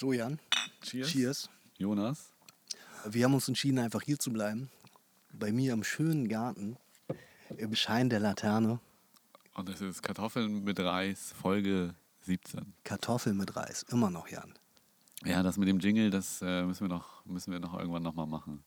So, 0.00 0.14
Jan. 0.14 0.38
Cheers. 0.80 1.08
Cheers. 1.08 1.50
Jonas. 1.76 2.30
Wir 3.04 3.26
haben 3.26 3.34
uns 3.34 3.48
entschieden, 3.48 3.78
einfach 3.78 4.00
hier 4.00 4.18
zu 4.18 4.32
bleiben. 4.32 4.70
Bei 5.30 5.52
mir 5.52 5.74
im 5.74 5.84
schönen 5.84 6.26
Garten, 6.26 6.78
im 7.58 7.74
Schein 7.74 8.08
der 8.08 8.18
Laterne. 8.18 8.80
Und 9.52 9.68
das 9.68 9.82
ist 9.82 10.02
Kartoffeln 10.02 10.64
mit 10.64 10.80
Reis, 10.80 11.34
Folge 11.38 11.94
17. 12.22 12.72
Kartoffeln 12.82 13.36
mit 13.36 13.54
Reis. 13.54 13.84
Immer 13.90 14.08
noch, 14.08 14.28
Jan. 14.28 14.54
Ja, 15.26 15.42
das 15.42 15.58
mit 15.58 15.68
dem 15.68 15.80
Jingle, 15.80 16.08
das 16.08 16.40
äh, 16.40 16.62
müssen, 16.62 16.84
wir 16.84 16.88
noch, 16.88 17.22
müssen 17.26 17.52
wir 17.52 17.60
noch 17.60 17.78
irgendwann 17.78 18.02
nochmal 18.02 18.26
machen. 18.26 18.64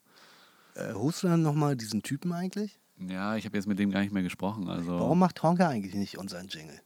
Äh, 0.75 0.93
holst 0.93 1.23
du 1.23 1.29
dann 1.29 1.41
nochmal 1.41 1.75
diesen 1.75 2.03
Typen 2.03 2.31
eigentlich? 2.31 2.79
Ja, 2.99 3.35
ich 3.37 3.45
habe 3.45 3.57
jetzt 3.57 3.65
mit 3.65 3.79
dem 3.79 3.89
gar 3.89 4.01
nicht 4.01 4.13
mehr 4.13 4.21
gesprochen. 4.21 4.69
Also, 4.69 4.99
Warum 4.99 5.17
macht 5.17 5.41
Honka 5.41 5.67
eigentlich 5.67 5.95
nicht 5.95 6.19
unseren 6.19 6.47
Jingle? 6.47 6.79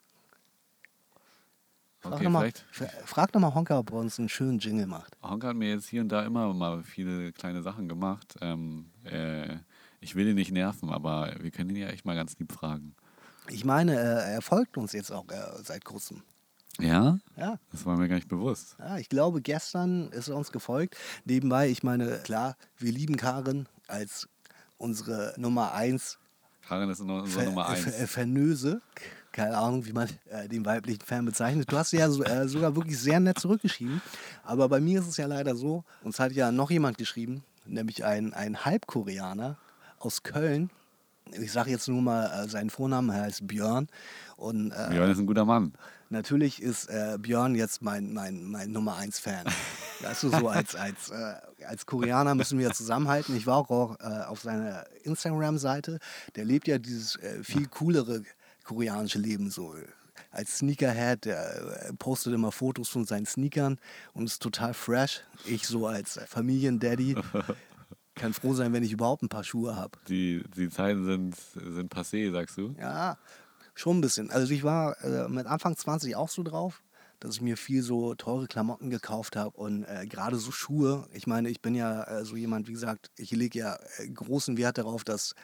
Frag 2.00 2.14
Okay, 2.14 2.24
doch 2.26 2.32
mal, 2.32 2.40
vielleicht- 2.42 2.66
fra- 2.72 3.06
frag 3.06 3.36
mal 3.36 3.54
Honka, 3.54 3.80
ob 3.80 3.92
er 3.92 3.98
uns 3.98 4.20
einen 4.20 4.30
schönen 4.30 4.60
Jingle 4.60 4.86
macht. 4.88 5.18
Honka 5.24 5.48
hat 5.48 5.56
mir 5.56 5.70
jetzt 5.70 5.88
hier 5.88 6.02
und 6.02 6.10
da 6.10 6.24
immer 6.26 6.54
mal 6.54 6.84
viele 6.84 7.32
kleine 7.34 7.64
Sachen 7.64 7.88
gemacht. 7.90 8.36
Ähm, 8.42 8.92
äh, 9.04 9.58
ich 10.00 10.16
will 10.16 10.28
ihn 10.28 10.36
nicht 10.36 10.52
nerven, 10.52 10.90
aber 10.92 11.34
wir 11.40 11.50
können 11.52 11.72
ihn 11.72 11.78
ja 11.78 11.88
echt 11.88 12.06
mal 12.06 12.16
ganz 12.16 12.38
lieb 12.38 12.52
fragen. 12.52 12.96
Ich 13.50 13.66
meine, 13.66 13.96
äh, 13.96 14.34
er 14.36 14.42
folgt 14.42 14.78
uns 14.78 14.92
jetzt 14.94 15.12
auch 15.12 15.26
äh, 15.30 15.36
seit 15.64 15.86
kurzem. 15.86 16.22
Ja? 16.80 17.18
Ja, 17.36 17.58
Das 17.72 17.86
war 17.88 17.98
mir 17.98 18.08
gar 18.08 18.16
nicht 18.16 18.28
bewusst. 18.28 18.76
ja, 18.78 18.98
ich 19.00 19.10
glaube, 19.10 19.42
gestern 19.42 20.10
ist 20.12 20.28
er 20.28 20.36
uns 20.36 20.52
gefolgt. 20.52 20.96
Nebenbei, 21.26 21.70
ich 21.70 21.82
meine, 21.82 22.20
klar, 22.20 22.56
wir 22.78 22.92
lieben 22.92 23.18
Karin 23.18 23.68
als 23.88 24.30
unsere 24.78 25.34
Nummer 25.38 25.74
1 25.74 26.20
Karin 26.62 26.90
ist 26.90 27.00
unsere 27.00 27.26
Ver- 27.26 27.46
Nummer 27.46 27.68
eins. 27.70 27.80
Ver- 27.86 27.98
äh, 28.00 28.06
Vernöse. 28.08 28.82
Keine 29.38 29.56
Ahnung, 29.56 29.86
wie 29.86 29.94
man 29.94 30.10
äh, 30.32 30.48
den 30.48 30.66
weiblichen 30.66 31.02
Fan 31.02 31.24
bezeichnet. 31.24 31.72
Du 31.72 31.78
hast 31.78 31.92
ja 31.92 32.10
so, 32.10 32.24
äh, 32.24 32.48
sogar 32.48 32.76
wirklich 32.76 32.98
sehr 32.98 33.20
nett 33.20 33.38
zurückgeschrieben. 33.38 34.02
Aber 34.44 34.68
bei 34.68 34.80
mir 34.80 35.00
ist 35.00 35.08
es 35.08 35.18
ja 35.18 35.28
leider 35.28 35.56
so, 35.56 35.84
uns 36.02 36.20
hat 36.20 36.32
ja 36.32 36.52
noch 36.52 36.72
jemand 36.72 36.98
geschrieben, 36.98 37.44
nämlich 37.64 38.04
ein, 38.04 38.34
ein 38.34 38.66
Halbkoreaner 38.66 39.58
aus 40.00 40.24
Köln. 40.24 40.72
Ich 41.40 41.52
sage 41.52 41.70
jetzt 41.70 41.88
nur 41.88 42.02
mal 42.02 42.26
äh, 42.26 42.50
seinen 42.50 42.72
Vornamen, 42.72 43.12
er 43.12 43.26
heißt 43.26 43.46
Björn. 43.46 43.90
Und 44.38 44.72
äh, 44.72 44.88
Björn 44.90 45.12
ist 45.12 45.20
ein 45.20 45.28
guter 45.28 45.46
Mann. 45.46 45.74
natürlich 46.10 46.60
ist 46.60 46.90
äh, 46.90 47.20
Björn 47.20 47.54
jetzt 47.54 47.84
mein, 47.84 48.14
mein, 48.14 48.44
mein 48.44 48.72
Nummer 48.72 48.96
1 48.96 49.20
Fan. 49.20 49.46
Weißt 50.02 50.24
du, 50.24 50.30
so 50.30 50.48
als, 50.48 50.74
als, 50.74 51.12
äh, 51.12 51.36
als 51.68 51.86
Koreaner 51.86 52.34
müssen 52.34 52.58
wir 52.58 52.72
zusammenhalten. 52.72 53.38
Ich 53.38 53.46
war 53.46 53.58
auch, 53.58 53.70
auch 53.70 54.00
äh, 54.00 54.24
auf 54.26 54.42
seiner 54.42 54.86
Instagram-Seite. 55.04 56.00
Der 56.36 56.44
lebt 56.44 56.68
ja 56.68 56.80
dieses 56.80 57.18
äh, 57.18 57.44
viel 57.44 57.68
coolere 57.68 58.24
koreanische 58.68 59.20
Leben 59.20 59.50
so. 59.50 59.76
Als 60.32 60.58
Sneakerhead, 60.58 61.26
der 61.26 61.88
äh, 61.90 61.94
postet 61.94 62.34
immer 62.34 62.52
Fotos 62.52 62.90
von 62.90 63.06
seinen 63.06 63.26
Sneakern 63.26 63.80
und 64.14 64.26
ist 64.26 64.42
total 64.42 64.74
fresh. 64.74 65.22
Ich 65.46 65.66
so 65.66 65.88
als 65.88 66.20
Familiendaddy 66.28 67.16
kann 68.16 68.34
froh 68.34 68.54
sein, 68.54 68.74
wenn 68.74 68.84
ich 68.84 68.92
überhaupt 68.92 69.24
ein 69.24 69.30
paar 69.30 69.44
Schuhe 69.44 69.76
habe. 69.76 69.98
Die, 70.10 70.44
die 70.56 70.70
Zeiten 70.70 71.06
sind, 71.06 71.36
sind 71.54 71.94
passé, 71.94 72.32
sagst 72.32 72.58
du? 72.58 72.76
Ja, 72.80 73.18
schon 73.74 74.00
ein 74.00 74.02
bisschen. 74.02 74.30
Also 74.32 74.52
ich 74.54 74.64
war 74.64 75.02
äh, 75.04 75.30
mit 75.30 75.46
Anfang 75.46 75.78
20 75.78 76.16
auch 76.16 76.30
so 76.30 76.44
drauf, 76.44 76.84
dass 77.20 77.36
ich 77.36 77.42
mir 77.42 77.56
viel 77.56 77.82
so 77.82 78.16
teure 78.16 78.48
Klamotten 78.48 78.90
gekauft 78.90 79.36
habe 79.36 79.56
und 79.58 79.86
äh, 79.86 80.06
gerade 80.08 80.36
so 80.38 80.52
Schuhe. 80.52 81.08
Ich 81.14 81.26
meine, 81.26 81.50
ich 81.50 81.62
bin 81.62 81.74
ja 81.74 82.04
äh, 82.04 82.26
so 82.26 82.36
jemand, 82.36 82.68
wie 82.68 82.74
gesagt, 82.74 83.12
ich 83.16 83.32
lege 83.32 83.60
ja 83.60 83.78
äh, 83.98 84.10
großen 84.10 84.58
Wert 84.58 84.78
darauf, 84.78 85.04
dass 85.04 85.36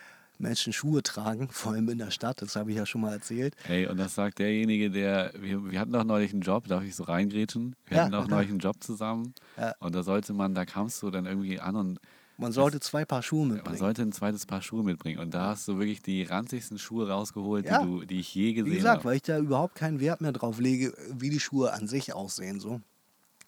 Menschen 0.44 0.72
Schuhe 0.73 1.02
tragen, 1.02 1.47
vor 1.52 1.72
allem 1.73 1.89
in 1.89 1.97
der 1.97 2.11
Stadt. 2.11 2.41
Das 2.44 2.55
habe 2.55 2.69
ich 2.72 2.77
ja 2.77 2.86
schon 2.86 3.02
mal 3.02 3.13
erzählt. 3.13 3.55
Ey, 3.67 3.88
und 3.88 3.97
das 3.97 4.13
sagt 4.13 4.38
derjenige, 4.39 4.91
der, 4.91 5.33
wir, 5.39 5.72
wir 5.72 5.80
hatten 5.80 5.91
doch 5.91 6.03
neulich 6.03 6.31
einen 6.33 6.41
Job, 6.41 6.67
darf 6.67 6.83
ich 6.83 6.95
so 6.95 7.03
reingrätschen? 7.03 7.75
Wir 7.88 7.97
Ja, 7.97 8.03
hatten 8.03 8.11
doch 8.11 8.27
neulich 8.27 8.50
einen 8.52 8.59
Job 8.59 8.83
zusammen 8.83 9.33
Ja. 9.58 9.73
und 9.80 9.95
da 9.95 10.03
sollte 10.03 10.33
man, 10.33 10.53
da 10.53 10.66
kamst 10.66 11.02
du 11.02 11.09
dann 11.09 11.25
irgendwie 11.25 11.59
an 11.59 11.75
und 11.75 12.00
Man 12.38 12.52
sollte 12.52 12.80
zwei 12.80 13.05
Paar 13.05 13.23
Schuhe 13.23 13.45
man 13.45 13.55
mitbringen. 13.55 13.77
sollte 13.77 14.02
ein 14.03 14.11
zweites 14.11 14.45
Paar 14.45 14.61
Schuhe 14.61 14.83
mitbringen 14.83 15.19
und 15.19 15.33
da 15.33 15.47
hast 15.50 15.67
du 15.67 15.77
wirklich 15.80 16.02
die 16.02 16.23
ranzigsten 16.23 16.78
Schuhe 16.78 17.09
rausgeholt, 17.09 17.66
Ja. 17.66 17.79
die, 17.79 17.85
du, 17.85 18.06
die 18.06 18.19
ich 18.19 18.34
je 18.35 18.53
gesehen 18.53 18.72
Wie 18.72 18.75
gesagt, 18.78 18.97
habe. 18.97 19.06
weil 19.06 19.16
ich 19.16 19.22
da 19.23 19.38
überhaupt 19.40 19.75
keinen 19.75 20.00
Wert 20.00 20.22
mehr 20.22 20.31
drauf 20.34 20.59
lege, 20.59 20.94
wie 21.12 21.29
die 21.29 21.40
Schuhe 21.40 21.73
an 21.73 21.88
sich 21.88 22.13
aussehen. 22.13 22.59
So. 22.59 22.81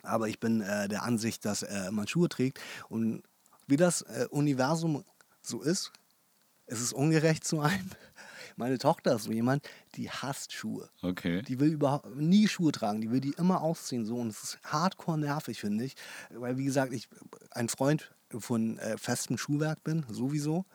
Aber 0.03 0.30
ich 0.30 0.40
bin 0.40 0.62
äh, 0.62 0.88
der 0.88 1.03
Ansicht, 1.03 1.46
dass 1.46 1.64
äh, 1.64 1.92
man 1.92 2.08
Schuhe 2.08 2.30
trägt. 2.30 2.59
Und 2.90 3.24
wie 3.68 3.75
das 3.78 4.03
äh, 4.03 4.28
Universum 4.30 5.03
so 5.42 5.62
ist, 5.62 5.92
es 6.68 6.81
ist 6.81 6.94
ungerecht 6.94 7.44
zu 7.44 7.59
einem. 7.59 7.90
Meine 8.58 8.78
Tochter 8.78 9.16
ist 9.16 9.24
so 9.24 9.31
jemand, 9.31 9.68
die 9.96 10.09
hasst 10.09 10.53
Schuhe. 10.53 10.90
Okay. 11.02 11.42
Die 11.42 11.59
will 11.59 11.74
überhaupt 11.74 12.16
nie 12.16 12.48
Schuhe 12.48 12.72
tragen, 12.72 13.02
die 13.02 13.12
will 13.12 13.20
die 13.20 13.34
immer 13.38 13.62
ausziehen. 13.62 14.06
So. 14.06 14.16
Und 14.16 14.30
es 14.30 14.44
ist 14.44 14.59
hardcore 14.64 15.18
nervig, 15.18 15.59
finde 15.59 15.84
ich. 15.84 15.96
Weil, 16.30 16.58
wie 16.58 16.66
gesagt, 16.66 16.94
ich 16.94 17.09
ein 17.52 17.68
Freund 17.68 18.14
von 18.30 18.78
äh, 18.80 18.98
festem 18.98 19.38
Schuhwerk 19.38 19.84
bin, 19.84 20.06
sowieso. 20.09 20.66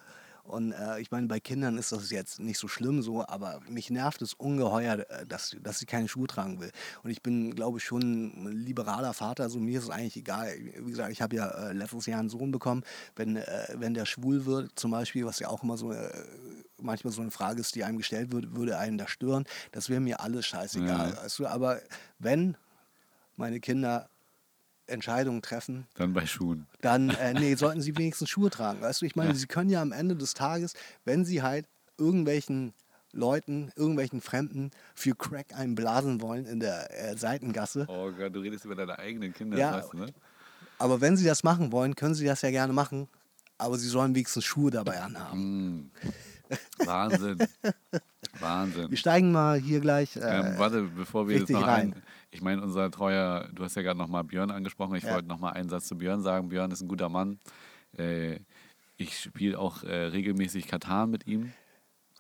Und 0.51 0.73
äh, 0.73 1.01
ich 1.01 1.11
meine, 1.11 1.27
bei 1.27 1.41
Kindern 1.41 1.79
ist 1.79 1.93
das 1.93 2.11
jetzt 2.11 2.41
nicht 2.41 2.59
so 2.59 2.69
schlimm 2.69 3.03
so, 3.03 3.27
aber 3.27 3.61
mich 3.69 3.91
nervt 3.91 4.21
es 4.23 4.35
ungeheuer, 4.35 4.99
äh, 5.09 5.27
dass, 5.27 5.57
dass 5.63 5.79
sie 5.79 5.87
keine 5.87 6.09
Schuhe 6.09 6.27
tragen 6.27 6.61
will. 6.61 6.71
Und 7.03 7.11
ich 7.11 7.23
bin, 7.23 7.55
glaube 7.55 7.79
ich, 7.79 7.85
schon 7.85 8.03
ein 8.03 8.53
liberaler 8.53 9.15
Vater, 9.15 9.45
also 9.45 9.59
mir 9.59 9.79
ist 9.79 9.85
es 9.85 9.91
eigentlich 9.91 10.17
egal. 10.17 10.53
Wie 10.59 10.91
gesagt, 10.91 11.13
ich 11.13 11.23
habe 11.23 11.37
ja 11.37 11.49
äh, 11.49 11.73
letztes 11.73 12.07
Jahr 12.07 12.21
einen 12.21 12.29
Sohn 12.29 12.51
bekommen, 12.51 12.83
wenn, 13.17 13.37
äh, 13.37 13.67
wenn 13.75 13.95
der 13.95 14.05
schwul 14.05 14.45
wird, 14.45 14.79
zum 14.79 14.91
Beispiel, 14.91 15.25
was 15.25 15.39
ja 15.39 15.49
auch 15.49 15.63
immer 15.63 15.77
so 15.77 15.93
äh, 15.93 16.11
manchmal 16.79 17.13
so 17.13 17.23
eine 17.23 17.31
Frage 17.31 17.61
ist, 17.61 17.75
die 17.75 17.85
einem 17.85 17.99
gestellt 17.99 18.33
wird, 18.33 18.55
würde 18.57 18.79
einen 18.79 18.99
da 18.99 19.07
stören, 19.09 19.45
das 19.73 19.89
wäre 19.89 20.01
mir 20.01 20.21
alles 20.21 20.47
scheißegal. 20.47 21.11
Ja. 21.11 21.27
Du? 21.37 21.47
Aber 21.47 21.81
wenn 22.19 22.57
meine 23.37 23.61
Kinder 23.61 24.10
Entscheidungen 24.91 25.43
treffen, 25.43 25.87
Dann 25.95 26.13
bei 26.13 26.27
Schuhen. 26.27 26.67
dann 26.81 27.11
äh, 27.11 27.33
nee, 27.35 27.55
sollten 27.55 27.81
sie 27.81 27.97
wenigstens 27.97 28.29
Schuhe 28.29 28.51
tragen. 28.51 28.81
Weißt 28.81 29.01
du, 29.03 29.07
ich 29.07 29.17
meine, 29.17 29.31
Ja. 29.31 29.35
sie 29.37 29.47
können 29.47 29.71
ja 29.71 29.81
am 29.83 29.93
Ende 29.93 30.17
des 30.17 30.35
Tages, 30.35 30.75
wenn 31.05 31.25
sie 31.25 31.43
halt 31.43 31.67
irgendwelchen 31.99 32.73
Leuten, 33.13 33.73
irgendwelchen 33.77 34.21
Fremden 34.21 34.71
für 34.95 35.15
Crack 35.17 35.55
einblasen 35.57 36.21
wollen 36.21 36.47
in 36.47 36.61
der 36.61 36.91
äh, 37.11 37.17
Seitengasse, 37.17 37.87
Oh 37.89 38.11
Gott, 38.13 38.35
du 38.35 38.41
redest 38.41 38.65
über 38.65 38.75
deine 38.77 38.99
eigenen 38.99 39.33
Kinder, 39.33 39.59
Ja. 39.59 39.73
weißt 39.79 39.93
du, 39.95 39.97
ne? 39.99 40.07
aber 40.79 41.01
wenn 41.01 41.17
sie 41.17 41.25
das 41.25 41.43
machen 41.43 41.73
wollen, 41.73 41.97
können 41.97 42.15
sie 42.15 42.25
das 42.25 42.43
ja 42.43 42.51
gerne 42.51 42.73
machen, 42.73 43.09
aber 43.59 43.77
sie 43.79 43.89
sollen 43.89 44.15
wenigstens 44.15 44.45
Schuhe 44.45 44.71
dabei 44.71 45.01
anhaben. 45.01 45.79
Mm. 45.79 45.91
Wahnsinn. 46.85 47.39
Wahnsinn. 48.41 48.91
Wir 48.91 48.97
steigen 48.97 49.33
mal 49.33 49.59
hier 49.61 49.81
gleich. 49.81 50.17
Äh, 50.17 50.21
Ähm, 50.21 50.55
warte, 50.59 50.83
bevor 50.83 51.29
wir 51.29 51.39
jetzt 51.39 51.51
noch 51.51 51.67
rein. 51.67 51.93
ein, 51.95 52.03
ich 52.31 52.43
meine, 52.43 52.63
unser 52.63 52.91
treuer, 52.91 53.49
du 53.53 53.65
hast 53.65 53.75
ja 53.77 53.83
gerade 53.83 53.99
nochmal 53.99 54.25
Björn 54.25 54.51
angesprochen, 54.51 54.95
ich 54.97 55.05
Ja. 55.05 55.15
wollte 55.15 55.29
nochmal 55.29 55.55
einen 55.55 55.69
Satz 55.69 55.89
zu 55.89 55.97
Björn 55.97 56.23
sagen. 56.23 56.49
Björn 56.49 56.71
ist 56.71 56.81
ein 56.81 56.89
guter 56.89 57.09
Mann. 57.09 57.39
Äh, 57.97 58.39
ich 58.97 59.19
spiele 59.19 59.59
auch 59.59 59.83
äh, 59.83 59.95
regelmäßig 60.07 60.67
Katan 60.69 61.11
mit 61.11 61.27
ihm. 61.27 61.53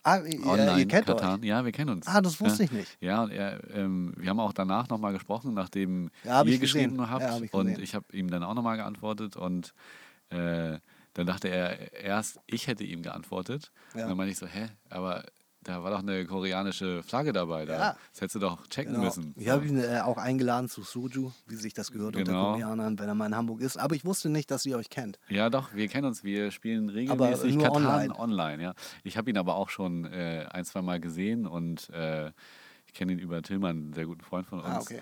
ah, 0.03 0.16
ihr, 0.25 0.44
Online 0.47 0.78
ihr 0.81 0.88
kennt 0.88 1.06
Katan. 1.06 1.41
euch. 1.41 1.47
Ja, 1.47 1.65
wir 1.65 1.72
kennen 1.72 1.91
uns. 1.91 2.06
Ah, 2.09 2.21
das 2.22 2.41
wusste 2.41 2.62
ja. 2.62 2.65
ich 2.65 2.72
nicht. 2.72 2.97
Ja, 3.00 3.22
und 3.22 3.31
er, 3.31 3.60
ähm, 3.75 4.15
wir 4.16 4.31
haben 4.31 4.41
auch 4.41 4.53
danach 4.54 4.88
nochmal 4.88 5.12
gesprochen, 5.12 5.54
nachdem 5.54 6.10
Ja, 6.25 6.42
ihr 6.42 6.54
ich 6.54 6.60
gesehen. 6.60 6.91
geschrieben 6.97 7.10
habt. 7.10 7.22
Ja, 7.22 7.32
hab 7.34 7.42
ich 7.42 7.53
und 7.53 7.78
ich 7.78 7.94
habe 7.94 8.06
ihm 8.16 8.31
dann 8.31 8.42
auch 8.42 8.54
nochmal 8.54 8.78
geantwortet 8.78 9.37
und 9.37 9.75
äh, 10.31 10.78
dann 11.15 11.27
dachte 11.27 11.48
er 11.48 11.92
erst, 11.92 12.38
ich 12.47 12.66
hätte 12.66 12.84
ihm 12.84 13.03
geantwortet. 13.03 13.71
Und 13.94 14.00
dann 14.00 14.16
meinte 14.16 14.32
ich 14.32 14.38
so, 14.38 14.47
hä, 14.47 14.69
aber 14.88 15.25
da 15.62 15.82
war 15.82 15.91
doch 15.91 15.98
eine 15.98 16.25
koreanische 16.25 17.03
Flagge 17.03 17.32
dabei. 17.34 17.66
Da. 17.66 17.72
Ja. 17.78 17.97
Das 18.12 18.21
hättest 18.22 18.37
du 18.37 18.38
doch 18.41 18.66
checken 18.69 18.94
Genau. 18.94 19.04
müssen. 19.04 19.34
Ich 19.37 19.48
habe 19.48 19.66
ihn 19.66 19.78
äh, 19.78 20.00
auch 20.03 20.16
eingeladen 20.16 20.69
zu 20.71 20.82
Soju, 20.82 21.32
wie 21.48 21.54
sich 21.56 21.75
das 21.75 21.93
gehört 21.93 22.16
unter 22.16 22.32
Genau. 22.32 22.53
Koreanern, 22.53 22.98
wenn 22.98 23.09
er 23.09 23.15
mal 23.15 23.26
in 23.26 23.37
Hamburg 23.37 23.60
ist. 23.60 23.76
Aber 23.76 23.94
ich 23.94 24.04
wusste 24.04 24.31
nicht, 24.31 24.50
dass 24.50 24.65
ihr 24.65 24.76
euch 24.78 24.88
kennt. 24.88 25.19
Ja, 25.28 25.50
doch, 25.50 25.75
wir 25.75 25.87
kennen 25.88 26.06
uns. 26.06 26.25
Wir 26.25 26.50
spielen 26.50 26.88
regelmäßig 26.88 27.59
Katan 27.59 27.84
online. 27.87 28.19
online. 28.19 28.62
ja. 28.62 28.75
Ich 29.04 29.19
habe 29.19 29.28
ihn 29.28 29.37
aber 29.37 29.56
auch 29.56 29.69
schon 29.69 30.06
äh, 30.06 30.47
ein, 30.50 30.65
zwei 30.65 30.81
Mal 30.81 30.98
gesehen 30.98 31.47
und 31.47 31.91
äh, 31.91 32.28
ich 32.87 32.94
kenne 32.94 33.12
ihn 33.12 33.19
über 33.19 33.42
Tillmann, 33.42 33.77
einen 33.77 33.92
sehr 33.92 34.06
guten 34.06 34.22
Freund 34.22 34.47
von 34.47 34.60
uns. 34.60 34.69
Ah, 34.69 34.81
okay. 34.81 35.00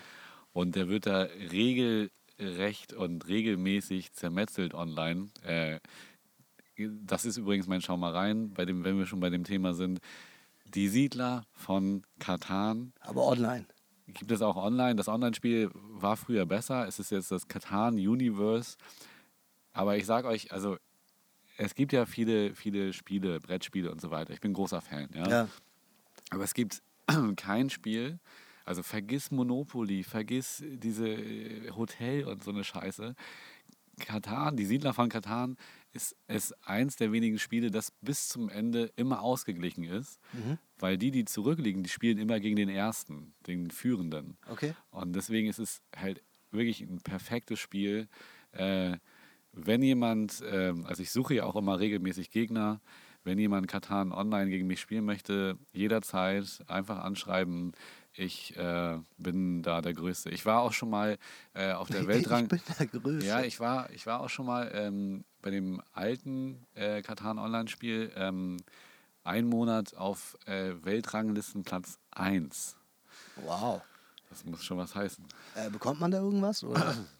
Und 0.53 0.75
der 0.75 0.89
wird 0.89 1.07
da 1.07 1.29
regelrecht 1.53 2.93
und 2.93 3.28
regelmäßig 3.28 4.13
zermetzelt 4.13 4.75
online. 4.75 5.28
Äh, 5.45 5.78
das 6.77 7.25
ist 7.25 7.37
übrigens 7.37 7.66
mein 7.66 7.81
Schau 7.81 7.97
mal 7.97 8.13
rein, 8.13 8.51
bei 8.54 8.65
dem, 8.65 8.84
wenn 8.84 8.99
wir 8.99 9.07
schon 9.07 9.21
bei 9.21 9.31
dem 9.31 9.45
Thema 9.45 9.75
sind. 9.75 10.01
Die 10.74 10.88
Siedler 10.88 11.44
von 11.53 12.03
Katan 12.18 12.92
Aber 13.00 13.26
online. 13.26 13.66
gibt 14.06 14.30
es 14.30 14.42
auch 14.42 14.56
online. 14.56 14.97
Das 14.97 15.09
Online-Spiel 15.09 15.70
war 15.74 16.16
früher 16.16 16.47
besser. 16.47 16.86
Es 16.86 16.98
ist 16.98 17.10
jetzt 17.10 17.30
das 17.30 17.48
Katan 17.48 17.94
Universe. 17.94 18.76
Aber 19.72 19.97
ich 19.97 20.06
sage 20.06 20.28
euch, 20.28 20.53
also 20.53 20.76
es 21.56 21.74
gibt 21.74 21.92
ja 21.92 22.06
viele, 22.06 22.54
viele 22.54 22.92
Spiele, 22.92 23.41
Brettspiele 23.41 23.91
und 23.91 24.00
so 24.00 24.10
weiter. 24.10 24.32
Ich 24.32 24.41
bin 24.41 24.53
großer 24.53 24.80
Fan. 24.80 25.09
Ja? 25.15 25.28
Ja. 25.28 25.48
Aber 26.30 26.44
es 26.44 26.54
gibt 26.54 26.82
kein 27.36 27.70
Spiel, 27.70 28.18
also 28.65 28.82
vergiss 28.82 29.30
Monopoly, 29.30 30.04
vergiss 30.04 30.62
diese 30.66 31.09
äh, 31.09 31.70
Hotel 31.70 32.24
und 32.24 32.44
so 32.44 32.50
eine 32.50 32.65
Scheiße. 32.65 33.15
Katan, 33.98 34.56
die 34.56 34.66
Siedler 34.66 34.94
von 34.94 35.09
Katan 35.09 35.56
ist, 35.93 36.17
ist 36.29 36.53
eins 36.67 36.97
der 36.97 37.13
wenigen 37.13 37.39
Spiele, 37.39 37.71
das 37.71 37.91
bis 38.01 38.29
zum 38.29 38.49
Ende 38.49 38.93
immer 38.97 39.23
ausgeglichen 39.23 39.85
ist, 39.85 40.19
Mhm. 40.33 40.59
weil 40.79 40.99
die, 40.99 41.11
die 41.11 41.25
zurückliegen, 41.25 41.83
die 41.83 41.89
spielen 41.91 42.19
immer 42.19 42.41
gegen 42.41 42.57
den 42.57 42.69
Ersten, 42.69 43.35
den 43.47 43.71
Führenden. 43.71 44.37
Okay. 44.49 44.75
Und 44.91 45.15
deswegen 45.15 45.49
ist 45.49 45.59
es 45.59 45.81
halt 45.97 46.23
wirklich 46.51 46.81
ein 46.83 47.01
perfektes 47.01 47.59
Spiel. 47.59 48.09
Äh, 48.53 48.97
wenn 49.53 49.83
jemand, 49.83 50.43
ähm, 50.51 50.85
also 50.87 51.03
ich 51.03 51.11
suche 51.11 51.35
ja 51.35 51.45
auch 51.45 51.57
immer 51.57 51.81
regelmäßig 51.81 52.31
Gegner, 52.31 52.81
wenn 53.25 53.39
jemand 53.39 53.67
Katan 53.69 54.13
online 54.13 54.49
gegen 54.51 54.67
mich 54.67 54.81
spielen 54.81 55.05
möchte, 55.05 55.59
jederzeit 55.73 56.61
einfach 56.69 56.99
anschreiben. 56.99 57.73
Ich 58.13 58.57
äh, 58.57 58.99
bin 59.17 59.63
da 59.63 59.81
der 59.83 59.93
Größte. 59.95 60.31
Ich 60.31 60.47
war 60.47 60.63
auch 60.63 60.73
schon 60.73 60.91
mal 60.91 61.19
äh, 61.55 61.73
auf 61.73 61.89
der 61.89 62.07
Weltrang. 62.07 62.45
Ich 62.45 62.49
bin 62.49 62.61
der 62.79 62.87
Größte. 62.87 63.27
Ja, 63.27 63.43
ich 63.43 63.61
war, 63.61 63.91
ich 63.91 64.07
war 64.07 64.21
auch 64.21 64.29
schon 64.31 64.47
mal 64.47 64.71
ähm, 64.75 65.25
bei 65.43 65.51
dem 65.51 65.83
alten 65.93 66.67
äh, 66.75 67.03
Katan 67.03 67.39
Online-Spiel 67.39 68.13
ähm, 68.17 68.59
einen 69.25 69.49
Monat 69.49 69.95
auf 69.95 70.37
äh, 70.47 70.73
Weltranglistenplatz 70.83 71.99
1. 72.13 72.77
wow. 73.45 73.83
Das 74.31 74.45
muss 74.45 74.63
schon 74.63 74.77
was 74.77 74.95
heißen. 74.95 75.25
Äh, 75.55 75.71
bekommt 75.71 76.01
man 76.01 76.11
da 76.11 76.19
irgendwas? 76.19 76.63
Oder? 76.63 76.95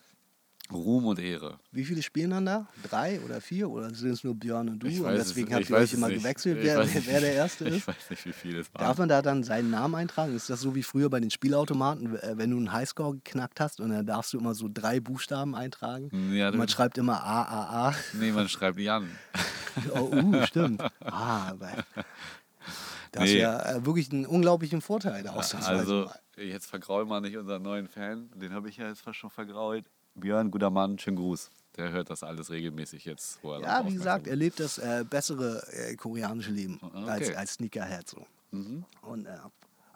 Ruhm 0.71 1.07
und 1.07 1.19
Ehre. 1.19 1.59
Wie 1.73 1.85
viele 1.85 2.03
spielen 2.03 2.31
dann 2.31 2.45
da? 2.47 2.69
Drei 2.89 3.21
oder 3.21 3.41
vier? 3.41 3.71
Oder 3.71 3.95
sind 3.95 4.11
es 4.11 4.23
nur 4.23 4.35
Björn 4.35 4.69
und 4.69 4.81
du? 4.81 4.87
Ich 4.87 5.01
und 5.01 5.09
es- 5.13 5.29
deswegen 5.29 5.49
ich 5.49 5.55
habt 5.55 5.71
ihr 5.71 5.77
euch 5.77 5.85
es 5.85 5.95
immer 5.95 6.09
nicht. 6.09 6.19
gewechselt, 6.19 6.59
Ich 6.59 6.65
wer, 6.65 6.87
wer 7.07 7.21
der. 7.21 7.33
Erste 7.33 7.65
Ich 7.69 7.77
ist? 7.79 7.89
weiß 7.89 8.11
nicht, 8.11 8.27
wie 8.27 8.33
viele 8.33 8.61
es 8.61 8.75
waren. 8.75 8.85
Darf 8.85 8.99
man 8.99 9.09
da 9.09 9.23
dann 9.23 9.43
seinen 9.45 9.71
Namen 9.71 9.95
eintragen? 9.95 10.35
Ist 10.37 10.51
das 10.51 10.61
so 10.61 10.75
wie 10.75 10.83
früher 10.83 11.09
bei 11.09 11.21
den 11.21 11.31
Spielautomaten, 11.31 12.17
äh, 12.19 12.33
wenn 12.37 12.51
du 12.51 12.57
einen 12.59 12.73
Highscore 12.73 13.15
geknackt 13.15 13.61
hast 13.61 13.81
und 13.81 13.91
dann 13.91 14.05
darfst 14.05 14.33
du 14.35 14.39
immer 14.39 14.55
so 14.55 14.69
drei 14.73 15.01
Buchstaben 15.01 15.55
eintragen? 15.55 16.11
Ja, 16.35 16.49
und 16.51 16.59
man 16.59 16.69
schreibt 16.69 16.99
immer 16.99 17.23
A, 17.23 17.43
A, 17.45 17.89
A. 17.89 17.95
Nee, 18.13 18.33
man 18.33 18.49
schreibt 18.49 18.79
Jan. 18.79 19.09
Oh, 19.95 20.11
uh, 20.13 20.45
stimmt. 20.47 20.83
Ah, 21.05 21.51
aber 21.51 21.71
das 23.13 23.25
ist 23.25 23.31
Nee. 23.35 23.39
ja 23.41 23.77
äh, 23.77 23.87
wirklich 23.87 24.11
einen 24.13 24.27
unglaublichen 24.27 24.81
Vorteil. 24.81 25.27
ausnahmsweise 25.29 25.79
Also, 25.79 26.11
jetzt 26.37 26.67
vergraul 26.67 27.05
mal 27.07 27.21
nicht 27.21 27.37
unseren 27.37 27.63
neuen 27.63 27.87
Fan. 27.89 28.29
Den 28.35 28.53
habe 28.53 28.69
ich 28.69 28.77
ja 28.79 28.89
jetzt 28.89 29.03
fast 29.03 29.19
schon 29.19 29.31
vergrault. 29.31 29.85
Björn, 30.21 30.51
guter 30.51 30.71
Mann, 30.71 30.99
schönen 30.99 31.17
Gruß. 31.17 31.51
Der 31.77 31.91
hört 31.93 32.11
das 32.11 32.23
alles 32.23 32.51
regelmäßig 32.51 33.05
jetzt. 33.05 33.39
Wo 33.43 33.53
er 33.53 33.61
Ja, 33.61 33.87
wie 33.87 33.95
gesagt, 33.95 34.27
er 34.27 34.37
lebt 34.37 34.59
das 34.59 34.79
äh, 34.79 35.05
bessere 35.09 35.63
äh, 35.73 35.95
koreanische 35.95 36.51
Leben 36.51 36.81
Okay. 36.83 37.09
als, 37.09 37.35
als 37.37 37.53
Sneakerhead. 37.55 38.09
So. 38.09 38.27
Mhm. 38.51 38.85
Und, 39.03 39.27
äh, 39.27 39.37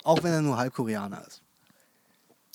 auch 0.04 0.22
wenn 0.22 0.32
er 0.32 0.42
nur 0.42 0.56
halb 0.56 0.74
Koreaner 0.74 1.26
ist. 1.26 1.42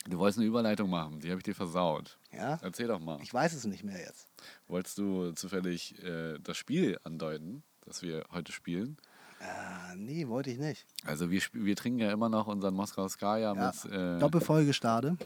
Du 0.10 0.18
wolltest 0.18 0.40
eine 0.40 0.48
Überleitung 0.48 0.90
machen, 0.90 1.20
die 1.20 1.30
habe 1.30 1.40
ich 1.40 1.44
dir 1.44 1.56
versaut. 1.56 2.18
Ja? 2.32 2.58
Erzähl 2.62 2.88
doch 2.88 3.00
mal. 3.00 3.20
Ich 3.22 3.34
weiß 3.34 3.54
es 3.54 3.66
nicht 3.66 3.84
mehr 3.84 4.00
jetzt. 4.00 4.28
Wolltest 4.70 4.98
du 4.98 5.32
zufällig 5.34 6.02
äh, 6.04 6.40
das 6.40 6.56
Spiel 6.56 6.98
andeuten, 7.04 7.64
das 7.86 8.02
wir 8.02 8.24
heute 8.32 8.54
spielen? 8.54 8.98
Äh, 9.42 9.96
nee, 9.98 10.28
wollte 10.30 10.50
ich 10.52 10.58
nicht. 10.60 10.86
Also 11.06 11.30
wir, 11.30 11.42
wir 11.52 11.76
trinken 11.76 12.00
ja 12.00 12.12
immer 12.12 12.30
noch 12.30 12.48
unseren 12.48 12.74
Moskau 12.74 13.08
Skaya 13.10 13.54
Ja. 13.54 13.74
mit 13.84 13.92
äh, 13.92 14.18
Doppelfolge 14.20 14.74
Stade. 14.74 15.18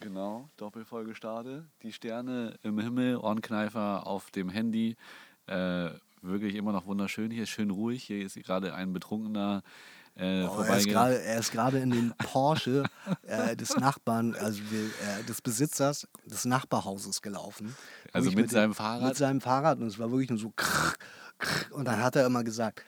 Genau, 0.00 0.48
Doppelfolge 0.56 1.14
Stade. 1.14 1.66
Die 1.82 1.92
Sterne 1.92 2.54
im 2.62 2.78
Himmel, 2.78 3.16
Ohrenkneifer 3.16 4.06
auf 4.06 4.30
dem 4.30 4.48
Handy. 4.48 4.96
Äh, 5.46 5.90
wirklich 6.22 6.54
immer 6.54 6.72
noch 6.72 6.86
wunderschön. 6.86 7.30
Hier 7.30 7.42
ist 7.44 7.50
schön 7.50 7.70
ruhig. 7.70 8.04
Hier 8.04 8.24
ist 8.24 8.36
gerade 8.36 8.74
ein 8.74 8.92
Betrunkener 8.92 9.62
äh, 10.14 10.20
Oh, 10.20 10.24
er, 10.24 10.42
ist 10.44 10.48
vorbeigegangen. 10.54 10.92
gerade, 10.92 11.22
er 11.22 11.38
ist 11.38 11.52
gerade 11.52 11.78
in 11.78 11.90
den 11.90 12.12
Porsche 12.18 12.84
äh, 13.22 13.56
des 13.56 13.76
Nachbarn, 13.76 14.34
also 14.34 14.60
äh, 14.60 15.22
des 15.24 15.40
Besitzers 15.40 16.08
des 16.24 16.44
Nachbarhauses 16.44 17.22
gelaufen. 17.22 17.76
Also 18.12 18.26
Wirklich 18.26 18.42
mit 18.44 18.50
seinem 18.50 18.70
dem, 18.70 18.74
Fahrrad? 18.74 19.08
Mit 19.08 19.16
seinem 19.16 19.40
Fahrrad 19.40 19.78
und 19.78 19.86
es 19.86 19.98
war 19.98 20.10
wirklich 20.10 20.30
nur 20.30 20.38
so 20.38 20.52
krr, 20.56 20.94
krr, 21.38 21.72
und 21.74 21.84
dann 21.84 22.02
hat 22.02 22.16
er 22.16 22.26
immer 22.26 22.42
gesagt, 22.42 22.84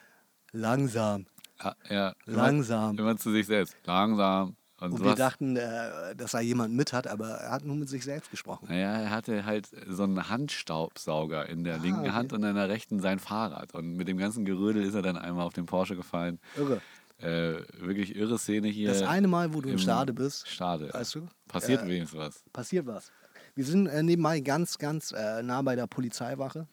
langsam. 0.51 1.25
Ja, 1.63 1.75
ja, 1.89 2.13
Langsam. 2.25 2.97
Immer, 2.97 3.11
immer 3.11 3.17
zu 3.17 3.31
sich 3.31 3.45
selbst. 3.45 3.75
Langsam. 3.85 4.55
Und, 4.81 4.93
Und 4.93 5.03
wir 5.03 5.13
dachten, 5.15 5.55
äh, 5.57 6.15
dass 6.15 6.33
er 6.33 6.41
jemand 6.41 6.73
mit 6.73 6.91
hat, 6.91 7.05
aber 7.07 7.29
er 7.29 7.51
hat 7.51 7.63
nur 7.63 7.75
mit 7.75 7.87
sich 7.87 8.03
selbst 8.03 8.31
gesprochen. 8.31 8.65
Naja, 8.67 8.93
er 8.97 9.09
hatte 9.11 9.45
halt 9.45 9.69
so 9.87 10.03
einen 10.03 10.27
Handstaubsauger 10.27 11.47
in 11.47 11.63
der 11.63 11.77
linken 11.77 11.99
Ah, 11.99 12.03
okay. 12.03 12.11
Hand 12.11 12.33
und 12.33 12.43
in 12.43 12.55
der 12.55 12.67
rechten 12.67 12.99
sein 12.99 13.19
Fahrrad. 13.19 13.73
Und 13.75 13.93
mit 13.95 14.07
dem 14.07 14.17
ganzen 14.17 14.43
Gerödel 14.43 14.83
ist 14.83 14.95
er 14.95 15.03
dann 15.03 15.17
einmal 15.17 15.45
auf 15.45 15.53
den 15.53 15.67
Porsche 15.67 15.95
gefallen. 15.95 16.39
Irre. 16.57 16.81
Äh, 17.19 17.61
wirklich 17.79 18.15
irre 18.15 18.39
Szene 18.39 18.69
hier. 18.69 18.89
Das 18.89 19.03
eine 19.03 19.27
Mal, 19.27 19.53
wo 19.53 19.61
du 19.61 19.67
im 19.69 19.73
im 19.75 19.79
Stade 19.79 20.11
bist, 20.13 20.47
Stade. 20.49 20.89
weißt 20.91 21.13
du, 21.15 21.27
Passiert 21.47 21.83
äh, 21.83 21.87
wenigstens 21.87 22.19
was. 22.19 22.43
passiert 22.51 22.87
was. 22.87 23.11
Wir 23.53 23.65
sind 23.65 23.85
äh, 23.85 24.01
nebenbei 24.01 24.39
ganz, 24.39 24.79
ganz 24.79 25.11
äh, 25.11 25.43
nah 25.43 25.61
bei 25.61 25.75
der 25.75 25.85
Polizeiwache. 25.85 26.67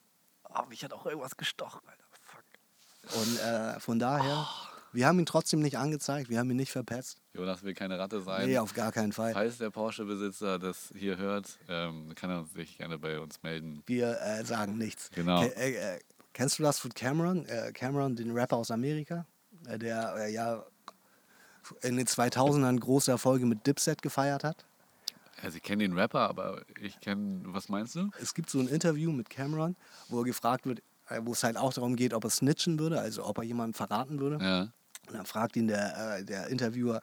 Oh, 0.49 0.63
mich 0.71 0.83
hat 0.83 0.95
auch 0.95 1.05
irgendwas 1.05 1.37
gestochen, 1.37 1.81
Alter. 1.87 2.05
Fuck. 2.23 3.21
Und 3.21 3.41
äh, 3.41 3.81
von 3.81 3.99
daher, 3.99 4.47
wir 4.93 5.07
haben 5.07 5.19
ihn 5.19 5.27
trotzdem 5.27 5.61
nicht 5.61 5.77
angezeigt, 5.79 6.31
wir 6.31 6.39
haben 6.39 6.51
ihn 6.51 6.57
nicht 6.57 6.73
verpetzt. 6.73 7.19
Jonas 7.35 7.63
will 7.63 7.75
keine 7.75 7.99
Ratte 7.99 8.21
sein. 8.21 8.47
Nee, 8.49 8.59
auf 8.59 8.73
gar 8.75 8.91
keinen 8.93 9.13
Fall. 9.13 9.33
Falls 9.33 9.59
der 9.59 9.71
Porsche-Besitzer 9.71 10.59
das 10.59 10.91
hier 10.97 11.17
hört, 11.19 11.59
ähm, 11.69 12.15
kann 12.15 12.31
er 12.31 12.45
sich 12.45 12.79
gerne 12.79 12.99
bei 12.99 13.21
uns 13.21 13.43
melden. 13.43 13.83
Wir 13.87 14.21
äh, 14.21 14.45
sagen 14.45 14.79
nichts. 14.79 15.11
Genau. 15.15 15.43
Ke- 15.43 15.57
äh, 15.57 15.97
äh, 15.97 15.99
kennst 16.33 16.59
du 16.59 16.63
das 16.63 16.79
von 16.79 16.93
Cameron? 16.95 17.45
Äh, 17.47 17.73
Cameron, 17.73 18.17
den 18.17 18.31
Rapper 18.33 18.57
aus 18.57 18.71
Amerika, 18.71 19.27
äh, 19.67 19.79
der 19.79 20.15
äh, 20.19 20.33
ja 20.33 20.65
in 21.83 21.97
den 21.97 22.07
2000ern 22.07 22.79
große 22.81 23.11
Erfolge 23.11 23.45
mit 23.45 23.67
Dipset 23.67 24.01
gefeiert 24.01 24.43
hat. 24.43 24.65
Also 25.43 25.59
ich 25.59 25.63
kenne 25.63 25.85
den 25.85 25.97
Rapper, 25.97 26.21
aber 26.29 26.63
ich 26.81 26.99
kenne, 27.01 27.43
was 27.45 27.69
meinst 27.69 27.95
du? 27.95 28.11
Es 28.21 28.35
gibt 28.35 28.49
so 28.51 28.59
ein 28.59 28.69
Interview 28.69 29.13
mit 29.13 29.29
Cameron, 29.31 29.77
wo 30.09 30.21
er 30.21 30.25
gefragt 30.25 30.67
wird, 30.67 30.83
wo 31.21 31.33
es 31.33 31.45
halt 31.45 31.57
auch 31.57 31.73
darum 31.73 31.95
geht, 31.95 32.13
ob 32.15 32.25
er 32.25 32.31
snitchen 32.31 32.79
würde, 32.79 32.99
also 33.01 33.25
ob 33.25 33.39
er 33.39 33.45
jemanden 33.45 33.75
verraten 33.75 34.19
würde. 34.19 34.43
Ja. 34.45 34.73
Und 35.09 35.15
dann 35.15 35.27
fragt 35.27 35.57
ihn 35.57 35.69
der, 35.69 36.19
äh, 36.19 36.25
der 36.25 36.49
Interviewer, 36.49 37.01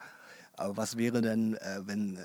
äh, 0.58 0.64
was 0.68 0.96
wäre 0.96 1.20
denn, 1.20 1.54
äh, 1.54 1.80
wenn, 1.84 2.18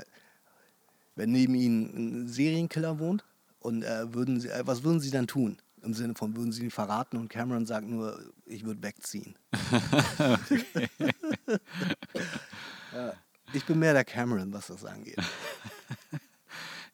wenn 1.15 1.31
neben 1.31 1.55
ihnen 1.55 2.23
ein 2.23 2.27
Serienkiller 2.27 2.99
wohnt? 2.99 3.25
Und 3.59 3.83
äh, 3.83 4.13
würden 4.13 4.39
sie, 4.39 4.49
äh, 4.49 4.65
was 4.65 4.83
würden 4.83 4.99
sie 4.99 5.11
dann 5.11 5.27
tun? 5.27 5.57
Im 5.83 5.93
Sinne 5.93 6.13
von, 6.15 6.35
würden 6.35 6.51
sie 6.51 6.63
ihn 6.63 6.71
verraten? 6.71 7.17
Und 7.17 7.29
Cameron 7.29 7.65
sagt 7.65 7.87
nur, 7.87 8.19
ich 8.45 8.65
würde 8.65 8.81
wegziehen. 8.83 9.35
ja, 12.93 13.13
ich 13.53 13.65
bin 13.65 13.79
mehr 13.79 13.93
der 13.93 14.05
Cameron, 14.05 14.51
was 14.53 14.67
das 14.67 14.85
angeht. 14.85 15.17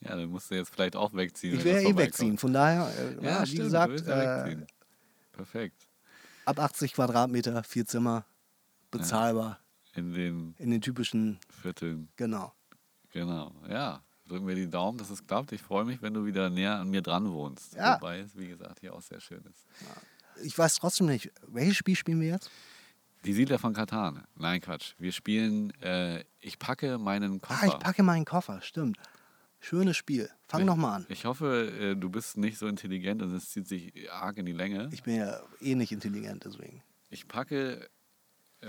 Ja, 0.02 0.16
dann 0.16 0.30
musst 0.30 0.52
du 0.52 0.56
jetzt 0.56 0.70
vielleicht 0.72 0.96
auch 0.96 1.14
wegziehen. 1.14 1.56
Ich 1.56 1.64
ja 1.64 1.80
eh 1.80 1.98
wegziehen. 1.98 2.38
Von 2.38 2.54
daher, 2.54 2.88
äh, 3.00 3.16
Ja, 3.16 3.22
ja, 3.30 3.42
wie 3.42 3.48
stimmt, 3.48 3.64
gesagt, 3.64 3.92
willst 3.92 4.08
ja 4.08 4.46
äh. 4.46 4.58
Perfekt. 5.32 5.88
ab 6.46 6.60
80 6.60 6.94
Quadratmeter, 6.94 7.64
vier 7.64 7.86
Zimmer, 7.86 8.24
bezahlbar, 8.92 9.60
In 9.96 10.14
den 10.14 10.56
in 10.58 10.70
den 10.72 10.82
typischen, 10.82 11.40
Vierteln. 11.62 12.10
genau. 12.16 12.54
Genau. 13.12 13.52
Ja. 13.70 14.02
Drücken 14.28 14.46
wir 14.48 14.56
die 14.56 14.70
Daumen, 14.70 14.98
dass 14.98 15.10
es 15.10 15.26
klappt. 15.26 15.54
Ich 15.54 15.62
freue 15.62 15.86
mich, 15.86 16.02
wenn 16.02 16.14
du 16.14 16.26
wieder 16.26 16.50
näher 16.50 16.76
an 16.80 16.90
mir 16.90 17.02
dran 17.02 17.32
wohnst. 17.32 17.76
Ja. 17.76 17.96
Wobei 17.96 18.20
es, 18.20 18.38
wie 18.38 18.48
gesagt, 18.48 18.82
hier 18.82 18.94
auch 18.94 19.02
sehr 19.02 19.22
schön 19.22 19.42
ist. 19.46 19.66
Ich 20.44 20.58
weiß 20.58 20.76
trotzdem 20.76 21.08
nicht, 21.08 21.32
welches 21.48 21.78
Spiel 21.78 21.96
spielen 21.96 22.20
wir 22.20 22.28
jetzt? 22.30 22.52
Die 23.26 23.32
Siedler 23.34 23.58
von 23.58 23.74
Katan. 23.74 24.24
Nein, 24.36 24.60
Quatsch. 24.62 24.94
Wir 25.00 25.12
spielen 25.14 25.72
äh, 25.82 26.24
Ich 26.42 26.60
packe 26.60 26.98
meinen 26.98 27.38
Ah, 27.44 27.48
Koffer. 27.48 27.68
ich 27.68 27.80
packe 27.80 28.04
meinen 28.04 28.26
Koffer, 28.26 28.62
stimmt. 28.62 28.98
Schönes 29.60 29.98
Spiel. 29.98 30.30
Fang 30.48 30.66
noch 30.66 30.76
mal 30.76 30.98
an. 30.98 31.06
Ich 31.10 31.26
hoffe, 31.26 31.72
äh, 31.80 31.96
du 31.96 32.10
bist 32.10 32.38
nicht 32.38 32.58
so 32.58 32.68
intelligent 32.68 33.22
und 33.24 33.34
es 33.34 33.50
zieht 33.50 33.68
sich 33.68 34.12
arg 34.12 34.38
in 34.38 34.46
die 34.46 34.52
Länge. 34.52 34.90
Ich 34.92 35.04
bin 35.04 35.16
ja 35.16 35.40
eh 35.62 35.74
nicht 35.74 35.92
intelligent, 35.94 36.44
deswegen. 36.46 36.84
Ich 37.10 37.28
packe 37.28 37.90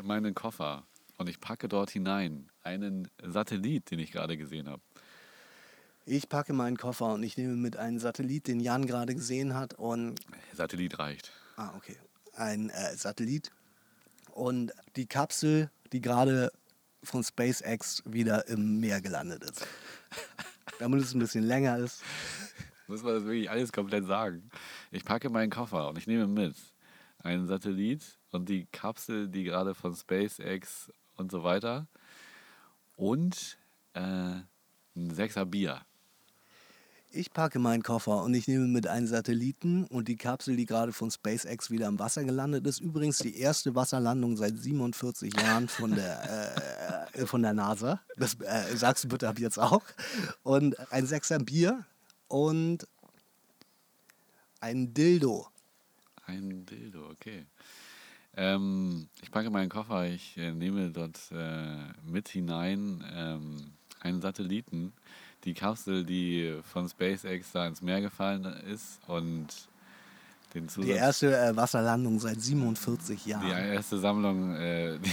meinen 0.03 0.35
Koffer 0.35 0.87
und 1.17 1.29
ich 1.29 1.41
packe 1.41 1.69
dort 1.69 1.91
hinein 1.91 2.49
einen 2.63 3.11
Satellit, 3.23 3.91
den 3.91 3.99
ich 3.99 4.13
gerade 4.13 4.37
gesehen 4.37 4.69
habe. 4.69 4.83
Ich 6.05 6.29
packe 6.29 6.55
meinen 6.55 6.79
Koffer 6.79 7.13
und 7.13 7.23
ich 7.23 7.37
nehme 7.37 7.55
mit 7.57 7.77
einem 7.77 7.99
Satellit, 7.99 8.47
den 8.47 8.61
Jan 8.61 8.87
gerade 8.87 9.15
gesehen 9.15 9.55
hat, 9.55 9.75
und. 9.75 10.19
Satellit 10.55 10.99
reicht. 10.99 11.33
Ah, 11.57 11.75
okay. 11.77 11.97
Ein 12.35 12.71
äh, 12.71 12.97
Satellit 12.97 13.51
und 14.33 14.73
die 14.97 15.07
Kapsel, 15.07 15.71
die 15.93 16.01
gerade 16.01 16.51
von 17.03 17.23
SpaceX 17.23 18.03
wieder 18.07 18.49
im 18.49 18.81
Meer 18.81 19.01
gelandet 19.01 19.43
ist. 19.45 19.67
Damit 20.79 21.03
es 21.03 21.15
ein 21.15 21.19
bisschen 21.19 21.45
länger 21.45 21.79
ist. 21.79 22.03
Muss 22.87 23.03
man 23.03 23.15
das 23.15 23.25
wirklich 23.25 23.51
alles 23.51 23.73
komplett 23.73 24.07
sagen? 24.07 24.51
Ich 24.91 25.05
packe 25.05 25.29
meinen 25.29 25.51
Koffer 25.51 25.89
und 25.89 25.99
ich 25.99 26.07
nehme 26.07 26.27
mit 26.27 26.57
einen 27.19 27.47
Satellit 27.47 28.19
und 28.31 28.49
die 28.49 28.67
Kapsel, 28.67 29.29
die 29.29 29.45
gerade 29.45 29.75
von 29.75 29.95
SpaceX 29.95 30.93
und 31.17 31.31
so 31.31 31.43
weiter 31.43 31.87
und 32.97 33.59
äh, 33.95 34.01
ein 34.01 35.11
Sechser 35.11 35.47
Bier. 35.47 35.81
Ich 37.11 37.33
packe 37.33 37.59
meinen 37.59 37.83
Koffer 37.83 38.23
und 38.23 38.35
ich 38.35 38.49
nehme 38.49 38.67
mit 38.67 38.87
einen 38.87 39.07
Satelliten 39.07 39.85
und 39.85 40.09
die 40.09 40.17
Kapsel, 40.17 40.57
die 40.57 40.67
gerade 40.67 40.93
von 40.93 41.11
SpaceX 41.11 41.71
wieder 41.71 41.89
im 41.89 41.99
Wasser 41.99 42.23
gelandet 42.23 42.67
ist. 42.67 42.81
Übrigens 42.81 43.19
die 43.19 43.39
erste 43.39 43.75
Wasserlandung 43.75 44.37
seit 44.37 44.59
47 44.59 45.35
Jahren 45.35 45.69
von 45.69 45.95
der, 45.95 47.09
äh, 47.15 47.25
von 47.25 47.41
der 47.41 47.55
NASA. 47.55 48.01
Das 48.19 48.35
äh, 48.41 48.77
sagst 48.77 49.05
du 49.05 49.09
bitte 49.09 49.27
ab 49.27 49.39
jetzt 49.39 49.59
auch. 49.59 49.83
Und 50.43 50.77
ein 50.93 51.07
Sechser 51.07 51.39
Bier 51.39 51.87
und 52.29 52.87
ein 54.61 54.93
Dildo. 54.93 55.47
Ein 56.29 56.67
Dildo, 56.67 57.09
okay. 57.11 57.47
Ähm, 58.37 59.09
ich 59.23 59.31
packe 59.31 59.49
meinen 59.49 59.71
Koffer, 59.71 60.07
ich 60.07 60.37
äh, 60.37 60.53
nehme 60.53 60.91
dort 60.91 61.19
äh, 61.33 61.77
mit 62.05 62.29
hinein 62.29 63.03
ähm, 63.13 63.73
einen 64.01 64.21
Satelliten, 64.21 64.93
die 65.45 65.55
Kapsel, 65.55 66.05
die 66.05 66.61
von 66.63 66.87
SpaceX 66.87 67.53
da 67.53 67.67
ins 67.67 67.81
Meer 67.81 68.03
gefallen 68.03 68.45
ist 68.45 69.01
und 69.07 69.47
den 70.55 70.69
Zusatz, 70.69 70.87
Die 70.87 70.93
erste 70.93 71.37
äh, 71.39 71.57
Wasserlandung 71.57 72.19
seit 72.21 72.41
47 72.41 73.27
Jahren. 73.27 73.47
die 73.47 73.53
erste 73.53 73.99
Sammlung, 73.99 74.55
äh, 74.55 74.99
die, 74.99 75.13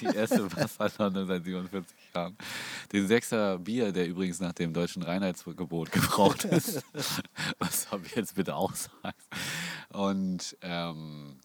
die 0.00 0.16
erste 0.16 0.50
Wasserlandung 0.56 1.26
seit 1.26 1.44
47 1.44 1.96
Jahren. 2.14 2.36
Den 2.92 3.06
Sechser 3.06 3.58
Bier, 3.58 3.92
der 3.92 4.08
übrigens 4.08 4.40
nach 4.40 4.52
dem 4.52 4.72
deutschen 4.72 5.02
Reinheitsgebot 5.02 5.92
gebraucht 5.92 6.44
ist. 6.44 6.82
Was 7.58 7.90
habe 7.90 8.06
ich 8.06 8.14
jetzt 8.14 8.34
bitte 8.34 8.54
auch 8.54 8.74
sagen? 8.74 9.14
Und 9.92 10.56
ähm, 10.62 11.38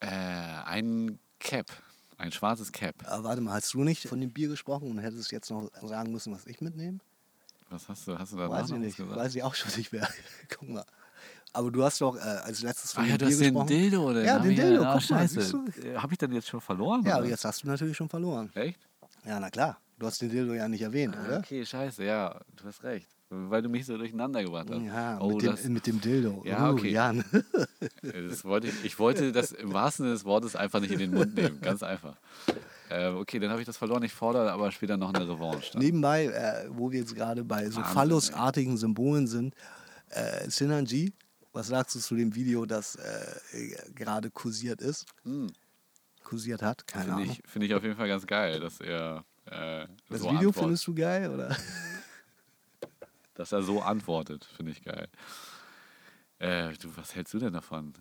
äh, 0.00 0.06
ein 0.06 1.18
Cap, 1.38 1.66
ein 2.18 2.32
schwarzes 2.32 2.72
Cap. 2.72 2.94
Aber 3.06 3.24
warte 3.24 3.40
mal, 3.40 3.52
hast 3.54 3.72
du 3.74 3.84
nicht 3.84 4.06
von 4.08 4.20
dem 4.20 4.30
Bier 4.32 4.48
gesprochen 4.48 4.90
und 4.90 4.98
hättest 4.98 5.30
jetzt 5.32 5.50
noch 5.50 5.70
sagen 5.82 6.12
müssen, 6.12 6.32
was 6.34 6.46
ich 6.46 6.60
mitnehme? 6.60 6.98
Was 7.70 7.88
hast 7.88 8.08
du? 8.08 8.18
Hast 8.18 8.32
du 8.32 8.36
da 8.38 8.48
Weiß 8.48 8.70
ich 8.70 8.76
nicht. 8.78 8.96
gesagt? 8.96 9.16
Weiß 9.16 9.34
ich 9.34 9.42
auch 9.42 9.54
schon 9.54 9.70
nicht 9.76 9.92
mehr. 9.92 10.08
Guck 10.48 10.68
mal. 10.68 10.84
Aber 11.52 11.70
du 11.70 11.82
hast 11.82 12.00
doch 12.00 12.16
äh, 12.16 12.20
als 12.20 12.62
letztes 12.62 12.92
von 12.92 13.04
Ah 13.04 13.06
ja, 13.06 13.18
dem 13.18 13.18
du 13.18 13.24
hast 13.26 13.38
Bier 13.38 13.46
den 13.48 13.54
gesprochen. 13.54 13.66
Dildo, 13.68 14.10
oder? 14.10 14.24
Ja, 14.24 14.38
den 14.38 14.54
Dildo, 14.56 14.82
Ah, 14.84 14.98
guck 14.98 15.10
mal, 15.10 15.28
scheiße. 15.28 15.50
du? 15.82 16.00
Habe 16.00 16.12
ich 16.12 16.18
dann 16.18 16.32
jetzt 16.32 16.48
schon 16.48 16.60
verloren? 16.60 17.02
Ja, 17.04 17.16
aber 17.16 17.26
jetzt 17.26 17.44
hast 17.44 17.62
du 17.62 17.66
natürlich 17.68 17.96
schon 17.96 18.08
verloren. 18.08 18.50
Echt? 18.54 18.78
Ja, 19.24 19.38
na 19.40 19.50
klar. 19.50 19.78
Du 19.98 20.06
hast 20.06 20.20
den 20.22 20.30
Dildo 20.30 20.54
ja 20.54 20.68
nicht 20.68 20.82
erwähnt, 20.82 21.16
Ah, 21.18 21.24
oder? 21.26 21.38
Okay, 21.38 21.64
scheiße, 21.66 22.04
ja, 22.04 22.40
du 22.56 22.64
hast 22.64 22.82
recht. 22.84 23.08
Weil 23.30 23.60
du 23.60 23.68
mich 23.68 23.84
so 23.84 23.98
durcheinander 23.98 24.42
gebracht 24.42 24.68
hast. 24.70 24.80
Ja, 24.82 25.20
oh, 25.20 25.32
mit, 25.34 25.42
dem, 25.42 25.50
das, 25.50 25.64
mit 25.64 25.86
dem 25.86 26.00
Dildo. 26.00 26.42
Ja, 26.46 26.70
Uh, 26.70 26.72
okay. 26.72 26.90
Jan. 26.90 27.24
das 28.02 28.44
wollte 28.44 28.68
ich, 28.68 28.84
ich 28.84 28.98
wollte 28.98 29.32
das 29.32 29.52
im 29.52 29.72
wahrsten 29.74 30.04
Sinne 30.04 30.14
des 30.14 30.24
Wortes 30.24 30.56
einfach 30.56 30.80
nicht 30.80 30.92
in 30.92 30.98
den 30.98 31.12
Mund 31.12 31.34
nehmen. 31.34 31.60
Ganz 31.60 31.82
einfach. 31.82 32.16
Äh, 32.88 33.08
okay, 33.08 33.38
dann 33.38 33.50
habe 33.50 33.60
ich 33.60 33.66
das 33.66 33.76
verloren. 33.76 34.02
Ich 34.02 34.14
fordere 34.14 34.50
aber 34.50 34.72
später 34.72 34.96
noch 34.96 35.12
eine 35.12 35.28
Revanche. 35.28 35.72
Dann. 35.72 35.82
Nebenbei, 35.82 36.24
äh, 36.26 36.68
wo 36.70 36.90
wir 36.90 37.00
jetzt 37.00 37.14
gerade 37.14 37.44
bei 37.44 37.68
so 37.68 37.76
Wahnsinn, 37.80 37.94
phallusartigen 37.94 38.76
Symbolen 38.78 39.26
sind, 39.26 39.54
äh, 40.08 40.48
Synergy, 40.48 41.12
was 41.52 41.66
sagst 41.66 41.96
du 41.96 42.00
zu 42.00 42.14
dem 42.14 42.34
Video, 42.34 42.64
das 42.64 42.96
äh, 42.96 43.76
gerade 43.94 44.30
kursiert 44.30 44.80
ist? 44.80 45.04
Hm. 45.24 45.48
Kursiert 46.24 46.62
hat? 46.62 46.86
Keine 46.86 47.04
Finde 47.04 47.22
Ahnung. 47.22 47.36
ich, 47.44 47.50
finde 47.50 47.66
ich 47.66 47.74
auf 47.74 47.82
jeden 47.82 47.96
Fall 47.96 48.08
ganz 48.08 48.26
geil, 48.26 48.58
dass 48.60 48.80
er 48.80 49.24
äh, 49.44 49.86
Das 50.08 50.20
so 50.20 50.30
Video 50.30 50.48
antwortet. 50.48 50.54
findest 50.62 50.86
du 50.86 50.94
geil, 50.94 51.30
oder? 51.30 51.54
Dass 53.38 53.52
er 53.52 53.62
so 53.62 53.80
antwortet, 53.80 54.44
finde 54.56 54.72
ich 54.72 54.82
geil. 54.82 55.06
Äh, 56.40 56.72
du, 56.80 56.88
was 56.96 57.14
hältst 57.16 57.34
du 57.34 57.38
denn 57.38 57.52
davon? 57.52 57.94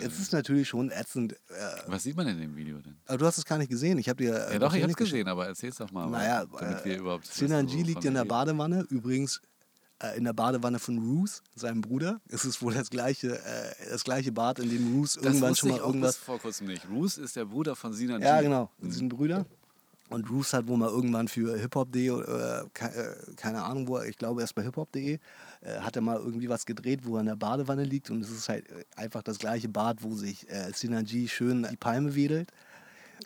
Äh, 0.00 0.04
Es 0.04 0.18
ist 0.18 0.32
natürlich 0.32 0.68
schon 0.68 0.90
ätzend. 0.90 1.32
Äh, 1.34 1.36
was 1.86 2.02
sieht 2.02 2.16
man 2.16 2.26
in 2.28 2.38
dem 2.38 2.56
Video 2.56 2.78
denn? 2.78 2.96
aber 3.06 3.18
du 3.18 3.26
hast 3.26 3.38
es 3.38 3.44
gar 3.44 3.56
nicht 3.58 3.70
gesehen. 3.70 3.96
Ich 3.98 4.08
habe 4.08 4.22
dir. 4.22 4.34
äh, 4.48 4.54
Ja, 4.54 4.58
doch, 4.58 4.74
ich 4.74 4.82
habe 4.82 4.90
es 4.92 4.96
gesehen, 4.96 5.26
aber 5.28 5.46
erzähl's 5.46 5.76
doch 5.76 5.90
mal. 5.90 6.08
Naja, 6.08 6.44
damit 6.58 6.84
wir 6.84 6.94
äh, 6.94 6.98
überhaupt 6.98 7.26
Synergy 7.26 7.82
liegt 7.82 8.04
in 8.04 8.12
der 8.14 8.22
reden. 8.24 8.28
Badewanne. 8.28 8.86
Übrigens 8.90 9.40
äh, 10.02 10.16
in 10.18 10.24
der 10.24 10.34
Badewanne 10.34 10.78
von 10.78 10.98
Ruth, 10.98 11.42
seinem 11.54 11.80
Bruder. 11.80 12.20
Es 12.28 12.44
ist 12.44 12.60
wohl 12.60 12.74
das 12.74 12.90
gleiche, 12.90 13.38
äh, 13.38 13.88
das 13.90 14.04
gleiche 14.04 14.32
Bad, 14.32 14.58
in 14.58 14.68
dem 14.68 14.94
Ruth 14.94 15.16
Das 15.16 15.24
irgendwann 15.24 15.54
schon 15.56 15.70
mal 15.70 15.76
ich 15.76 15.80
auch 15.82 15.86
irgendwas 15.88 16.16
bis 16.16 16.24
vor 16.24 16.38
kurzem 16.38 16.66
nicht. 16.66 16.86
Roos 16.90 17.16
ist 17.16 17.36
der 17.36 17.46
Bruder 17.46 17.74
von 17.76 17.92
Sinan 17.94 18.20
Ja, 18.20 18.40
genau. 18.42 18.70
Die 18.82 18.90
sind 18.90 19.08
Brüder. 19.08 19.46
Und 20.08 20.30
Roos 20.30 20.52
hat 20.52 20.68
wohl 20.68 20.76
mal 20.76 20.88
irgendwann 20.88 21.26
für 21.26 21.58
hiphop.de, 21.58 22.08
äh, 22.08 22.60
äh, 22.60 23.34
keine 23.36 23.64
Ahnung 23.64 23.88
wo, 23.88 24.00
ich 24.00 24.16
glaube 24.16 24.40
erst 24.40 24.54
bei 24.54 24.62
hiphop.de, 24.62 25.18
äh, 25.62 25.80
hat 25.80 25.96
er 25.96 26.02
mal 26.02 26.18
irgendwie 26.18 26.48
was 26.48 26.64
gedreht, 26.64 27.00
wo 27.02 27.16
er 27.16 27.20
in 27.20 27.26
der 27.26 27.36
Badewanne 27.36 27.82
liegt. 27.82 28.10
Und 28.10 28.22
es 28.22 28.30
ist 28.30 28.48
halt 28.48 28.68
äh, 28.70 28.84
einfach 28.94 29.22
das 29.22 29.38
gleiche 29.38 29.68
Bad, 29.68 30.02
wo 30.02 30.14
sich 30.14 30.48
äh, 30.48 30.70
Synergy 30.72 31.28
schön 31.28 31.66
die 31.68 31.76
Palme 31.76 32.14
wedelt. 32.14 32.52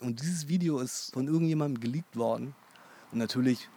Und 0.01 0.21
dieses 0.21 0.47
Video 0.47 0.79
ist 0.79 1.13
von 1.13 1.27
irgendjemandem 1.27 1.81
geleakt 1.81 2.15
worden. 2.15 2.55
Und 3.11 3.19
natürlich 3.19 3.69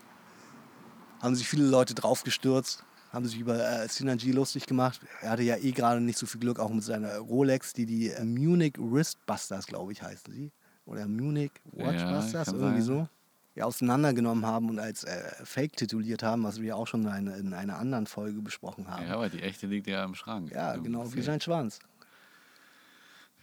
haben 1.20 1.34
sich 1.34 1.48
viele 1.48 1.66
Leute 1.66 1.94
draufgestürzt, 1.94 2.84
haben 3.12 3.26
sich 3.26 3.38
über 3.38 3.58
äh, 3.58 3.88
Synergy 3.88 4.32
lustig 4.32 4.66
gemacht. 4.66 5.00
Er 5.20 5.30
hatte 5.30 5.42
ja 5.42 5.56
eh 5.56 5.72
gerade 5.72 6.00
nicht 6.00 6.18
so 6.18 6.24
viel 6.24 6.40
Glück, 6.40 6.58
auch 6.58 6.70
mit 6.70 6.84
seiner 6.84 7.18
Rolex, 7.18 7.74
die 7.74 7.84
die 7.84 8.10
äh, 8.10 8.24
Munich 8.24 8.74
Wristbusters, 8.78 9.66
glaube 9.66 9.92
ich, 9.92 10.02
heißen 10.02 10.32
sie. 10.32 10.52
Oder 10.86 11.06
Munich 11.06 11.50
Watchbusters, 11.72 12.46
kann 12.46 12.54
irgendwie 12.60 12.82
sein. 12.82 12.96
so. 12.96 13.08
Ja, 13.56 13.66
auseinandergenommen 13.66 14.44
haben 14.44 14.68
und 14.68 14.80
als 14.80 15.04
äh, 15.04 15.30
Fake 15.44 15.76
tituliert 15.76 16.24
haben, 16.24 16.42
was 16.42 16.60
wir 16.60 16.76
auch 16.76 16.86
schon 16.88 17.02
in, 17.02 17.08
einer- 17.08 17.36
in 17.36 17.54
einer 17.54 17.78
anderen 17.78 18.06
Folge 18.06 18.42
besprochen 18.42 18.88
haben. 18.88 19.06
Ja, 19.06 19.14
aber 19.14 19.28
die 19.28 19.42
echte 19.42 19.68
liegt 19.68 19.86
ja 19.86 20.04
im 20.04 20.14
Schrank. 20.16 20.50
Ja, 20.52 20.76
genau, 20.76 21.12
wie 21.14 21.22
sein 21.22 21.40
Schwanz. 21.40 21.78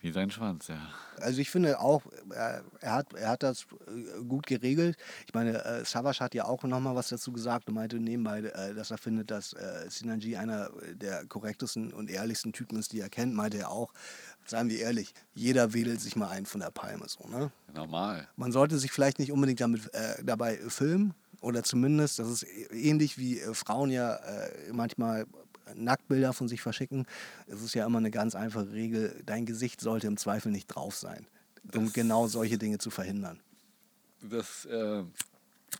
Wie 0.02 0.12
sein 0.12 0.32
Schwanz, 0.32 0.68
ja. 0.68 0.80
Also 1.18 1.40
ich 1.40 1.52
finde 1.52 1.80
auch, 1.80 2.02
er, 2.32 2.64
er, 2.80 2.94
hat, 2.94 3.14
er 3.14 3.30
hat 3.30 3.44
das 3.44 3.68
äh, 3.88 4.24
gut 4.24 4.48
geregelt. 4.48 4.98
Ich 5.28 5.34
meine, 5.36 5.64
äh, 5.64 5.86
Savage 5.86 6.20
hat 6.22 6.34
ja 6.34 6.46
auch 6.46 6.64
nochmal 6.64 6.96
was 6.96 7.10
dazu 7.10 7.32
gesagt 7.32 7.68
und 7.68 7.76
meinte 7.76 7.98
nebenbei, 7.98 8.40
äh, 8.40 8.74
dass 8.74 8.90
er 8.90 8.98
findet, 8.98 9.30
dass 9.30 9.54
äh, 9.54 9.86
Sinanji 9.90 10.38
einer 10.38 10.72
der 10.94 11.26
korrektesten 11.26 11.94
und 11.94 12.10
ehrlichsten 12.10 12.52
Typen 12.52 12.80
ist, 12.80 12.94
die 12.94 13.00
er 13.00 13.10
kennt. 13.10 13.36
Meinte 13.36 13.60
er 13.60 13.70
auch, 13.70 13.94
seien 14.46 14.70
wir 14.70 14.80
ehrlich, 14.80 15.14
jeder 15.36 15.74
wedelt 15.74 16.02
sich 16.02 16.16
mal 16.16 16.30
einen 16.30 16.48
von 16.48 16.62
der 16.62 16.72
Palme. 16.72 17.08
So, 17.08 17.28
ne? 17.28 17.52
Normal. 17.72 18.28
Man 18.36 18.52
sollte 18.52 18.80
sich 18.80 18.92
vielleicht 18.92 19.20
nicht 19.20 19.32
unbedingt 19.32 19.62
damit, 19.62 19.94
äh, 19.94 20.24
dabei 20.24 20.58
filmen 20.68 21.14
oder 21.42 21.62
zumindest, 21.64 22.18
das 22.18 22.28
ist 22.28 22.46
ähnlich 22.72 23.20
wie 23.20 23.36
Frauen 23.54 23.92
ja 23.92 24.16
äh, 24.16 24.74
manchmal 24.74 25.26
Nacktbilder 25.76 26.34
von 26.34 26.48
sich 26.48 26.62
verschicken. 26.62 27.06
Es 27.48 27.62
ist 27.62 27.74
ja 27.74 27.86
immer 27.86 27.98
eine 28.00 28.12
ganz 28.12 28.36
einfache 28.36 28.72
Regel, 28.72 29.22
dein 29.26 29.46
Gesicht 29.46 29.82
sollte 29.82 30.08
im 30.08 30.18
Zweifel 30.18 30.52
nicht 30.52 30.68
drauf 30.68 30.96
sein, 30.96 31.26
um 31.74 31.86
Das- 31.86 31.94
genau 31.94 32.28
solche 32.28 32.58
Dinge 32.58 32.78
zu 32.78 32.90
verhindern. 32.90 33.40
Das 34.22 34.66
äh, 34.66 35.04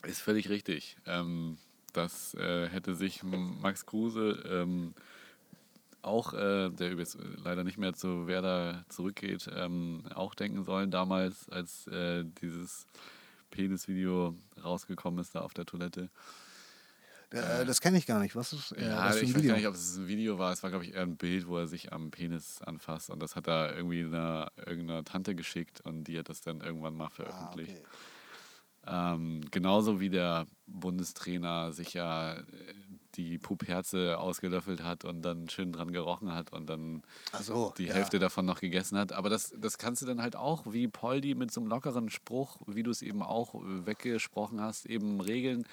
ist 0.08 0.22
völlig 0.22 0.50
richtig. 0.50 0.98
Ähm, 1.06 1.58
das 1.94 2.34
äh, 2.36 2.68
hätte 2.70 2.96
sich 2.96 3.22
Max 3.24 3.86
Kruse 3.86 4.42
ähm, 4.50 4.94
auch, 6.02 6.34
äh, 6.34 6.70
der 6.70 6.94
jetzt 6.96 7.18
leider 7.44 7.64
nicht 7.64 7.78
mehr 7.78 7.94
zu 7.94 8.26
Werder 8.26 8.84
zurückgeht, 8.90 9.48
ähm, 9.54 10.04
auch 10.16 10.34
denken 10.34 10.64
sollen 10.64 10.90
damals, 10.90 11.48
als 11.50 11.86
äh, 11.88 12.24
dieses 12.42 12.88
Penis-Video 13.52 14.34
rausgekommen 14.64 15.20
ist 15.20 15.36
da 15.36 15.42
auf 15.42 15.54
der 15.54 15.66
Toilette. 15.66 16.10
Äh, 17.32 17.66
das 17.66 17.82
kenne 17.82 17.98
ich 17.98 18.06
gar 18.06 18.20
nicht. 18.20 18.36
Was 18.36 18.54
ist 18.54 18.72
äh, 18.74 18.90
Ja, 18.90 19.06
was 19.06 19.18
für 19.18 19.26
ich 19.26 19.30
ein 19.30 19.36
weiß 19.36 19.42
Video? 19.42 19.52
gar 19.52 19.58
nicht, 19.58 19.68
ob 19.68 19.76
es 19.76 19.98
ein 19.98 20.08
Video 20.08 20.38
war. 20.38 20.52
Es 20.52 20.64
war, 20.64 20.70
glaube 20.70 20.86
ich, 20.86 20.94
eher 20.94 21.02
ein 21.02 21.18
Bild, 21.18 21.48
wo 21.48 21.58
er 21.58 21.68
sich 21.68 21.94
am 21.94 22.12
Penis 22.12 22.62
anfasst. 22.62 23.10
Und 23.10 23.22
das 23.22 23.36
hat 23.36 23.48
er 23.48 23.76
irgendwie 23.76 24.04
einer, 24.04 24.52
irgendeiner 24.58 25.04
Tante 25.04 25.36
geschickt 25.36 25.82
und 25.82 26.06
die 26.06 26.20
hat 26.20 26.30
das 26.30 26.42
dann 26.42 26.62
irgendwann 26.62 26.96
mal 26.96 27.06
ah, 27.06 27.10
veröffentlicht. 27.10 27.78
okay. 27.78 27.88
Ähm, 28.88 29.42
genauso 29.52 30.00
wie 30.00 30.10
der 30.10 30.48
Bundestrainer 30.66 31.72
sich 31.72 31.94
ja 31.94 32.34
äh, 32.34 32.44
die 33.16 33.38
Puperze 33.38 34.18
ausgelöffelt 34.18 34.84
hat 34.84 35.06
und 35.06 35.22
dann 35.22 35.50
schön 35.50 35.72
dran 35.72 35.92
gerochen 35.92 36.34
hat 36.34 36.52
und 36.52 36.68
dann 36.68 37.04
so, 37.42 37.74
die 37.78 37.86
ja. 37.86 37.94
Hälfte 37.94 38.20
davon 38.20 38.46
noch 38.46 38.60
gegessen 38.60 38.98
hat. 38.98 39.12
Aber 39.12 39.30
das, 39.30 39.54
das 39.58 39.78
kannst 39.78 40.02
du 40.02 40.06
dann 40.06 40.22
halt 40.22 40.36
auch, 40.36 40.66
wie 40.72 40.88
Poldi 40.88 41.36
mit 41.36 41.52
so 41.52 41.62
einem 41.62 41.70
lockeren 41.70 42.10
Spruch, 42.10 42.58
wie 42.66 42.84
du 42.84 42.90
es 42.90 43.02
eben 43.02 43.22
auch 43.22 43.54
äh, 43.54 43.86
weggesprochen 43.86 44.62
hast, 44.62 44.86
eben 44.86 45.22
regeln. 45.22 45.66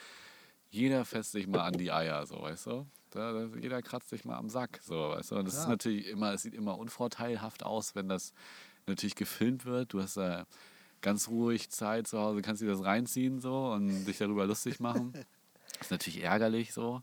Jeder 0.71 1.05
fässt 1.05 1.33
sich 1.33 1.47
mal 1.47 1.63
an 1.65 1.75
die 1.75 1.91
Eier, 1.93 2.27
so, 2.27 2.43
weißt 2.43 2.67
du? 2.67 2.87
Da, 3.11 3.33
da, 3.33 3.49
jeder 3.59 3.81
kratzt 3.81 4.11
sich 4.11 4.25
mal 4.25 4.37
am 4.37 4.51
Sack, 4.51 4.81
so, 4.83 5.11
weißt 5.11 5.31
du? 5.31 5.37
Und 5.37 5.47
das 5.47 5.55
ist 5.55 5.65
Ja. 5.65 5.71
natürlich 5.71 6.07
immer, 6.09 6.33
es 6.35 6.43
sieht 6.43 6.55
immer 6.55 6.79
unvorteilhaft 6.79 7.63
aus, 7.65 7.95
wenn 7.95 8.09
das 8.09 8.35
natürlich 8.87 9.15
gefilmt 9.15 9.65
wird. 9.65 9.93
Du 9.95 10.03
hast 10.03 10.17
da 10.19 10.47
ganz 11.01 11.29
ruhig 11.29 11.71
Zeit 11.71 12.07
zu 12.07 12.19
Hause, 12.19 12.43
kannst 12.43 12.61
dir 12.61 12.69
das 12.69 12.85
reinziehen, 12.85 13.41
so, 13.41 13.73
und 13.73 14.05
dich 14.05 14.19
darüber 14.19 14.47
lustig 14.47 14.79
machen. 14.81 15.15
ist 15.81 15.91
natürlich 15.91 16.23
ärgerlich, 16.23 16.73
so. 16.75 17.03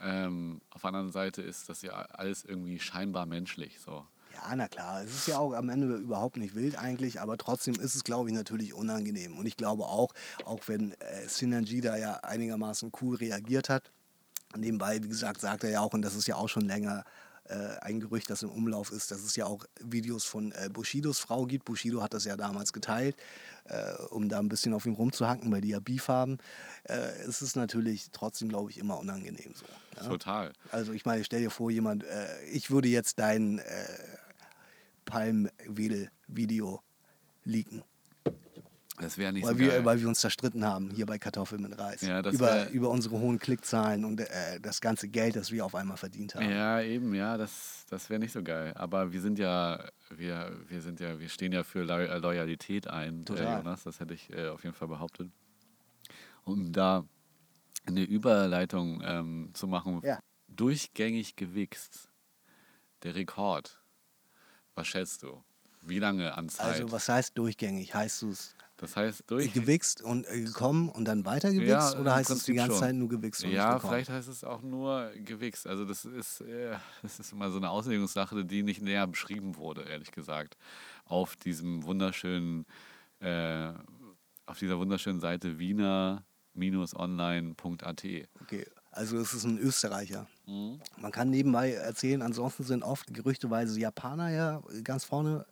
Ähm, 0.00 0.60
auf 0.70 0.82
der 0.82 0.88
anderen 0.88 1.12
Seite 1.12 1.42
ist 1.42 1.68
das 1.68 1.82
ja 1.82 1.92
alles 1.92 2.44
irgendwie 2.44 2.78
scheinbar 2.78 3.26
menschlich, 3.26 3.80
so. 3.80 4.06
Ja, 4.34 4.56
na 4.56 4.68
klar. 4.68 5.02
Es 5.02 5.14
ist 5.14 5.28
ja 5.28 5.38
auch 5.38 5.52
am 5.52 5.68
Ende 5.68 5.94
überhaupt 5.96 6.36
nicht 6.36 6.54
wild 6.54 6.76
eigentlich, 6.78 7.20
aber 7.20 7.36
trotzdem 7.38 7.74
ist 7.74 7.94
es, 7.94 8.04
glaube 8.04 8.28
ich, 8.28 8.34
natürlich 8.34 8.74
unangenehm. 8.74 9.38
Und 9.38 9.46
ich 9.46 9.56
glaube 9.56 9.84
auch, 9.84 10.12
auch 10.44 10.60
wenn 10.66 10.92
äh, 10.92 11.28
Synergy 11.28 11.80
da 11.80 11.96
ja 11.96 12.16
einigermaßen 12.16 12.92
cool 13.00 13.16
reagiert 13.16 13.68
hat, 13.68 13.90
nebenbei, 14.56 15.02
wie 15.02 15.08
gesagt, 15.08 15.40
sagt 15.40 15.64
er 15.64 15.70
ja 15.70 15.80
auch, 15.80 15.94
und 15.94 16.02
das 16.02 16.14
ist 16.14 16.26
ja 16.26 16.36
auch 16.36 16.48
schon 16.48 16.64
länger 16.64 17.04
äh, 17.48 17.78
ein 17.82 18.00
Gerücht, 18.00 18.30
das 18.30 18.42
im 18.42 18.50
Umlauf 18.50 18.90
ist, 18.90 19.10
dass 19.10 19.22
es 19.22 19.36
ja 19.36 19.46
auch 19.46 19.64
Videos 19.80 20.24
von 20.24 20.52
äh, 20.52 20.70
Bushidos 20.72 21.18
Frau 21.18 21.44
gibt. 21.44 21.64
Bushido 21.64 22.02
hat 22.02 22.14
das 22.14 22.24
ja 22.24 22.36
damals 22.36 22.72
geteilt, 22.72 23.16
äh, 23.64 23.92
um 24.10 24.28
da 24.28 24.38
ein 24.38 24.48
bisschen 24.48 24.72
auf 24.72 24.86
ihn 24.86 24.94
rumzuhacken, 24.94 25.52
weil 25.52 25.60
die 25.60 25.68
ja 25.68 25.80
Beef 25.80 26.08
haben. 26.08 26.38
Äh, 26.84 26.94
es 27.26 27.42
ist 27.42 27.56
natürlich 27.56 28.08
trotzdem, 28.12 28.48
glaube 28.48 28.70
ich, 28.70 28.78
immer 28.78 28.98
unangenehm 28.98 29.54
so. 29.54 29.66
Ja? 29.96 30.08
Total. 30.08 30.52
Also 30.70 30.92
ich 30.92 31.04
meine, 31.04 31.24
stell 31.24 31.40
dir 31.40 31.50
vor, 31.50 31.70
jemand, 31.70 32.04
äh, 32.04 32.44
ich 32.50 32.70
würde 32.70 32.88
jetzt 32.88 33.18
dein 33.18 33.58
äh, 33.58 33.62
Palmwedel-Video 35.04 36.80
leaken, 37.44 37.82
Das 38.98 39.18
wäre 39.18 39.32
nicht 39.32 39.44
weil 39.44 39.54
so 39.54 39.58
wir, 39.58 39.68
geil. 39.68 39.84
weil 39.84 40.00
wir 40.00 40.08
uns 40.08 40.20
zerstritten 40.20 40.64
haben 40.64 40.90
hier 40.90 41.04
bei 41.06 41.18
Kartoffeln 41.18 41.62
mit 41.62 41.78
Reis. 41.78 42.00
Ja, 42.02 42.20
über, 42.20 42.68
über 42.70 42.90
unsere 42.90 43.18
hohen 43.18 43.38
Klickzahlen 43.38 44.04
und 44.04 44.20
äh, 44.20 44.60
das 44.60 44.80
ganze 44.80 45.08
Geld, 45.08 45.36
das 45.36 45.50
wir 45.50 45.64
auf 45.64 45.74
einmal 45.74 45.96
verdient 45.96 46.34
haben. 46.34 46.48
Ja, 46.48 46.80
eben, 46.80 47.14
ja, 47.14 47.36
das, 47.36 47.84
das 47.90 48.08
wäre 48.08 48.20
nicht 48.20 48.32
so 48.32 48.42
geil. 48.42 48.72
Aber 48.76 49.12
wir 49.12 49.20
sind 49.20 49.38
ja, 49.38 49.84
wir, 50.10 50.56
wir 50.68 50.80
sind 50.80 51.00
ja, 51.00 51.18
wir 51.18 51.28
stehen 51.28 51.52
ja 51.52 51.64
für 51.64 51.82
Lo 51.82 51.98
äh, 51.98 52.18
Loyalität 52.18 52.86
ein, 52.88 53.22
äh, 53.22 53.24
Total. 53.24 53.58
Jonas. 53.58 53.82
Das 53.82 54.00
hätte 54.00 54.14
ich 54.14 54.30
äh, 54.32 54.48
auf 54.48 54.62
jeden 54.64 54.74
Fall 54.74 54.88
behauptet. 54.88 55.30
um 56.44 56.72
da 56.72 57.04
eine 57.86 58.02
Überleitung 58.04 59.02
ähm, 59.04 59.50
zu 59.54 59.66
machen. 59.66 60.00
Ja. 60.04 60.18
Durchgängig 60.48 61.36
gewichst. 61.36 62.10
Der 63.02 63.14
Rekord. 63.16 63.82
Was 64.74 64.86
schätzt 64.86 65.22
du? 65.22 65.42
Wie 65.82 65.98
lange 65.98 66.34
an 66.36 66.48
Zeit? 66.48 66.66
Also 66.66 66.92
was 66.92 67.08
heißt 67.08 67.36
durchgängig? 67.36 67.94
Heißt 67.94 68.22
du 68.22 68.30
es 68.30 68.54
das 68.76 68.96
heißt 68.96 69.22
durch. 69.28 69.52
gewichst 69.52 70.02
und 70.02 70.26
äh, 70.26 70.40
gekommen 70.42 70.88
und 70.88 71.04
dann 71.04 71.24
weiter 71.24 71.52
gewichst? 71.52 71.94
Ja, 71.94 72.00
oder 72.00 72.16
heißt 72.16 72.30
es 72.30 72.42
die 72.44 72.54
ganze 72.54 72.72
schon. 72.72 72.80
Zeit 72.80 72.96
nur 72.96 73.08
gewichst 73.08 73.44
und 73.44 73.52
Ja, 73.52 73.78
vielleicht 73.78 74.10
heißt 74.10 74.26
es 74.28 74.42
auch 74.42 74.62
nur 74.62 75.12
gewichst. 75.14 75.68
Also 75.68 75.84
das 75.84 76.04
ist, 76.04 76.40
äh, 76.40 76.76
das 77.02 77.20
ist 77.20 77.30
immer 77.32 77.50
so 77.50 77.58
eine 77.58 77.70
Auslegungssache, 77.70 78.44
die 78.44 78.64
nicht 78.64 78.82
näher 78.82 79.06
beschrieben 79.06 79.56
wurde, 79.56 79.82
ehrlich 79.82 80.10
gesagt. 80.10 80.56
Auf 81.04 81.36
diesem 81.36 81.84
wunderschönen, 81.84 82.66
äh, 83.20 83.72
auf 84.46 84.58
dieser 84.58 84.78
wunderschönen 84.78 85.20
Seite 85.20 85.58
wiener-online.at. 85.58 88.04
Okay, 88.42 88.66
also 88.94 89.18
es 89.18 89.34
ist 89.34 89.44
ein 89.44 89.58
Österreicher. 89.58 90.26
Mhm. 90.46 90.80
Man 90.98 91.12
kann 91.12 91.30
nebenbei 91.30 91.72
erzählen, 91.72 92.22
ansonsten 92.22 92.62
sind 92.62 92.82
oft 92.82 93.12
gerüchteweise 93.12 93.78
Japaner 93.78 94.30
ja 94.30 94.62
ganz 94.84 95.04
vorne, 95.04 95.46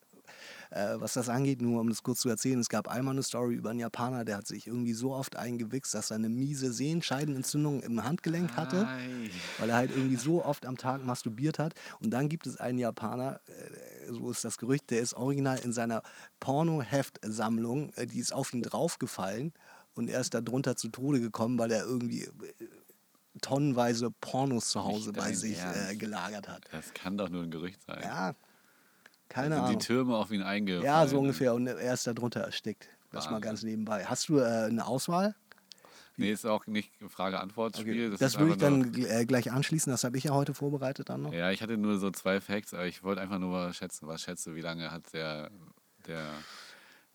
äh, 0.70 0.94
was 0.98 1.14
das 1.14 1.28
angeht. 1.28 1.60
Nur 1.60 1.80
um 1.80 1.88
das 1.88 2.02
kurz 2.02 2.20
zu 2.20 2.28
erzählen, 2.28 2.60
es 2.60 2.68
gab 2.68 2.86
einmal 2.88 3.14
eine 3.14 3.22
Story 3.22 3.54
über 3.54 3.70
einen 3.70 3.80
Japaner, 3.80 4.24
der 4.24 4.36
hat 4.36 4.46
sich 4.46 4.68
irgendwie 4.68 4.92
so 4.92 5.12
oft 5.12 5.36
eingewichst, 5.36 5.92
dass 5.92 6.10
er 6.10 6.16
eine 6.16 6.28
miese 6.28 6.72
Sehenscheidenentzündung 6.72 7.82
im 7.82 8.04
Handgelenk 8.04 8.56
hatte. 8.56 8.86
Ei. 8.86 9.30
weil 9.58 9.70
er 9.70 9.76
halt 9.76 9.90
irgendwie 9.90 10.16
so 10.16 10.44
oft 10.44 10.64
am 10.64 10.76
Tag 10.76 11.04
masturbiert 11.04 11.58
hat. 11.58 11.74
Und 12.00 12.10
dann 12.10 12.28
gibt 12.28 12.46
es 12.46 12.58
einen 12.58 12.78
Japaner, 12.78 13.40
äh, 13.46 14.12
so 14.12 14.30
ist 14.30 14.44
das 14.44 14.56
Gerücht, 14.58 14.90
der 14.90 15.00
ist 15.00 15.14
original 15.14 15.58
in 15.58 15.72
seiner 15.72 16.02
Porno-Heftsammlung, 16.38 17.92
äh, 17.94 18.06
die 18.06 18.20
ist 18.20 18.32
auf 18.32 18.54
ihn 18.54 18.62
draufgefallen 18.62 19.52
und 19.94 20.08
er 20.08 20.20
ist 20.20 20.34
darunter 20.34 20.76
zu 20.76 20.88
Tode 20.88 21.20
gekommen, 21.20 21.58
weil 21.58 21.70
er 21.70 21.84
irgendwie 21.84 22.22
äh, 22.22 22.30
tonnenweise 23.40 24.10
Pornos 24.20 24.68
zu 24.70 24.84
Hause 24.84 25.12
bei 25.12 25.32
sich 25.32 25.58
äh, 25.58 25.96
gelagert 25.96 26.48
hat. 26.48 26.64
Das 26.70 26.92
kann 26.92 27.16
doch 27.16 27.28
nur 27.28 27.42
ein 27.42 27.50
Gerücht 27.50 27.82
sein. 27.82 28.00
Ja, 28.02 28.34
keine 29.28 29.54
Sind 29.54 29.64
Ahnung. 29.64 29.78
die 29.78 29.86
Türme 29.86 30.16
auf 30.16 30.30
ihn 30.30 30.42
eingefallen? 30.42 30.84
Ja, 30.84 31.06
so 31.06 31.18
ungefähr. 31.18 31.54
Und 31.54 31.66
er 31.66 31.94
ist 31.94 32.06
darunter 32.06 32.40
erstickt. 32.40 32.88
Das 33.10 33.30
mal 33.30 33.40
ganz 33.40 33.62
nebenbei. 33.62 34.04
Hast 34.04 34.28
du 34.28 34.38
äh, 34.38 34.64
eine 34.66 34.86
Auswahl? 34.86 35.34
Nee, 36.16 36.30
ist 36.30 36.46
auch 36.46 36.66
nicht 36.66 36.92
Frage-Antwort-Spiel. 37.08 38.10
Das, 38.10 38.20
ist 38.20 38.38
würde 38.38 38.52
ich 38.52 38.58
dann 38.58 38.94
äh, 38.94 39.24
gleich 39.24 39.50
anschließen. 39.50 39.90
Das 39.90 40.04
habe 40.04 40.18
ich 40.18 40.24
ja 40.24 40.32
heute 40.32 40.54
vorbereitet 40.54 41.08
dann 41.08 41.22
noch. 41.22 41.32
Ja, 41.32 41.50
ich 41.50 41.62
hatte 41.62 41.78
nur 41.78 41.98
so 41.98 42.10
zwei 42.10 42.40
Facts, 42.40 42.74
aber 42.74 42.86
ich 42.86 43.02
wollte 43.02 43.20
einfach 43.20 43.38
nur 43.38 43.72
schätzen, 43.72 44.06
was 44.06 44.22
schätzt 44.22 44.46
du, 44.46 44.54
wie 44.54 44.60
lange 44.60 44.90
hat 44.90 45.12
der, 45.14 45.50
der 46.06 46.30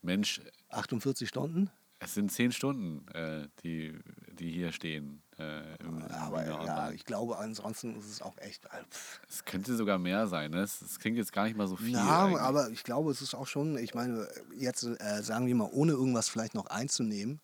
Mensch, 0.01 0.41
48 0.69 1.29
Stunden? 1.29 1.69
Es 1.99 2.13
sind 2.13 2.31
zehn 2.31 2.51
Stunden, 2.51 3.07
äh, 3.13 3.47
die, 3.63 3.97
die 4.31 4.51
hier 4.51 4.71
stehen. 4.71 5.21
Äh, 5.39 5.75
im, 5.81 5.97
im 5.97 6.03
Aber 6.03 6.43
Wiener 6.43 6.65
ja, 6.65 6.91
ich 6.91 7.05
glaube, 7.05 7.37
ansonsten 7.37 7.95
ist 7.97 8.09
es 8.09 8.21
auch 8.21 8.37
echt. 8.37 8.65
pff. 8.65 9.19
Es 9.27 9.45
könnte 9.45 9.75
sogar 9.75 9.97
mehr 9.97 10.27
sein, 10.27 10.51
ne? 10.51 10.61
Es, 10.61 10.81
es 10.81 10.99
klingt 10.99 11.17
jetzt 11.17 11.33
gar 11.33 11.45
nicht 11.45 11.57
mal 11.57 11.67
so 11.67 11.75
viel. 11.75 11.93
Ja, 11.93 12.25
eigentlich. 12.25 12.41
aber 12.41 12.69
ich 12.69 12.83
glaube, 12.83 13.11
es 13.11 13.21
ist 13.21 13.33
auch 13.33 13.47
schon, 13.47 13.77
ich 13.77 13.93
meine, 13.93 14.27
jetzt 14.55 14.83
äh, 14.83 15.23
sagen 15.23 15.47
wir 15.47 15.55
mal, 15.55 15.69
ohne 15.71 15.93
irgendwas 15.93 16.29
vielleicht 16.29 16.53
noch 16.53 16.67
einzunehmen, 16.67 17.41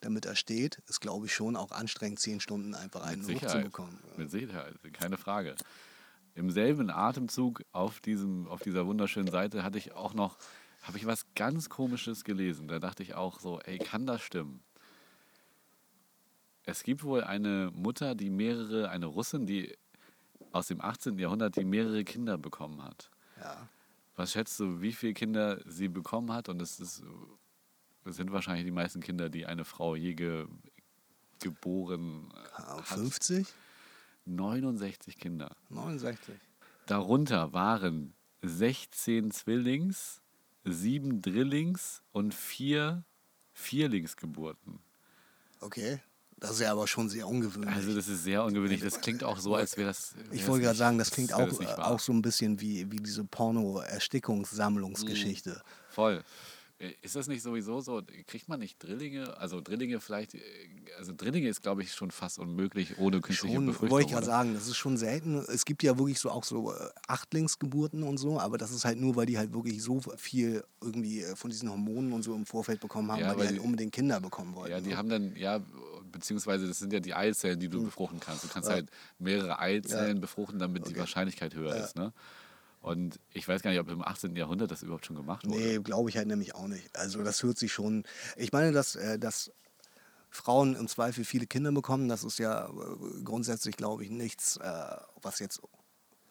damit 0.00 0.26
er 0.26 0.36
steht, 0.36 0.82
ist, 0.88 1.00
glaube 1.00 1.26
ich, 1.26 1.34
schon 1.34 1.56
auch 1.56 1.72
anstrengend, 1.72 2.20
zehn 2.20 2.40
Stunden 2.40 2.74
einfach 2.74 3.02
einen 3.02 3.26
hochzubekommen. 3.26 3.98
Mit 4.16 4.30
Sicherheit, 4.30 4.74
keine 4.92 5.16
Frage. 5.16 5.56
Im 6.34 6.50
selben 6.50 6.90
Atemzug 6.90 7.62
auf, 7.72 8.00
diesem, 8.00 8.46
auf 8.46 8.60
dieser 8.60 8.86
wunderschönen 8.86 9.30
Seite 9.30 9.64
hatte 9.64 9.78
ich 9.78 9.92
auch 9.92 10.12
noch, 10.14 10.36
habe 10.86 10.98
ich 10.98 11.06
was 11.06 11.26
ganz 11.34 11.68
Komisches 11.68 12.22
gelesen. 12.22 12.68
Da 12.68 12.78
dachte 12.78 13.02
ich 13.02 13.14
auch 13.14 13.40
so, 13.40 13.60
ey, 13.60 13.78
kann 13.78 14.06
das 14.06 14.22
stimmen? 14.22 14.62
Es 16.64 16.82
gibt 16.82 17.02
wohl 17.02 17.24
eine 17.24 17.70
Mutter, 17.74 18.14
die 18.14 18.30
mehrere, 18.30 18.88
eine 18.90 19.06
Russin, 19.06 19.46
die 19.46 19.76
aus 20.52 20.68
dem 20.68 20.80
18. 20.80 21.18
Jahrhundert, 21.18 21.56
die 21.56 21.64
mehrere 21.64 22.04
Kinder 22.04 22.38
bekommen 22.38 22.82
hat. 22.82 23.10
Ja. 23.40 23.68
Was 24.14 24.32
schätzt 24.32 24.58
du, 24.60 24.80
wie 24.80 24.92
viele 24.92 25.14
Kinder 25.14 25.60
sie 25.66 25.88
bekommen 25.88 26.32
hat? 26.32 26.48
Und 26.48 26.62
es 26.62 26.80
ist, 26.80 27.02
es 28.04 28.16
sind 28.16 28.32
wahrscheinlich 28.32 28.64
die 28.64 28.70
meisten 28.70 29.00
Kinder, 29.00 29.28
die 29.28 29.46
eine 29.46 29.64
Frau 29.64 29.94
je 29.94 30.14
ge, 30.14 30.46
geboren 31.40 32.32
hat. 32.52 32.86
50? 32.86 33.46
69 34.24 35.18
Kinder. 35.18 35.54
69. 35.68 36.34
Darunter 36.86 37.52
waren 37.52 38.14
16 38.42 39.30
Zwillings, 39.30 40.22
7 40.66 41.22
Drillings 41.22 42.02
und 42.12 42.34
4 42.34 43.04
Vierlingsgeburten. 43.52 44.80
Okay. 45.60 46.00
Das 46.38 46.50
ist 46.50 46.60
ja 46.60 46.70
aber 46.70 46.86
schon 46.86 47.08
sehr 47.08 47.26
ungewöhnlich. 47.26 47.74
Also 47.74 47.94
das 47.94 48.08
ist 48.08 48.24
sehr 48.24 48.44
ungewöhnlich. 48.44 48.82
Das 48.82 49.00
klingt 49.00 49.24
auch 49.24 49.38
so, 49.38 49.54
als 49.54 49.78
wäre 49.78 49.88
das... 49.88 50.14
ich 50.30 50.42
wär 50.42 50.48
wollte 50.48 50.64
gerade 50.64 50.76
sagen, 50.76 50.98
das 50.98 51.10
klingt 51.10 51.32
auch, 51.32 51.48
das 51.48 51.78
auch 51.78 51.98
so 51.98 52.12
ein 52.12 52.20
bisschen 52.20 52.60
wie, 52.60 52.92
wie 52.92 52.98
diese 52.98 53.24
Porno-Erstickungssammlungsgeschichte. 53.24 55.62
Voll. 55.88 56.22
Äh, 56.78 56.90
Ist 57.00 57.16
das 57.16 57.26
nicht 57.26 57.42
sowieso 57.42 57.80
so? 57.80 58.02
Kriegt 58.26 58.48
man 58.48 58.60
nicht 58.60 58.82
Drillinge? 58.82 59.36
Also 59.38 59.60
Drillinge 59.60 59.98
vielleicht, 60.00 60.34
äh, 60.34 60.40
also 60.98 61.12
Drillinge 61.16 61.48
ist 61.48 61.62
glaube 61.62 61.82
ich 61.82 61.92
schon 61.92 62.10
fast 62.10 62.38
unmöglich 62.38 62.98
ohne 62.98 63.20
künstliche 63.20 63.54
Schon, 63.54 63.66
Befruchtung. 63.66 63.90
wollte 63.90 64.06
ich 64.08 64.12
gerade 64.12 64.26
sagen, 64.26 64.54
das 64.54 64.66
ist 64.66 64.76
schon 64.76 64.96
selten. 64.96 65.36
Es 65.48 65.64
gibt 65.64 65.82
ja 65.82 65.96
wirklich 65.98 66.18
so 66.18 66.30
auch 66.30 66.44
so 66.44 66.72
äh, 66.74 66.76
Achtlingsgeburten 67.08 68.02
und 68.02 68.18
so, 68.18 68.38
aber 68.40 68.58
das 68.58 68.70
ist 68.72 68.84
halt 68.84 69.00
nur, 69.00 69.16
weil 69.16 69.26
die 69.26 69.38
halt 69.38 69.52
wirklich 69.54 69.82
so 69.82 70.00
viel 70.16 70.64
irgendwie 70.82 71.22
von 71.34 71.50
diesen 71.50 71.70
Hormonen 71.70 72.12
und 72.12 72.22
so 72.22 72.34
im 72.34 72.46
Vorfeld 72.46 72.80
bekommen 72.80 73.10
haben, 73.10 73.20
Ja, 73.20 73.28
weil, 73.30 73.36
weil 73.38 73.42
die 73.44 73.48
halt 73.54 73.56
die- 73.56 73.64
unbedingt 73.64 73.92
Kinder 73.92 74.20
bekommen 74.20 74.54
wollten. 74.54 74.72
Ja, 74.72 74.80
die 74.80 74.90
ne? 74.90 74.96
haben 74.96 75.08
dann, 75.08 75.34
ja, 75.36 75.60
beziehungsweise 76.12 76.66
das 76.68 76.78
sind 76.78 76.92
ja 76.92 77.00
die 77.00 77.14
Eizellen, 77.14 77.58
die 77.58 77.68
du 77.68 77.84
befruchten 77.84 78.20
kannst. 78.20 78.44
Du 78.44 78.48
kannst 78.48 78.68
halt 78.70 78.90
mehrere 79.18 79.58
Eizellen 79.58 80.20
befruchten, 80.20 80.58
damit 80.58 80.88
die 80.88 80.96
Wahrscheinlichkeit 80.96 81.54
höher 81.54 81.74
ist. 81.76 81.96
Ne? 81.96 82.12
Und 82.86 83.18
ich 83.32 83.48
weiß 83.48 83.62
gar 83.62 83.72
nicht, 83.72 83.80
ob 83.80 83.88
im 83.88 84.00
18. 84.00 84.36
Jahrhundert 84.36 84.70
das 84.70 84.84
überhaupt 84.84 85.06
schon 85.06 85.16
gemacht 85.16 85.44
wurde. 85.44 85.58
Nee, 85.58 85.78
glaube 85.78 86.08
ich 86.08 86.16
halt 86.16 86.28
nämlich 86.28 86.54
auch 86.54 86.68
nicht. 86.68 86.96
Also 86.96 87.24
das 87.24 87.42
hört 87.42 87.58
sich 87.58 87.72
schon. 87.72 88.04
Ich 88.36 88.52
meine, 88.52 88.70
dass, 88.70 88.94
äh, 88.94 89.18
dass 89.18 89.50
Frauen 90.30 90.76
im 90.76 90.86
Zweifel 90.86 91.24
viele 91.24 91.48
Kinder 91.48 91.72
bekommen, 91.72 92.08
das 92.08 92.22
ist 92.22 92.38
ja 92.38 92.68
äh, 92.68 93.22
grundsätzlich, 93.24 93.76
glaube 93.76 94.04
ich, 94.04 94.10
nichts, 94.10 94.58
äh, 94.58 94.96
was 95.20 95.40
jetzt 95.40 95.60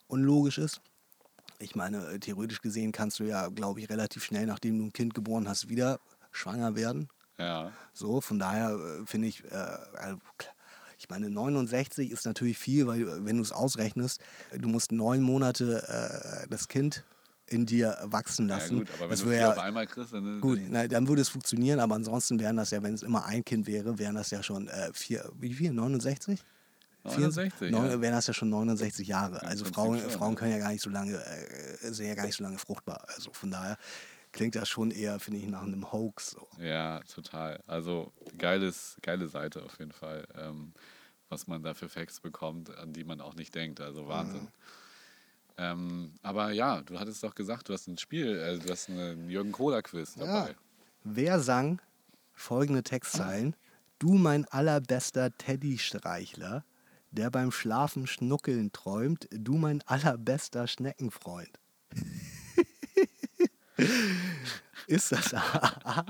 unlogisch 0.07 0.57
ist. 0.57 0.79
Ich 1.59 1.75
meine, 1.75 2.21
theoretisch 2.21 2.61
gesehen 2.61 2.93
kannst 2.93 3.19
du 3.19 3.25
ja, 3.25 3.49
glaube 3.49 3.81
ich, 3.81 3.89
relativ 3.89 4.23
schnell, 4.23 4.45
nachdem 4.45 4.77
du 4.77 4.85
ein 4.85 4.93
Kind 4.93 5.13
geboren 5.13 5.49
hast, 5.49 5.67
wieder 5.67 5.99
schwanger 6.31 6.77
werden. 6.77 7.09
Ja. 7.37 7.73
So, 7.91 8.21
von 8.21 8.39
daher 8.39 8.79
finde 9.05 9.27
ich, 9.27 9.43
äh, 9.43 9.57
also, 9.97 10.19
ich 10.97 11.09
meine, 11.09 11.29
69 11.29 12.11
ist 12.11 12.25
natürlich 12.25 12.57
viel, 12.57 12.87
weil 12.87 13.01
äh, 13.01 13.25
wenn 13.25 13.37
du 13.37 13.43
es 13.43 13.51
ausrechnest, 13.51 14.21
äh, 14.51 14.59
du 14.59 14.67
musst 14.69 14.91
neun 14.91 15.21
Monate 15.21 15.83
äh, 16.43 16.47
das 16.49 16.67
Kind 16.67 17.03
in 17.47 17.65
dir 17.67 17.97
wachsen 18.03 18.49
ja, 18.49 18.55
lassen. 18.57 18.79
gut, 18.79 18.87
aber 18.93 19.01
wenn 19.03 19.09
das 19.11 19.19
du 19.21 19.29
wär 19.29 19.39
ja- 19.39 19.51
auf 19.51 19.59
einmal 19.59 19.85
kriegst, 19.85 20.13
dann. 20.13 20.41
Gut, 20.41 20.59
na, 20.67 20.87
dann 20.87 21.07
würde 21.07 21.21
es 21.21 21.29
funktionieren, 21.29 21.79
aber 21.79 21.95
ansonsten 21.95 22.39
wären 22.39 22.57
das 22.57 22.71
ja, 22.71 22.81
wenn 22.81 22.93
es 22.95 23.03
immer 23.03 23.25
ein 23.25 23.43
Kind 23.45 23.67
wäre, 23.67 23.99
wären 23.99 24.15
das 24.15 24.31
ja 24.31 24.41
schon 24.41 24.67
äh, 24.67 24.89
vier, 24.93 25.31
wie 25.39 25.53
viel? 25.53 25.71
69? 25.71 26.43
69, 27.03 27.71
Neun- 27.71 27.85
ja. 27.91 28.01
wären 28.01 28.13
das 28.15 28.25
ja 28.25 28.33
schon 28.33 28.49
69 28.49 29.07
Jahre. 29.07 29.39
Im 29.43 29.47
Also 29.47 29.65
Frauen, 29.65 29.99
Frauen 30.09 30.33
ja. 30.33 30.39
können 30.39 30.51
ja 30.53 30.57
gar 30.57 30.71
nicht 30.71 30.81
so 30.81 30.89
lange, 30.89 31.13
äh, 31.23 31.91
sind 31.93 32.07
ja 32.07 32.15
gar 32.15 32.25
nicht 32.25 32.35
so 32.35 32.43
lange 32.43 32.57
fruchtbar. 32.57 33.05
Also 33.15 33.31
von 33.31 33.51
daher 33.51 33.77
klingt 34.35 34.55
das 34.55 34.67
schon 34.67 34.91
eher, 34.91 35.17
finde 35.19 35.39
ich, 35.39 35.47
nach 35.47 35.63
einem 35.63 35.91
Hoax. 35.91 36.31
So. 36.31 36.47
Ja, 36.59 36.99
total. 37.01 37.63
Also 37.67 38.11
geiles, 38.37 38.97
geile 39.01 39.27
Seite 39.27 39.63
auf 39.63 39.79
jeden 39.79 39.93
Fall, 39.93 40.27
ähm, 40.35 40.73
was 41.29 41.47
man 41.47 41.63
da 41.63 41.73
für 41.73 41.87
Facts 41.87 42.19
bekommt, 42.19 42.69
an 42.77 42.91
die 42.91 43.05
man 43.05 43.21
auch 43.21 43.33
nicht 43.35 43.55
denkt. 43.55 43.79
Also 43.79 44.07
Wahnsinn. 44.07 44.49
Ähm, 45.57 46.11
aber 46.21 46.51
ja, 46.51 46.81
du 46.81 46.99
hattest 46.99 47.23
doch 47.23 47.33
gesagt, 47.33 47.69
du 47.69 47.73
hast 47.73 47.87
ein 47.87 47.97
Spiel, 47.97 48.37
äh, 48.37 48.59
du 48.59 48.69
hast 48.69 48.89
einen 48.89 49.29
Jürgen 49.29 49.53
Kohler-Quiz 49.53 50.15
dabei. 50.15 50.53
Wer 51.05 51.39
sang 51.39 51.81
folgende 52.33 52.83
Textzeilen? 52.83 53.55
Du 53.99 54.15
mein 54.15 54.43
allerbester 54.49 55.35
Teddy-Streichler, 55.37 56.65
der 57.11 57.29
beim 57.29 57.51
Schlafen 57.53 58.05
schnuckeln 58.05 58.73
träumt, 58.73 59.29
du 59.31 59.55
mein 59.55 59.81
allerbester 59.83 60.67
Schneckenfreund. 60.67 61.57
Ist 64.87 65.11
das 65.11 65.33
A? 65.33 66.05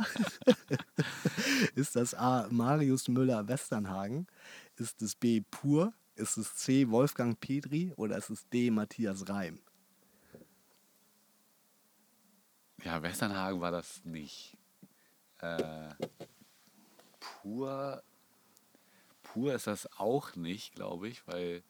Ist 1.76 1.96
das 1.96 2.14
A. 2.14 2.48
Marius 2.50 3.08
Müller-Westernhagen? 3.08 4.28
Ist 4.78 5.02
es 5.02 5.16
B. 5.16 5.42
Pur? 5.50 5.94
Ist 6.16 6.38
es 6.38 6.56
C. 6.56 6.90
Wolfgang 6.90 7.40
Petri? 7.40 7.94
Oder 7.96 8.18
ist 8.18 8.30
es 8.30 8.48
D. 8.50 8.72
Matthias 8.72 9.28
Reim? 9.30 9.60
Ja, 12.84 13.02
Westernhagen 13.02 13.62
war 13.62 13.72
das 13.72 14.04
nicht. 14.06 14.58
Äh, 15.40 15.90
pur, 17.20 18.04
pur 19.24 19.54
ist 19.54 19.68
das 19.68 19.90
auch 19.98 20.36
nicht, 20.36 20.76
glaube 20.76 21.08
ich, 21.08 21.28
weil 21.28 21.64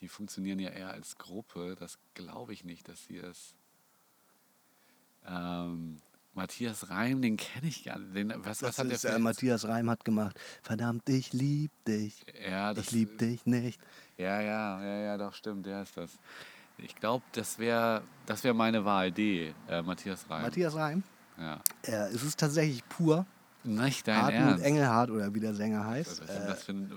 die 0.00 0.08
funktionieren 0.08 0.58
ja 0.58 0.70
eher 0.70 0.90
als 0.90 1.16
Gruppe. 1.16 1.76
Das 1.78 1.98
glaube 2.14 2.52
ich 2.52 2.64
nicht, 2.64 2.88
dass 2.88 3.04
sie 3.04 3.18
das. 3.18 3.54
Ähm, 5.26 5.98
Matthias 6.34 6.90
Reim, 6.90 7.22
den 7.22 7.36
kenne 7.36 7.68
ich 7.68 7.84
gar 7.84 7.98
nicht. 7.98 8.14
Den, 8.16 8.34
was, 8.38 8.62
was 8.62 8.78
hat 8.78 8.86
der 8.86 8.94
ist, 8.94 9.02
für 9.02 9.08
äh, 9.08 9.18
Matthias 9.18 9.66
Reim 9.68 9.88
hat 9.88 10.04
gemacht. 10.04 10.38
Verdammt, 10.62 11.08
ich 11.08 11.32
lieb 11.32 11.70
dich. 11.86 12.24
Ja, 12.48 12.74
das, 12.74 12.86
Ich 12.86 12.90
lieb 12.92 13.18
dich 13.18 13.46
nicht. 13.46 13.80
Ja, 14.18 14.40
ja, 14.40 14.82
ja, 14.82 14.96
ja, 15.00 15.16
doch, 15.16 15.32
stimmt, 15.34 15.66
der 15.66 15.82
ist 15.82 15.96
das. 15.96 16.10
Ich 16.78 16.96
glaube, 16.96 17.24
das 17.32 17.58
wäre 17.60 18.02
das 18.26 18.42
wär 18.42 18.52
meine 18.52 18.84
Wahl, 18.84 19.12
D, 19.12 19.54
äh, 19.68 19.82
Matthias 19.82 20.28
Reim. 20.28 20.42
Matthias 20.42 20.74
Reim. 20.74 21.04
ja. 21.38 21.60
Äh, 21.82 22.08
es 22.12 22.24
ist 22.24 22.38
tatsächlich 22.40 22.86
pur. 22.88 23.26
Nicht 23.62 24.06
dein 24.08 24.16
Hartmut 24.20 24.42
Ernst. 24.50 24.64
Engelhardt 24.64 25.10
oder 25.10 25.32
wie 25.34 25.40
der 25.40 25.54
Sänger 25.54 25.80
Was 25.80 25.86
heißt. 25.86 26.20
ist 26.20 26.28
denn 26.28 26.42
Äh, 26.42 26.46
das 26.48 26.62
für 26.64 26.72
ein, 26.72 26.92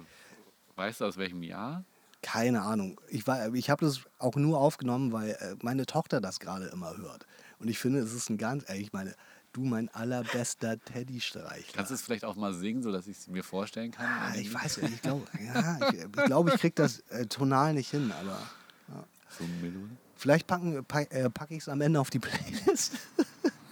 weißt 0.76 1.02
du 1.02 1.06
aus 1.06 1.18
welchem 1.18 1.44
Jahr? 1.44 1.84
keine 2.24 2.64
Ahnung. 2.64 3.00
Ich, 3.10 3.26
war- 3.28 3.54
ich 3.54 3.70
habe 3.70 3.86
das 3.86 4.02
auch 4.18 4.36
nur 4.36 4.60
aufgenommen, 4.60 5.12
weil 5.14 5.30
äh, 5.30 5.56
meine 5.62 5.86
Tochter 5.86 6.20
das 6.20 6.40
gerade 6.40 6.66
immer 6.66 6.98
hört. 6.98 7.26
Und 7.60 7.68
ich 7.70 7.80
finde, 7.80 8.00
es 8.00 8.14
ist 8.14 8.30
ein 8.30 8.38
ganz, 8.38 8.64
ich 8.70 8.94
meine, 8.94 9.16
du 9.54 9.62
mein 9.62 9.90
allerbester 9.90 10.80
Teddy-Streichler. 10.80 11.74
Kannst 11.74 11.92
du 11.92 11.96
es 11.96 12.02
vielleicht 12.02 12.26
auch 12.26 12.36
mal 12.36 12.54
singen, 12.54 12.84
sodass 12.84 13.08
ich 13.08 13.18
es 13.18 13.28
mir 13.28 13.44
vorstellen 13.44 13.92
kann? 13.92 14.06
Ah, 14.06 14.36
ich 14.36 14.54
weiß 14.54 14.78
ja, 14.78 14.88
ich 14.88 15.02
glaube, 15.02 15.26
ja, 15.46 15.80
ich, 15.90 16.04
ich, 16.04 16.26
glaube, 16.26 16.52
ich 16.54 16.60
krieg 16.60 16.76
das 16.76 17.00
äh, 17.10 17.26
tonal 17.26 17.74
nicht 17.74 17.90
hin, 17.90 18.12
aber 18.12 18.40
So 19.38 19.44
eine 19.44 19.54
Melodie? 19.54 19.98
vielleicht 20.16 20.48
packen, 20.48 20.84
pack, 20.86 21.12
äh, 21.12 21.30
packe 21.30 21.56
ich 21.56 21.62
es 21.62 21.70
am 21.70 21.82
Ende 21.82 22.00
auf 22.00 22.10
die 22.10 22.20
Playlist. 22.20 22.94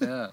Ja. 0.02 0.30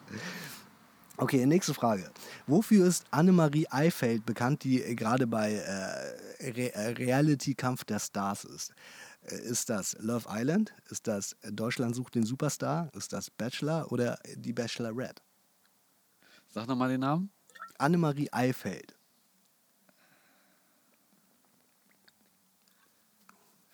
Okay, 1.16 1.46
nächste 1.46 1.72
Frage. 1.72 2.10
Wofür 2.48 2.84
ist 2.84 3.04
Annemarie 3.12 3.68
Eifeld 3.70 4.26
bekannt, 4.26 4.64
die 4.64 4.82
äh, 4.82 4.96
gerade 4.96 5.28
bei 5.28 5.52
äh, 5.52 6.50
Re 6.50 6.74
äh, 6.74 6.88
Reality 6.94 7.54
Kampf 7.54 7.84
der 7.84 8.00
Stars 8.00 8.42
ist? 8.44 8.74
Ist 9.22 9.70
das 9.70 9.96
Love 10.00 10.26
Island? 10.28 10.74
Ist 10.90 11.06
das 11.06 11.34
äh, 11.42 11.52
Deutschland 11.52 11.94
sucht 11.94 12.16
den 12.16 12.26
Superstar? 12.26 12.90
Ist 12.94 13.12
das 13.12 13.30
Bachelor 13.30 13.90
oder 13.92 14.18
äh, 14.24 14.36
die 14.36 14.52
Bachelorette? 14.52 15.22
Sag 16.48 16.66
nochmal 16.66 16.88
den 16.88 17.00
Namen. 17.00 17.30
Annemarie 17.78 18.28
Eifeld. 18.32 18.96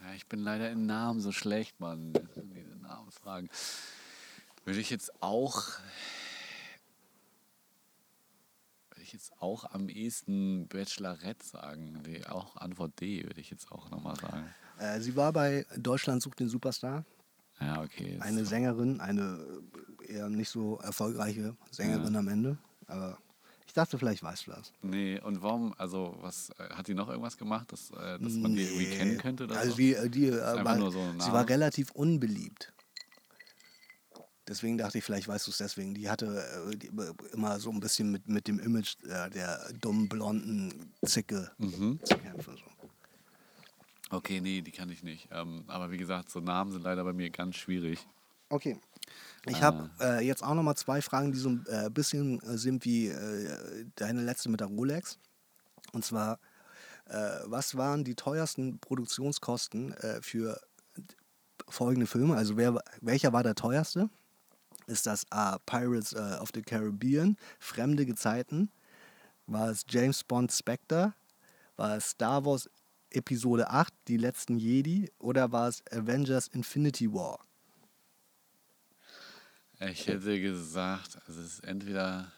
Ja, 0.01 0.13
ich 0.15 0.27
bin 0.27 0.41
leider 0.41 0.71
in 0.71 0.87
Namen 0.87 1.21
so 1.21 1.33
schlecht, 1.33 1.81
Mann. 1.81 2.13
Diese 2.37 2.77
Namensfragen. 2.77 3.49
Würde 4.65 4.81
ich 4.81 4.91
jetzt 4.91 5.23
auch. 5.23 5.65
Würde 8.91 9.03
ich 9.03 9.15
jetzt 9.15 9.33
auch 9.41 9.65
am 9.73 9.89
ehesten 9.89 10.69
Bachelorette 10.69 11.45
sagen. 11.45 12.03
Die, 12.05 12.27
auch 12.27 12.57
Antwort 12.57 13.01
D 13.01 13.25
würde 13.25 13.41
ich 13.41 13.51
jetzt 13.51 13.73
auch 13.73 13.91
nochmal 13.91 14.17
sagen. 14.17 14.55
Äh, 14.79 15.01
sie 15.01 15.15
war 15.17 15.33
bei 15.33 15.67
Deutschland 15.77 16.23
sucht 16.23 16.41
den 16.41 16.49
Superstar. 16.49 17.05
Ja, 17.61 17.83
okay. 17.83 18.19
Eine 18.21 18.45
Sängerin, 18.45 19.01
eine 19.01 19.39
äh, 20.07 20.13
eher 20.15 20.29
nicht 20.29 20.49
so 20.49 20.79
erfolgreiche 20.79 21.57
Sängerin 21.71 22.15
am 22.17 22.29
Ende. 22.29 22.57
Aber 22.87 23.19
ich 23.67 23.73
dachte, 23.73 23.99
vielleicht 23.99 24.23
weißt 24.23 24.47
du 24.47 24.53
das. 24.53 24.73
Nee, 24.83 25.21
und 25.21 25.43
warum, 25.43 25.75
also 25.77 26.17
was, 26.21 26.51
äh, 26.59 26.69
hat 26.75 26.87
die 26.89 26.95
noch 26.95 27.09
irgendwas 27.09 27.37
gemacht, 27.37 27.73
dass, 27.73 27.89
dass 27.89 28.21
man 28.35 28.55
die 28.55 28.63
irgendwie 28.63 28.87
Nee. 28.87 28.97
kennen 28.97 29.19
könnte? 29.19 29.49
Also 29.51 29.73
so? 29.73 29.77
die, 29.77 29.97
die, 30.11 30.33
war, 30.33 30.79
so 30.91 30.91
sie 31.19 31.33
war 31.33 31.49
relativ 31.49 31.91
unbeliebt. 31.91 32.73
Deswegen 34.47 34.79
dachte 34.79 34.97
ich, 34.97 35.05
vielleicht 35.05 35.29
weißt 35.29 35.47
du 35.47 35.51
es 35.51 35.59
deswegen. 35.59 35.93
Die 35.95 36.09
hatte 36.09 36.43
die, 36.75 36.91
immer 37.35 37.61
so 37.61 37.71
ein 37.71 37.81
bisschen 37.81 38.11
mit, 38.11 38.29
mit 38.29 38.49
dem 38.49 38.59
Image 38.59 38.95
der 39.05 39.69
dummen, 39.81 40.09
blonden 40.09 40.95
Zicke 41.05 41.51
Mhm. 41.59 42.01
zu 42.03 42.17
kämpfen. 42.17 42.57
So. 42.57 42.78
Okay, 44.11 44.41
nee, 44.41 44.63
die 44.63 44.73
kann 44.73 44.89
ich 44.91 45.03
nicht. 45.03 45.29
Ähm, 45.33 45.65
aber 45.69 45.91
wie 45.91 45.99
gesagt, 45.99 46.31
so 46.31 46.41
Namen 46.41 46.73
sind 46.73 46.83
leider 46.83 47.05
bei 47.05 47.13
mir 47.13 47.31
ganz 47.31 47.57
schwierig. 47.57 48.07
Okay. 48.49 48.81
Ich 49.47 49.57
Ah. 49.59 49.61
habe 49.63 49.91
äh, 50.01 50.27
jetzt 50.27 50.43
auch 50.43 50.55
noch 50.55 50.63
mal 50.63 50.77
zwei 50.77 51.03
Fragen, 51.03 51.33
die 51.33 51.39
so 51.39 51.51
ein 51.51 51.67
äh, 51.69 51.91
bisschen 51.91 52.41
äh, 52.43 52.57
sind 52.57 52.85
wie 52.85 53.09
äh, 53.09 53.85
deine 53.97 54.23
letzte 54.23 54.49
mit 54.49 54.61
der 54.61 54.69
Rolex. 54.69 55.19
Und 55.93 56.05
zwar, 56.05 56.39
äh, 57.07 57.41
was 57.45 57.77
waren 57.77 58.05
die 58.05 58.15
teuersten 58.15 58.79
Produktionskosten 58.79 59.93
äh, 59.95 60.23
für 60.23 60.61
folgende 61.69 62.07
Filme? 62.07 62.37
Also 62.37 62.57
wer, 62.57 62.79
welcher 63.01 63.33
war 63.33 63.43
der 63.43 63.55
teuerste? 63.55 64.09
Ist 64.87 65.07
das 65.07 65.27
A. 65.31 65.59
Pirates 65.67 66.15
äh, 66.15 66.39
of 66.41 66.51
the 66.55 66.63
Caribbean, 66.63 67.37
Fremde 67.59 68.07
Gezeiten? 68.07 68.71
War 69.47 69.71
es 69.71 69.85
James 69.89 70.25
Bond 70.25 70.51
Spectre? 70.53 71.15
War 71.77 71.97
es 71.97 72.11
Star 72.11 72.45
Wars 72.45 72.69
Episode 73.11 73.71
8, 73.71 73.93
Die 74.09 74.17
letzten 74.17 74.59
Jedi? 74.59 75.11
Oder 75.19 75.53
war 75.53 75.69
es 75.69 75.83
Avengers 75.91 76.49
Infinity 76.49 77.13
War? 77.13 77.39
Ich 79.81 80.07
hätte 80.09 80.41
gesagt, 80.41 81.19
also 81.27 81.41
es 81.41 81.55
ist 81.55 81.65
entweder 81.65 82.33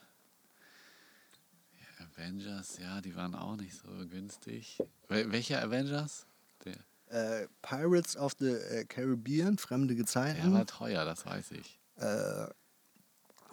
Avengers, 1.99 2.79
ja, 2.79 3.01
die 3.01 3.15
waren 3.17 3.35
auch 3.35 3.57
nicht 3.57 3.75
so 3.75 3.89
günstig. 4.09 4.79
Wel 5.09 5.31
welcher 5.33 5.63
Avengers? 5.63 6.27
Der, 6.65 6.77
Äh, 7.43 7.49
Pirates 7.63 8.17
of 8.17 8.35
the 8.39 8.51
äh, 8.51 8.85
Caribbean, 8.85 9.59
Fremde 9.59 9.89
der 9.95 9.97
Gezeiten, 9.97 10.53
war 10.53 10.67
teuer, 10.67 11.05
das 11.05 11.25
weiß 11.27 11.53
ich. 11.53 11.79
äh, 11.97 12.47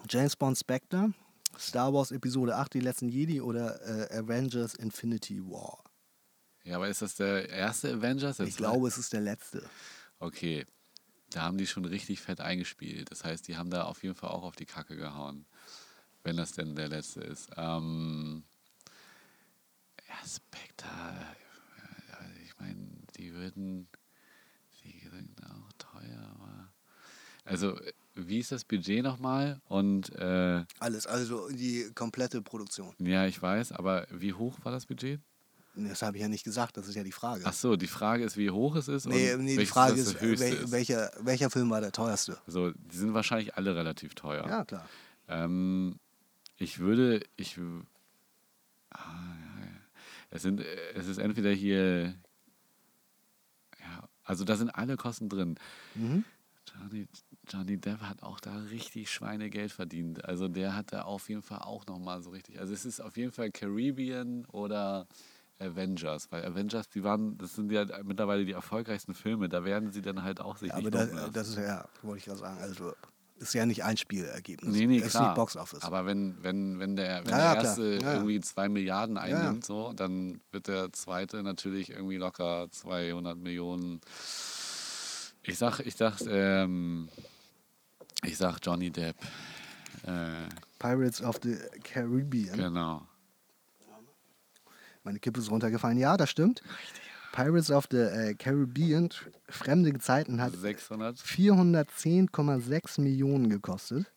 James 0.09 0.35
Bond 0.35 0.57
Spectre, 0.57 1.11
Star 1.57 1.91
Wars 1.93 2.11
Episode 2.11 2.55
8, 2.55 2.73
Die 2.75 2.81
letzten 2.81 3.09
Jedi 3.09 3.41
oder 3.41 3.81
äh, 4.11 4.17
Avengers 4.17 4.75
Infinity 4.75 5.41
War. 5.43 5.83
Ja, 6.67 6.75
aber 6.75 6.89
ist 6.89 7.01
das 7.01 7.15
der 7.15 7.47
erste 7.49 7.93
Avengers? 7.93 8.37
Der 8.37 8.45
Ich 8.47 8.55
zweite? 8.55 8.63
glaube, 8.71 8.87
es 8.89 8.97
ist 8.97 9.13
der 9.13 9.21
letzte. 9.21 9.63
Okay, 10.19 10.65
da 11.29 11.43
haben 11.43 11.57
die 11.57 11.65
schon 11.67 11.85
richtig 11.85 12.19
fett 12.19 12.41
eingespielt. 12.41 13.09
Das 13.09 13.23
heißt, 13.23 13.47
die 13.47 13.55
haben 13.55 13.69
da 13.69 13.83
auf 13.85 14.03
jeden 14.03 14.15
Fall 14.15 14.31
auch 14.31 14.43
auf 14.43 14.55
die 14.57 14.65
Kacke 14.65 14.97
gehauen. 14.97 15.45
Wenn 16.23 16.35
das 16.35 16.51
denn 16.51 16.75
der 16.75 16.89
letzte 16.89 17.21
ist. 17.21 17.49
Ähm, 17.55 18.43
ja, 20.09 20.27
Spectre. 20.27 20.89
Ich 22.43 22.59
meine, 22.59 22.87
die 23.17 23.33
würden. 23.33 23.87
Die 24.83 25.07
sind 25.07 25.41
auch 25.45 25.71
teuer, 25.77 26.35
aber. 26.35 26.73
Also, 27.45 27.79
wie 28.13 28.39
ist 28.39 28.51
das 28.51 28.65
Budget 28.65 29.03
nochmal? 29.03 29.61
Und 29.69 30.13
äh, 30.15 30.65
Alles, 30.79 31.07
also 31.07 31.47
die 31.49 31.89
komplette 31.95 32.41
Produktion. 32.41 32.93
ja, 32.99 33.25
ich 33.25 33.41
weiß, 33.41 33.71
aber 33.71 34.05
wie 34.11 34.33
hoch 34.33 34.57
war 34.63 34.73
das 34.73 34.85
Budget? 34.85 35.21
Das 35.85 36.01
habe 36.01 36.17
ich 36.17 36.21
ja 36.21 36.29
nicht 36.29 36.43
gesagt, 36.43 36.77
das 36.77 36.87
ist 36.87 36.95
ja 36.95 37.03
die 37.03 37.11
Frage. 37.11 37.43
Ach 37.45 37.53
so, 37.53 37.75
die 37.75 37.87
Frage 37.87 38.23
ist, 38.23 38.37
wie 38.37 38.49
hoch 38.49 38.75
es 38.75 38.87
ist. 38.87 39.05
nee, 39.07 39.33
und 39.33 39.45
nee 39.45 39.57
die 39.57 39.65
Frage 39.65 39.99
ist, 39.99 40.21
wel, 40.21 40.71
welcher, 40.71 41.11
welcher 41.19 41.49
Film 41.49 41.69
war 41.69 41.81
der 41.81 41.91
teuerste? 41.91 42.37
Also, 42.45 42.71
die 42.71 42.97
sind 42.97 43.13
wahrscheinlich 43.13 43.55
alle 43.55 43.75
relativ 43.75 44.15
teuer. 44.15 44.47
Ja, 44.47 44.65
klar. 44.65 44.87
Ähm, 45.27 45.99
ich 46.57 46.79
würde, 46.79 47.21
ich, 47.35 47.59
ah, 48.89 48.99
ja, 48.99 49.65
ja. 49.65 49.71
es 50.31 50.41
sind, 50.41 50.61
äh, 50.61 50.93
es 50.95 51.07
ist 51.07 51.19
entweder 51.19 51.51
hier, 51.51 52.15
ja, 53.79 54.09
also 54.23 54.43
da 54.43 54.55
sind 54.55 54.69
alle 54.69 54.97
Kosten 54.97 55.29
drin. 55.29 55.55
Mhm. 55.95 56.23
Johnny, 56.73 57.07
Johnny 57.47 57.77
Depp 57.77 58.01
hat 58.01 58.23
auch 58.23 58.39
da 58.39 58.57
richtig 58.57 59.09
Schweinegeld 59.09 59.71
verdient. 59.71 60.25
Also 60.25 60.47
der 60.47 60.75
hat 60.75 60.91
da 60.93 61.03
auf 61.03 61.29
jeden 61.29 61.41
Fall 61.41 61.59
auch 61.59 61.85
nochmal 61.85 62.21
so 62.21 62.31
richtig. 62.31 62.59
Also 62.59 62.73
es 62.73 62.85
ist 62.85 62.99
auf 62.99 63.17
jeden 63.17 63.31
Fall 63.31 63.51
Caribbean 63.51 64.45
oder 64.47 65.07
Avengers, 65.59 66.31
weil 66.31 66.45
Avengers, 66.45 66.89
die 66.89 67.03
waren, 67.03 67.37
das 67.37 67.55
sind 67.55 67.71
ja 67.71 67.85
mittlerweile 68.03 68.45
die 68.45 68.51
erfolgreichsten 68.51 69.13
Filme. 69.13 69.49
Da 69.49 69.63
werden 69.65 69.91
sie 69.91 70.01
dann 70.01 70.23
halt 70.23 70.39
auch 70.39 70.57
sich 70.57 70.71
Aber 70.71 70.81
nicht 70.81 70.93
da, 70.93 70.99
lumpen 71.01 71.17
lassen. 71.17 71.33
das 71.33 71.47
ist 71.49 71.57
ja, 71.57 71.85
wollte 72.03 72.19
ich 72.19 72.25
gerade 72.25 72.39
sagen, 72.39 72.57
also 72.61 72.93
ist 73.39 73.53
ja 73.53 73.65
nicht 73.67 73.83
ein 73.83 73.97
Spielergebnis. 73.97 74.73
Nee, 74.73 74.87
nee, 74.87 74.97
es 74.97 75.05
ist 75.07 75.11
klar. 75.11 75.27
nicht 75.29 75.35
Box 75.35 75.55
Office. 75.57 75.83
Aber 75.83 76.05
wenn, 76.07 76.41
wenn, 76.41 76.79
wenn 76.79 76.95
der, 76.95 77.23
wenn 77.23 77.29
Ja, 77.31 77.53
der 77.53 77.63
erste 77.63 77.83
Ja, 77.95 77.99
ja. 78.01 78.13
irgendwie 78.15 78.39
zwei 78.41 78.67
Milliarden 78.67 79.17
einnimmt, 79.17 79.63
so, 79.63 79.93
dann 79.93 80.41
wird 80.51 80.67
der 80.67 80.91
zweite 80.93 81.43
natürlich 81.43 81.91
irgendwie 81.91 82.17
locker 82.17 82.67
200 82.71 83.37
Millionen. 83.37 84.01
Ich 85.43 85.57
sag, 85.57 85.79
ich 85.81 85.95
sag, 85.95 86.19
ähm, 86.27 87.09
ich 88.23 88.37
sag 88.37 88.59
Johnny 88.63 88.89
Depp. 88.89 89.15
Äh, 90.03 90.49
Pirates 90.79 91.21
of 91.21 91.39
the 91.43 91.57
Caribbean. 91.83 92.57
genau. 92.57 93.07
Meine 95.07 95.19
Kippe 95.19 95.39
ist 95.39 95.49
runtergefallen. 95.49 95.97
Ja, 95.97 96.17
das 96.17 96.29
stimmt. 96.29 96.61
Pirates 97.31 97.71
of 97.71 97.87
the 97.89 97.95
äh, 97.95 98.33
Caribbean, 98.33 99.07
Fremde 99.47 99.93
Gezeiten, 99.93 100.41
hat 100.41 100.51
600. 100.53 101.17
410,6 101.17 102.99
Millionen 102.99 103.49
gekostet. 103.49 104.11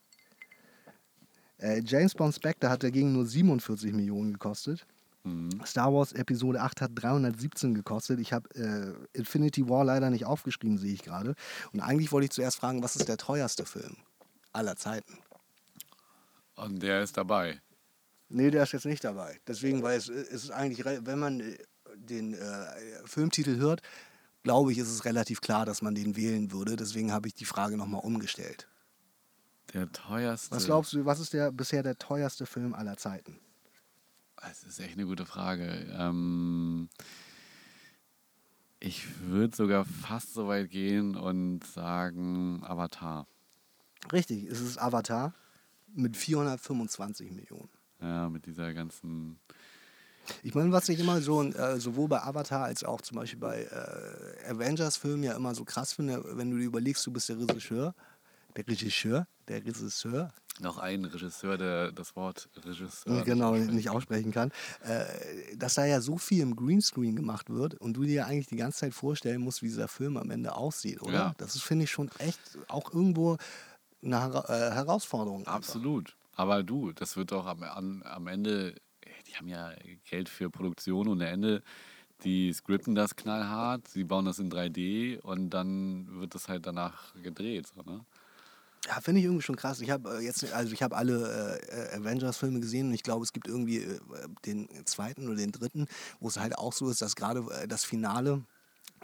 Äh, 1.59 1.81
James 1.85 2.13
Bond 2.17 2.35
Spectre 2.35 2.69
hat 2.69 2.83
dagegen 2.83 3.13
nur 3.13 3.25
47 3.25 3.93
Millionen 3.93 4.33
gekostet. 4.33 4.85
Mhm. 5.23 5.63
Star 5.65 5.95
Wars 5.95 6.13
Episode 6.13 6.61
8 6.61 6.81
hat 6.81 6.91
317 6.97 7.73
gekostet. 7.73 8.19
Ich 8.19 8.33
habe 8.33 8.53
äh, 8.57 8.93
Infinity 9.17 9.69
War 9.69 9.85
leider 9.85 10.11
nicht 10.11 10.25
aufgeschrieben, 10.25 10.77
sehe 10.77 10.95
ich 10.95 11.05
gerade. 11.05 11.37
Und 11.73 11.79
eigentlich 11.79 12.11
wollte 12.11 12.25
ich 12.25 12.33
zuerst 12.33 12.57
fragen, 12.57 12.83
was 12.83 12.97
ist 12.97 13.09
der 13.09 13.17
teuerste 13.17 13.65
Film 13.65 13.97
aller 14.53 14.75
Zeiten? 14.75 15.19
Und 16.57 16.83
der 16.83 17.05
ist 17.05 17.17
dabei. 17.17 17.61
Nee, 18.31 18.51
der 18.51 18.63
ist 18.63 18.73
jetzt 18.73 18.87
nicht 18.87 19.03
dabei. 19.03 19.41
Deswegen, 19.47 19.83
weil 19.83 19.99
es, 19.99 20.09
es 20.09 20.45
ist 20.45 20.51
eigentlich, 20.51 20.85
wenn 20.85 21.19
man 21.19 21.41
äh, 21.41 21.59
den 21.97 22.35
äh, 22.35 22.67
Filmtitel 23.05 23.57
hört, 23.57 23.83
glaube 24.45 24.73
ich, 24.73 24.79
ist 24.79 24.89
es 24.89 25.05
relativ 25.05 25.41
klar, 25.41 25.67
dass 25.67 25.83
man 25.83 25.95
den 25.95 26.17
wählen 26.17 26.53
würde. 26.53 26.77
Deswegen 26.77 27.13
habe 27.13 27.29
ich 27.29 27.35
die 27.35 27.45
Frage 27.45 27.77
nochmal 27.77 28.03
umgestellt. 28.03 28.69
Der 29.75 29.91
teuerste. 29.93 30.55
Was 30.55 30.67
glaubst 30.67 30.93
du, 30.93 31.05
was 31.05 31.21
ist 31.21 31.33
der 31.33 31.53
bisher 31.53 31.83
der 31.83 31.99
teuerste 31.99 32.47
Film 32.47 32.73
aller 32.73 32.97
Zeiten? 32.97 33.39
Das 34.37 34.63
ist 34.63 34.79
echt 34.79 34.95
eine 34.95 35.07
gute 35.07 35.27
Frage. 35.27 35.87
Ähm, 35.99 36.89
ich 38.79 39.21
würde 39.21 39.55
sogar 39.55 39.85
fast 39.85 40.35
so 40.35 40.49
weit 40.49 40.71
gehen 40.71 41.17
und 41.17 41.65
sagen 41.65 42.63
Avatar. 42.65 43.27
Richtig, 44.13 44.45
es 44.45 44.61
ist 44.61 44.79
Avatar 44.79 45.35
mit 45.95 46.17
425 46.17 47.33
Millionen. 47.33 47.69
Ja, 48.01 48.29
mit 48.29 48.47
dieser 48.47 48.73
ganzen. 48.73 49.39
Ich 50.43 50.55
meine, 50.55 50.71
was 50.71 50.89
ich 50.89 51.01
immer 51.01 51.21
so, 51.21 51.43
äh, 51.43 51.81
sowohl 51.81 52.09
bei 52.09 52.23
Avatar 52.23 52.65
als 52.65 52.85
auch 52.85 53.01
zum 53.01 53.17
Beispiel 53.17 53.41
bei 53.41 53.63
äh, 53.63 54.51
Avengers-Filmen 54.51 55.25
ja 55.25 55.33
immer 55.35 55.55
so 55.55 55.65
krass 55.65 55.93
finde, 55.95 56.23
wenn 56.37 56.51
du 56.51 56.59
dir 56.59 56.65
überlegst, 56.67 57.05
du 57.07 57.11
bist 57.11 57.29
der 57.29 57.39
Regisseur, 57.39 57.95
der 58.57 58.67
Regisseur, 58.67 59.27
der 59.49 59.65
Regisseur, 59.65 60.33
Noch 60.61 60.79
ein 60.79 61.05
Regisseur, 61.05 61.57
der 61.57 61.91
das 61.91 62.15
Wort 62.17 62.49
Regisseur. 62.65 63.25
genau 63.25 63.55
nicht 63.55 63.73
nicht 63.73 63.91
aussprechen 63.91 64.31
kann, 64.31 64.53
äh, 64.85 65.57
dass 65.57 65.75
da 65.75 65.85
ja 65.87 66.01
so 66.01 66.17
viel 66.19 66.43
im 66.43 66.55
Greenscreen 66.55 67.17
gemacht 67.17 67.51
wird 67.51 67.75
und 67.81 67.95
du 67.95 68.05
dir 68.05 68.27
eigentlich 68.27 68.49
die 68.49 68.57
ganze 68.57 68.81
Zeit 68.81 68.95
vorstellen 68.95 69.41
musst, 69.41 69.63
wie 69.63 69.69
dieser 69.69 69.89
Film 69.89 70.17
am 70.17 70.31
Ende 70.31 70.55
aussieht, 70.55 71.03
oder? 71.03 71.13
Ja. 71.13 71.35
Das 71.39 71.55
ist, 71.57 71.63
finde 71.63 71.85
ich, 71.85 71.91
schon 71.91 72.11
echt 72.19 72.39
auch 72.69 72.93
irgendwo 72.93 73.37
eine 74.05 74.21
Hera 74.21 74.45
äh, 74.49 74.75
Herausforderung. 74.75 75.47
einfach. 75.47 75.63
Aber 76.35 76.63
du, 76.63 76.93
das 76.93 77.17
wird 77.17 77.33
doch 77.33 77.47
am, 77.47 77.63
an, 77.63 78.03
am 78.05 78.27
Ende, 78.27 78.75
die 79.27 79.35
haben 79.37 79.49
ja 79.49 79.73
Geld 80.09 80.29
für 80.29 80.51
Produktion 80.51 81.09
und 81.09 81.21
am 81.23 81.29
Ende, 81.29 81.63
die 82.25 82.53
scripten 82.53 82.95
das 82.95 83.17
knallhart, 83.17 83.89
sie 83.89 84.05
bauen 84.05 84.25
das 84.25 84.39
in 84.39 84.51
3D 84.51 85.21
und 85.21 85.51
dann 85.51 86.21
wird 86.21 86.35
das 86.35 86.49
halt 86.49 86.67
danach 86.67 87.15
gedreht. 87.23 87.67
So, 87.75 87.83
ne? 87.83 88.05
Ja, 88.87 89.01
finde 89.01 89.21
ich 89.21 89.27
irgendwie 89.27 89.43
schon 89.43 89.57
krass. 89.57 89.81
Ich 89.81 89.91
habe 89.91 90.19
äh, 90.19 90.25
jetzt, 90.25 90.53
also 90.53 90.73
ich 90.73 90.83
habe 90.83 90.97
alle 90.97 91.59
äh, 91.69 91.97
Avengers-Filme 91.97 92.61
gesehen 92.61 92.89
und 92.89 92.95
ich 92.95 93.03
glaube, 93.03 93.25
es 93.25 93.33
gibt 93.33 93.47
irgendwie 93.47 93.79
äh, 93.79 93.99
den 94.47 94.69
zweiten 94.87 95.27
oder 95.27 95.37
den 95.37 95.53
dritten, 95.53 95.87
wo 96.19 96.29
es 96.29 96.39
halt 96.39 96.57
auch 96.57 96.73
so 96.73 96.89
ist, 96.89 97.03
dass 97.03 97.15
gerade 97.15 97.41
äh, 97.63 97.69
das 97.69 97.85
Finale, 97.85 98.43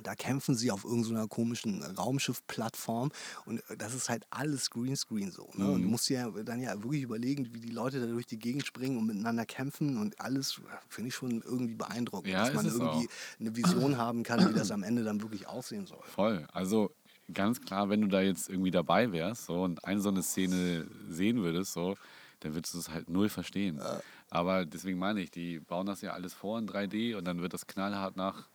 da 0.03 0.15
kämpfen 0.15 0.55
sie 0.55 0.71
auf 0.71 0.85
irgendeiner 0.85 1.29
komischen 1.29 1.83
Raumschiff-Plattform 1.83 3.11
und 3.45 3.59
äh, 3.71 3.77
das 3.77 3.95
ist 3.95 4.09
halt 4.09 4.25
alles 4.31 4.71
Greenscreen 4.71 5.31
so. 5.31 5.51
Ne? 5.55 5.71
Und 5.71 5.83
du 5.83 5.89
musst 5.89 6.09
dir 6.09 6.19
ja 6.19 6.43
dann 6.43 6.61
ja 6.61 6.83
wirklich 6.83 7.03
überlegen, 7.03 7.49
wie 7.53 7.61
die 7.61 7.71
Leute 7.71 8.01
da 8.01 8.07
durch 8.07 8.27
die 8.27 8.39
Gegend 8.39 8.67
springen 8.67 8.99
und 8.99 9.07
miteinander 9.07 9.47
kämpfen 9.47 9.97
und 9.97 10.21
alles 10.21 10.59
äh, 10.59 10.77
finde 10.89 11.09
ich 11.09 11.15
schon 11.15 11.43
irgendwie 11.43 11.75
beeindruckend, 11.75 12.33
Ja, 12.33 12.45
dass 12.45 12.55
man 12.55 12.67
irgendwie 12.67 13.09
eine 13.41 13.57
Vision 13.57 13.97
haben 13.99 14.23
kann, 14.23 14.49
wie 14.49 14.59
das 14.59 14.71
am 14.71 14.83
Ende 14.83 15.05
dann 15.05 15.23
wirklich 15.23 15.47
aussehen 15.49 15.87
soll. 15.87 16.03
Voll. 16.05 16.47
Also 16.53 16.93
ganz 17.33 17.61
klar, 17.61 17.89
wenn 17.89 18.01
du 18.01 18.09
da 18.09 18.21
jetzt 18.21 18.49
irgendwie 18.49 18.71
dabei 18.71 19.13
wärst 19.13 19.47
so, 19.47 19.63
und 19.63 19.85
eine 19.85 20.01
so 20.01 20.11
eine 20.11 20.23
Szene 20.23 20.87
sehen 21.09 21.43
würdest, 21.43 21.73
so, 21.73 21.97
dann 22.41 22.55
würdest 22.55 22.75
du 22.75 22.79
es 22.79 22.91
halt 22.91 23.09
null 23.09 23.29
verstehen. 23.29 23.81
Aber 24.29 24.67
deswegen 24.67 24.99
meine 24.99 25.21
ich, 25.21 25.31
die 25.31 25.61
bauen 25.61 25.87
das 25.87 26.01
ja 26.01 26.13
alles 26.13 26.35
vor 26.35 26.59
in 26.59 26.69
3D 26.69 27.17
und 27.17 27.25
dann 27.25 27.41
wird 27.41 27.55
das 27.55 27.67
knallhart 27.67 28.17
nach 28.17 28.49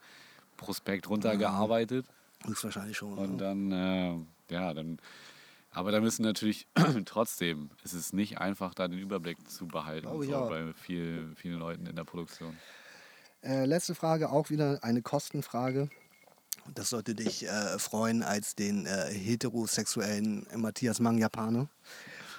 Prospekt 0.62 1.10
runtergearbeitet. 1.10 2.06
Höchstwahrscheinlich 2.45 2.97
schon. 2.97 3.17
Und 3.17 3.38
dann, 3.38 3.71
äh, 3.71 4.54
ja, 4.54 4.74
dann. 4.74 5.00
Aber 5.71 5.91
da 5.91 6.02
müssen 6.02 6.24
natürlich 6.24 6.67
trotzdem, 7.06 7.69
es 7.84 7.93
ist 7.93 8.13
nicht 8.13 8.39
einfach, 8.39 8.74
da 8.74 8.88
den 8.88 9.00
Überblick 9.00 9.50
zu 9.50 9.67
behalten 9.67 10.08
ich 10.21 10.30
so, 10.30 10.36
auch. 10.36 10.50
bei 10.50 10.74
viel, 10.74 11.34
vielen 11.36 11.60
Leuten 11.60 11.86
in 11.86 11.95
der 11.95 12.04
Produktion. 12.04 12.58
Äh, 13.41 13.65
letzte 13.65 13.95
Frage, 13.95 14.30
auch 14.30 14.50
wieder 14.50 14.80
eine 14.84 15.02
Kostenfrage. 15.02 15.89
Das 16.76 16.89
sollte 16.89 17.15
dich 17.15 17.47
äh, 17.47 17.80
freuen 17.80 18.21
als 18.21 18.56
den 18.56 18.86
äh, 18.86 19.12
heterosexuellen 19.12 20.45
Matthias 20.56 21.00
Mangiapane. 21.00 21.67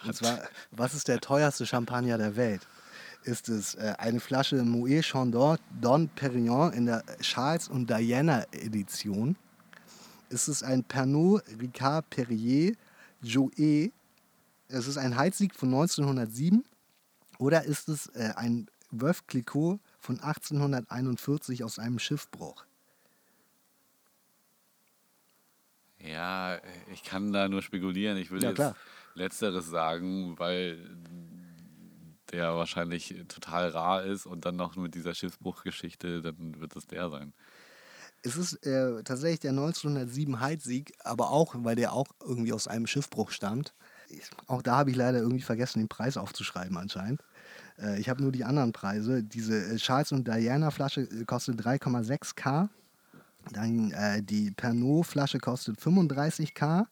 Und 0.05 0.15
zwar, 0.15 0.41
was 0.71 0.95
ist 0.95 1.09
der 1.09 1.21
teuerste 1.21 1.67
Champagner 1.67 2.19
der 2.19 2.37
Welt? 2.37 2.67
Ist 3.25 3.49
es 3.49 3.75
äh, 3.77 3.95
eine 3.99 4.19
Flasche 4.21 4.57
Moet 4.65 5.05
Chandon 5.05 5.59
Don 5.81 6.09
Perignon 6.09 6.73
in 6.73 6.87
der 6.87 7.05
Charles 7.21 7.69
und 7.69 7.89
Diana 7.89 8.45
Edition? 8.53 9.37
Ist 10.29 10.49
es 10.49 10.63
ein 10.63 10.83
Pernod 10.83 11.43
Ricard 11.61 12.09
Perrier 12.11 12.75
Joet? 13.21 13.93
Es 14.69 14.87
ist 14.89 14.97
ein 14.97 15.17
Heizsieg 15.17 15.55
von 15.55 15.69
1907? 15.69 16.65
Oder 17.39 17.65
ist 17.65 17.89
es 17.89 18.07
äh, 18.09 18.33
ein 18.37 18.67
Veuve 18.91 19.23
Clicquot 19.27 19.79
von 20.01 20.21
1841 20.21 21.63
aus 21.65 21.79
einem 21.79 21.99
Schiffbruch? 21.99 22.65
Ja, 25.99 26.59
ich 26.93 27.05
kann 27.05 27.33
da 27.33 27.49
nur 27.49 27.63
spekulieren. 27.63 28.17
Ich 28.17 28.31
würde 28.31 28.47
Ja, 28.47 28.69
jetzt. 28.69 28.77
Letzteres 29.15 29.67
sagen, 29.69 30.39
weil 30.39 30.79
der 32.33 32.55
wahrscheinlich 32.57 33.14
total 33.29 33.68
rar 33.68 34.05
ist 34.05 34.27
und 34.27 34.45
dann 34.45 34.57
noch 34.57 34.77
mit 34.77 34.95
dieser 34.95 35.14
Schiffsbruchgeschichte, 35.14 36.23
dann 36.23 36.61
wird 36.61 36.75
es 36.77 36.87
der 36.87 37.11
sein. 37.11 37.33
Es 38.23 38.37
ist 38.37 38.64
äh, 38.64 39.03
tatsächlich 39.03 39.40
der 39.40 39.51
1907 39.51 40.40
Heidsieg, 40.40 40.95
aber 41.03 41.31
auch, 41.31 41.55
weil 41.59 41.75
der 41.75 41.92
auch 41.92 42.07
irgendwie 42.25 42.53
aus 42.53 42.68
einem 42.68 42.87
Schiffbruch 42.87 43.33
stammt. 43.33 43.75
Ich, 44.09 44.23
auch 44.47 44.62
da 44.62 44.77
habe 44.77 44.90
ich 44.90 44.97
leider 44.97 45.18
irgendwie 45.18 45.42
vergessen, 45.42 45.81
den 45.81 45.88
Preis 45.88 46.16
aufzuschreiben 46.16 46.77
anscheinend. 46.77 47.21
Äh, 47.79 48.01
ich 48.01 48.09
habe 48.09 48.23
nur 48.23 48.31
die 48.31 48.45
anderen 48.45 48.73
Preise. 48.73 49.25
Diese 49.25 49.59
äh, 49.59 49.77
Charles 49.77 50.12
und 50.12 50.29
Diana 50.29 50.71
Flasche 50.71 51.03
äh, 51.03 51.25
kostet 51.25 51.61
3,6k. 51.61 52.68
Dann 53.51 53.90
äh, 53.90 54.23
die 54.23 54.53
Pernod 54.53 55.07
Flasche 55.07 55.38
kostet 55.38 55.81
35k. 55.81 56.87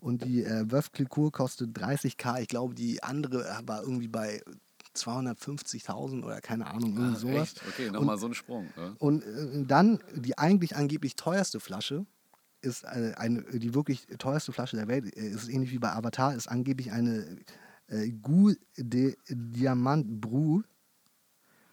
Und 0.00 0.24
die 0.24 0.42
äh, 0.44 0.70
Veuve 0.70 1.30
kostet 1.30 1.76
30k. 1.78 2.40
Ich 2.40 2.48
glaube, 2.48 2.74
die 2.74 3.02
andere 3.02 3.44
war 3.66 3.82
irgendwie 3.82 4.08
bei 4.08 4.42
250.000 4.96 6.24
oder 6.24 6.40
keine 6.40 6.66
Ahnung, 6.66 6.96
irgendwie 6.96 7.16
sowas. 7.20 7.36
Ah, 7.36 7.42
Echt? 7.42 7.62
Okay, 7.68 7.90
nochmal 7.90 8.18
so 8.18 8.26
ein 8.26 8.34
Sprung. 8.34 8.66
Ne? 8.76 8.96
Und 8.98 9.22
äh, 9.24 9.64
dann 9.66 10.00
die 10.14 10.36
eigentlich 10.38 10.76
angeblich 10.76 11.16
teuerste 11.16 11.60
Flasche 11.60 12.06
ist 12.62 12.84
äh, 12.84 13.12
eine, 13.16 13.42
die 13.42 13.74
wirklich 13.74 14.06
teuerste 14.18 14.52
Flasche 14.52 14.76
der 14.76 14.88
Welt. 14.88 15.16
äh, 15.16 15.28
Ist 15.28 15.48
ähnlich 15.48 15.70
wie 15.70 15.78
bei 15.78 15.92
Avatar, 15.92 16.34
ist 16.34 16.48
angeblich 16.48 16.90
eine 16.92 17.38
äh, 17.88 18.08
Goût 18.10 18.58
de 18.76 19.16
Diamant 19.28 20.20
Brut 20.20 20.64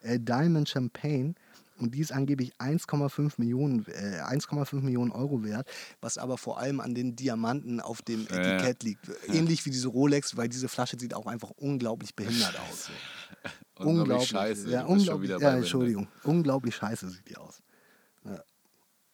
äh, 0.02 0.20
Diamond 0.20 0.70
Champagne. 0.70 1.34
Und 1.78 1.96
die 1.96 2.00
ist 2.02 2.12
angeblich 2.12 2.54
1,5 2.60 3.34
Millionen, 3.38 3.86
äh, 3.88 4.22
1,5 4.22 4.82
Millionen 4.82 5.12
Euro 5.12 5.44
wert, 5.44 5.68
was 6.02 6.18
aber 6.18 6.38
vor 6.38 6.60
allem 6.60 6.80
an 6.80 6.94
den 6.94 7.16
Diamanten 7.16 7.80
auf 7.80 8.02
dem 8.02 8.28
Ja. 8.30 8.36
Etikett 8.38 8.84
liegt. 8.84 9.10
Ähnlich 9.28 9.66
wie 9.66 9.72
diese 9.72 9.88
Rolex, 9.88 10.38
weil 10.38 10.50
diese 10.50 10.68
Flasche 10.68 10.98
sieht 11.00 11.14
auch 11.14 11.26
einfach 11.26 11.50
unglaublich 11.52 12.16
behindert 12.16 12.58
aus. 12.60 12.86
So. 12.86 12.92
Unglaublich 13.86 14.30
scheiße. 14.30 14.70
Ja, 14.70 14.86
unglaublich, 14.86 15.32
ja, 15.32 15.56
Entschuldigung. 15.56 16.08
Unglaublich 16.24 16.76
scheiße 16.76 17.10
sieht 17.10 17.28
die 17.28 17.38
aus. 17.38 17.62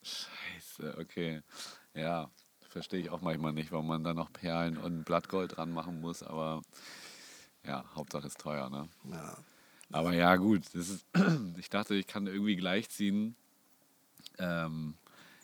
Scheiße, 0.02 0.98
okay. 1.00 1.42
Ja, 1.94 2.30
verstehe 2.70 3.00
ich 3.02 3.10
auch 3.10 3.22
manchmal 3.22 3.54
nicht, 3.54 3.72
warum 3.72 3.88
man 3.88 4.04
da 4.04 4.14
noch 4.14 4.32
Perlen 4.32 4.78
und 4.78 5.04
Blattgold 5.06 5.58
dran 5.58 5.72
machen 5.72 6.00
muss, 6.02 6.24
aber 6.24 6.62
ja, 7.66 7.84
Hauptsache 7.96 8.28
ist 8.28 8.40
teuer, 8.40 8.70
ne? 8.70 8.88
Ja. 9.06 9.38
Aber 9.92 10.14
ja, 10.14 10.36
gut, 10.36 10.64
das 10.74 10.90
ist, 10.90 11.06
ich 11.58 11.70
dachte, 11.70 11.96
ich 11.96 12.08
kann 12.08 12.28
irgendwie 12.28 12.56
gleichziehen. 12.56 13.36
Ähm, 14.38 14.94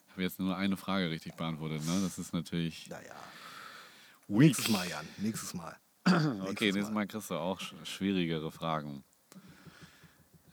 ich 0.07 0.11
habe 0.13 0.23
jetzt 0.23 0.39
nur 0.39 0.55
eine 0.55 0.77
Frage 0.77 1.09
richtig 1.09 1.33
beantwortet, 1.35 1.83
ne? 1.85 1.99
Das 2.03 2.17
ist 2.17 2.33
natürlich 2.33 2.87
Naja, 2.89 3.15
weak. 4.27 4.39
nächstes 4.49 4.69
Mal, 4.69 4.87
Jan. 4.87 5.07
Nächstes 5.17 5.53
Mal. 5.53 5.75
Okay, 6.41 6.71
nächstes 6.71 6.91
Mal 6.91 7.07
kriegst 7.07 7.31
du 7.31 7.35
auch 7.35 7.59
sch- 7.59 7.83
schwierigere 7.85 8.51
Fragen. 8.51 9.03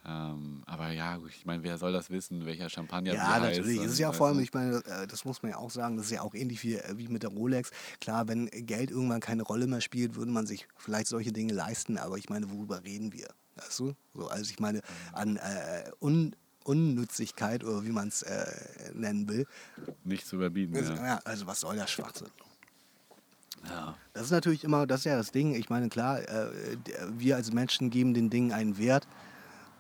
Ähm, 0.05 0.63
aber 0.67 0.91
ja, 0.91 1.21
ich 1.29 1.45
meine, 1.47 1.63
wer 1.63 1.79
soll 1.79 1.93
das 1.93 2.11
wissen, 2.11 2.45
welcher 2.45 2.69
Champagner 2.69 3.13
Ja, 3.15 3.21
wie 3.21 3.27
heißt? 3.27 3.59
natürlich. 3.59 3.79
Es 3.85 3.93
ist 3.93 3.99
ja 3.99 4.13
vor 4.13 4.27
allem, 4.29 4.41
ich 4.41 4.53
meine, 4.53 4.79
äh, 4.87 5.07
das 5.07 5.25
muss 5.25 5.43
man 5.43 5.53
ja 5.53 5.59
auch 5.59 5.71
sagen, 5.71 5.97
das 5.97 6.07
ist 6.07 6.13
ja 6.13 6.23
auch 6.23 6.35
ähnlich 6.35 6.63
wie, 6.65 6.75
äh, 6.77 6.97
wie 6.97 7.07
mit 7.09 7.23
der 7.23 7.31
Rolex. 7.31 7.71
Klar, 8.01 8.27
wenn 8.27 8.47
Geld 8.47 8.91
irgendwann 8.91 9.21
keine 9.21 9.43
Rolle 9.45 9.67
mehr 9.69 9.81
spielt, 9.81 10.17
würde 10.17 10.33
man 10.33 10.47
sich 10.47 10.67
vielleicht 10.77 11.07
solche 11.07 11.33
Dinge 11.33 11.53
leisten, 11.53 11.99
aber 11.99 12.17
ich 12.19 12.29
meine, 12.31 12.51
worüber 12.51 12.83
reden 12.83 13.13
wir? 13.13 13.29
Weißt 13.57 13.79
du? 13.81 13.95
So, 14.15 14.29
also 14.29 14.51
ich 14.51 14.59
meine, 14.61 14.81
an 15.13 15.37
äh, 15.37 15.91
Un 16.01 16.35
Unnützigkeit 16.65 17.65
oder 17.65 17.85
wie 17.85 17.91
man 17.91 18.07
es 18.07 18.23
äh, 18.23 18.47
nennen 18.95 19.29
will. 19.29 19.47
nicht 20.05 20.27
zu 20.27 20.37
überbieten. 20.37 20.77
Also, 20.77 20.93
Ja. 20.93 21.07
ja, 21.07 21.21
also 21.25 21.47
was 21.49 21.59
soll 21.61 21.75
der 21.75 21.89
Schwachsinn? 21.89 22.29
Ja. 23.69 23.97
Das 24.13 24.25
ist 24.25 24.31
natürlich 24.31 24.63
immer, 24.65 24.87
das 24.87 25.01
ist 25.01 25.05
ja 25.07 25.17
das 25.17 25.33
Ding. 25.33 25.55
Ich 25.55 25.71
meine, 25.71 25.89
klar, 25.89 26.21
äh, 26.21 26.51
wir 27.11 27.35
als 27.37 27.53
Menschen 27.53 27.91
geben 27.91 28.15
den 28.15 28.31
Dingen 28.31 28.53
einen 28.53 28.79
Wert 28.79 29.09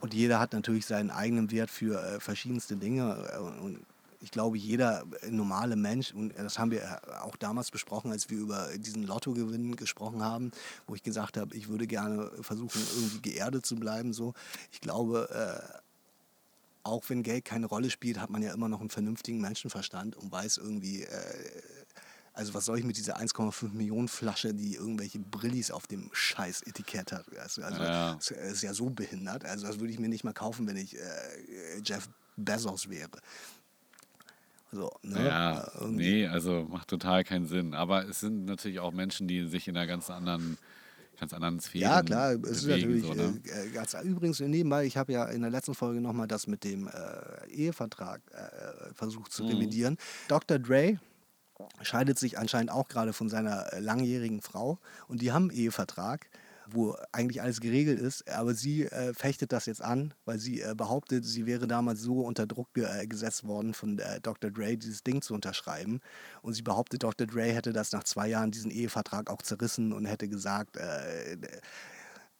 und 0.00 0.12
jeder 0.14 0.40
hat 0.40 0.52
natürlich 0.52 0.86
seinen 0.86 1.10
eigenen 1.10 1.50
Wert 1.52 1.70
für 1.70 2.02
äh, 2.02 2.20
verschiedenste 2.20 2.76
Dinge. 2.76 3.30
Äh, 3.32 3.38
und 3.38 3.84
ich 4.22 4.30
glaube, 4.30 4.56
jeder 4.56 5.04
äh, 5.22 5.30
normale 5.30 5.76
Mensch, 5.76 6.12
und 6.14 6.36
das 6.38 6.58
haben 6.58 6.70
wir 6.70 6.82
äh, 6.82 7.12
auch 7.20 7.36
damals 7.36 7.70
besprochen, 7.70 8.12
als 8.12 8.30
wir 8.30 8.38
über 8.38 8.68
diesen 8.78 9.02
Lottogewinn 9.02 9.76
gesprochen 9.76 10.22
haben, 10.22 10.52
wo 10.86 10.94
ich 10.94 11.02
gesagt 11.02 11.36
habe, 11.36 11.54
ich 11.56 11.68
würde 11.68 11.86
gerne 11.86 12.30
versuchen, 12.40 12.80
irgendwie 12.94 13.20
geerdet 13.30 13.66
zu 13.66 13.76
bleiben. 13.76 14.12
So. 14.12 14.32
Ich 14.70 14.80
glaube, 14.80 15.28
äh, 15.30 15.78
auch 16.84 17.04
wenn 17.08 17.22
Geld 17.22 17.44
keine 17.44 17.66
Rolle 17.66 17.90
spielt, 17.90 18.18
hat 18.20 18.30
man 18.30 18.42
ja 18.42 18.52
immer 18.54 18.68
noch 18.68 18.80
einen 18.80 18.90
vernünftigen 18.90 19.40
Menschenverstand 19.40 20.16
und 20.16 20.32
weiß 20.32 20.56
irgendwie, 20.58 21.02
äh, 21.02 21.62
Also 22.34 22.54
was 22.54 22.64
soll 22.64 22.78
ich 22.78 22.84
mit 22.84 22.96
dieser 22.96 23.18
1,5 23.18 23.74
Millionen 23.74 24.08
Flasche, 24.08 24.54
die 24.54 24.76
irgendwelche 24.76 25.18
Brillis 25.18 25.70
auf 25.70 25.86
dem 25.86 26.08
scheiß 26.14 26.62
Etikett 26.62 27.12
hat? 27.12 27.26
Also, 27.38 27.62
also 27.62 27.82
Ja. 27.82 28.16
es 28.18 28.30
ist 28.30 28.62
ja 28.62 28.72
so 28.72 28.88
behindert. 28.88 29.44
Also 29.44 29.66
das 29.66 29.80
würde 29.80 29.92
ich 29.92 29.98
mir 29.98 30.08
nicht 30.08 30.24
mal 30.24 30.32
kaufen, 30.32 30.66
wenn 30.66 30.78
ich 30.78 30.96
äh, 30.96 31.82
Jeff 31.84 32.08
Bezos 32.36 32.88
wäre. 32.88 33.10
So, 34.72 34.90
ne? 35.02 35.28
Ja, 35.28 35.58
Äh, 35.60 35.78
irgendwie. 35.80 36.10
nee, 36.22 36.26
also 36.26 36.66
macht 36.68 36.88
total 36.88 37.24
keinen 37.24 37.46
Sinn. 37.46 37.74
Aber 37.74 38.08
es 38.08 38.20
sind 38.20 38.46
natürlich 38.46 38.80
auch 38.80 38.92
Menschen, 38.92 39.28
die 39.28 39.46
sich 39.46 39.68
in 39.68 39.76
einer 39.76 39.86
ganz 39.86 40.08
anderen, 40.08 40.56
ganz 41.20 41.34
anderen 41.34 41.60
Sphären 41.60 41.90
Ja, 41.90 42.02
klar, 42.02 42.32
es 42.32 42.38
ist 42.40 42.62
bewegen. 42.62 42.88
natürlich 42.90 43.02
so, 43.02 43.14
ne? 43.14 43.40
äh, 43.44 43.70
ganz 43.70 43.94
übrigens 44.02 44.40
nebenbei, 44.40 44.86
ich 44.86 44.96
habe 44.96 45.12
ja 45.12 45.26
in 45.26 45.42
der 45.42 45.50
letzten 45.50 45.74
Folge 45.74 46.00
nochmal 46.00 46.26
das 46.26 46.46
mit 46.46 46.64
dem 46.64 46.88
äh, 46.88 47.48
Ehevertrag 47.50 48.22
äh, 48.32 48.94
versucht 48.94 49.30
Mhm. 49.30 49.34
zu 49.34 49.44
revidieren. 49.44 49.96
Dr. 50.28 50.58
Dre 50.58 50.98
scheidet 51.82 52.18
sich 52.18 52.38
anscheinend 52.38 52.70
auch 52.70 52.88
gerade 52.88 53.12
von 53.12 53.28
seiner 53.28 53.72
äh, 53.72 53.80
langjährigen 53.80 54.40
Frau 54.40 54.78
und 55.06 55.20
die 55.22 55.32
haben 55.32 55.50
einen 55.50 55.58
Ehevertrag, 55.58 56.28
wo 56.74 56.96
eigentlich 57.12 57.42
alles 57.42 57.60
geregelt 57.60 58.00
ist, 58.00 58.28
aber 58.28 58.54
sie 58.54 58.84
äh, 58.84 59.14
fechtet 59.14 59.52
das 59.52 59.66
jetzt 59.66 59.82
an, 59.82 60.14
weil 60.24 60.38
sie 60.38 60.60
äh, 60.60 60.74
behauptet, 60.76 61.24
sie 61.24 61.46
wäre 61.46 61.66
damals 61.66 62.00
so 62.00 62.20
unter 62.20 62.46
Druck 62.46 62.72
ge 62.74 62.84
äh, 62.84 63.06
gesetzt 63.06 63.44
worden 63.44 63.74
von 63.74 63.98
äh, 63.98 64.20
Dr. 64.20 64.50
Dre, 64.50 64.76
dieses 64.76 65.02
Ding 65.02 65.22
zu 65.22 65.34
unterschreiben. 65.34 66.00
Und 66.42 66.54
sie 66.54 66.62
behauptet, 66.62 67.02
Dr. 67.02 67.26
Dre 67.26 67.52
hätte 67.52 67.72
das 67.72 67.92
nach 67.92 68.04
zwei 68.04 68.28
Jahren, 68.28 68.50
diesen 68.50 68.70
Ehevertrag 68.70 69.30
auch 69.30 69.42
zerrissen 69.42 69.92
und 69.92 70.06
hätte 70.06 70.28
gesagt, 70.28 70.76
äh, 70.76 71.36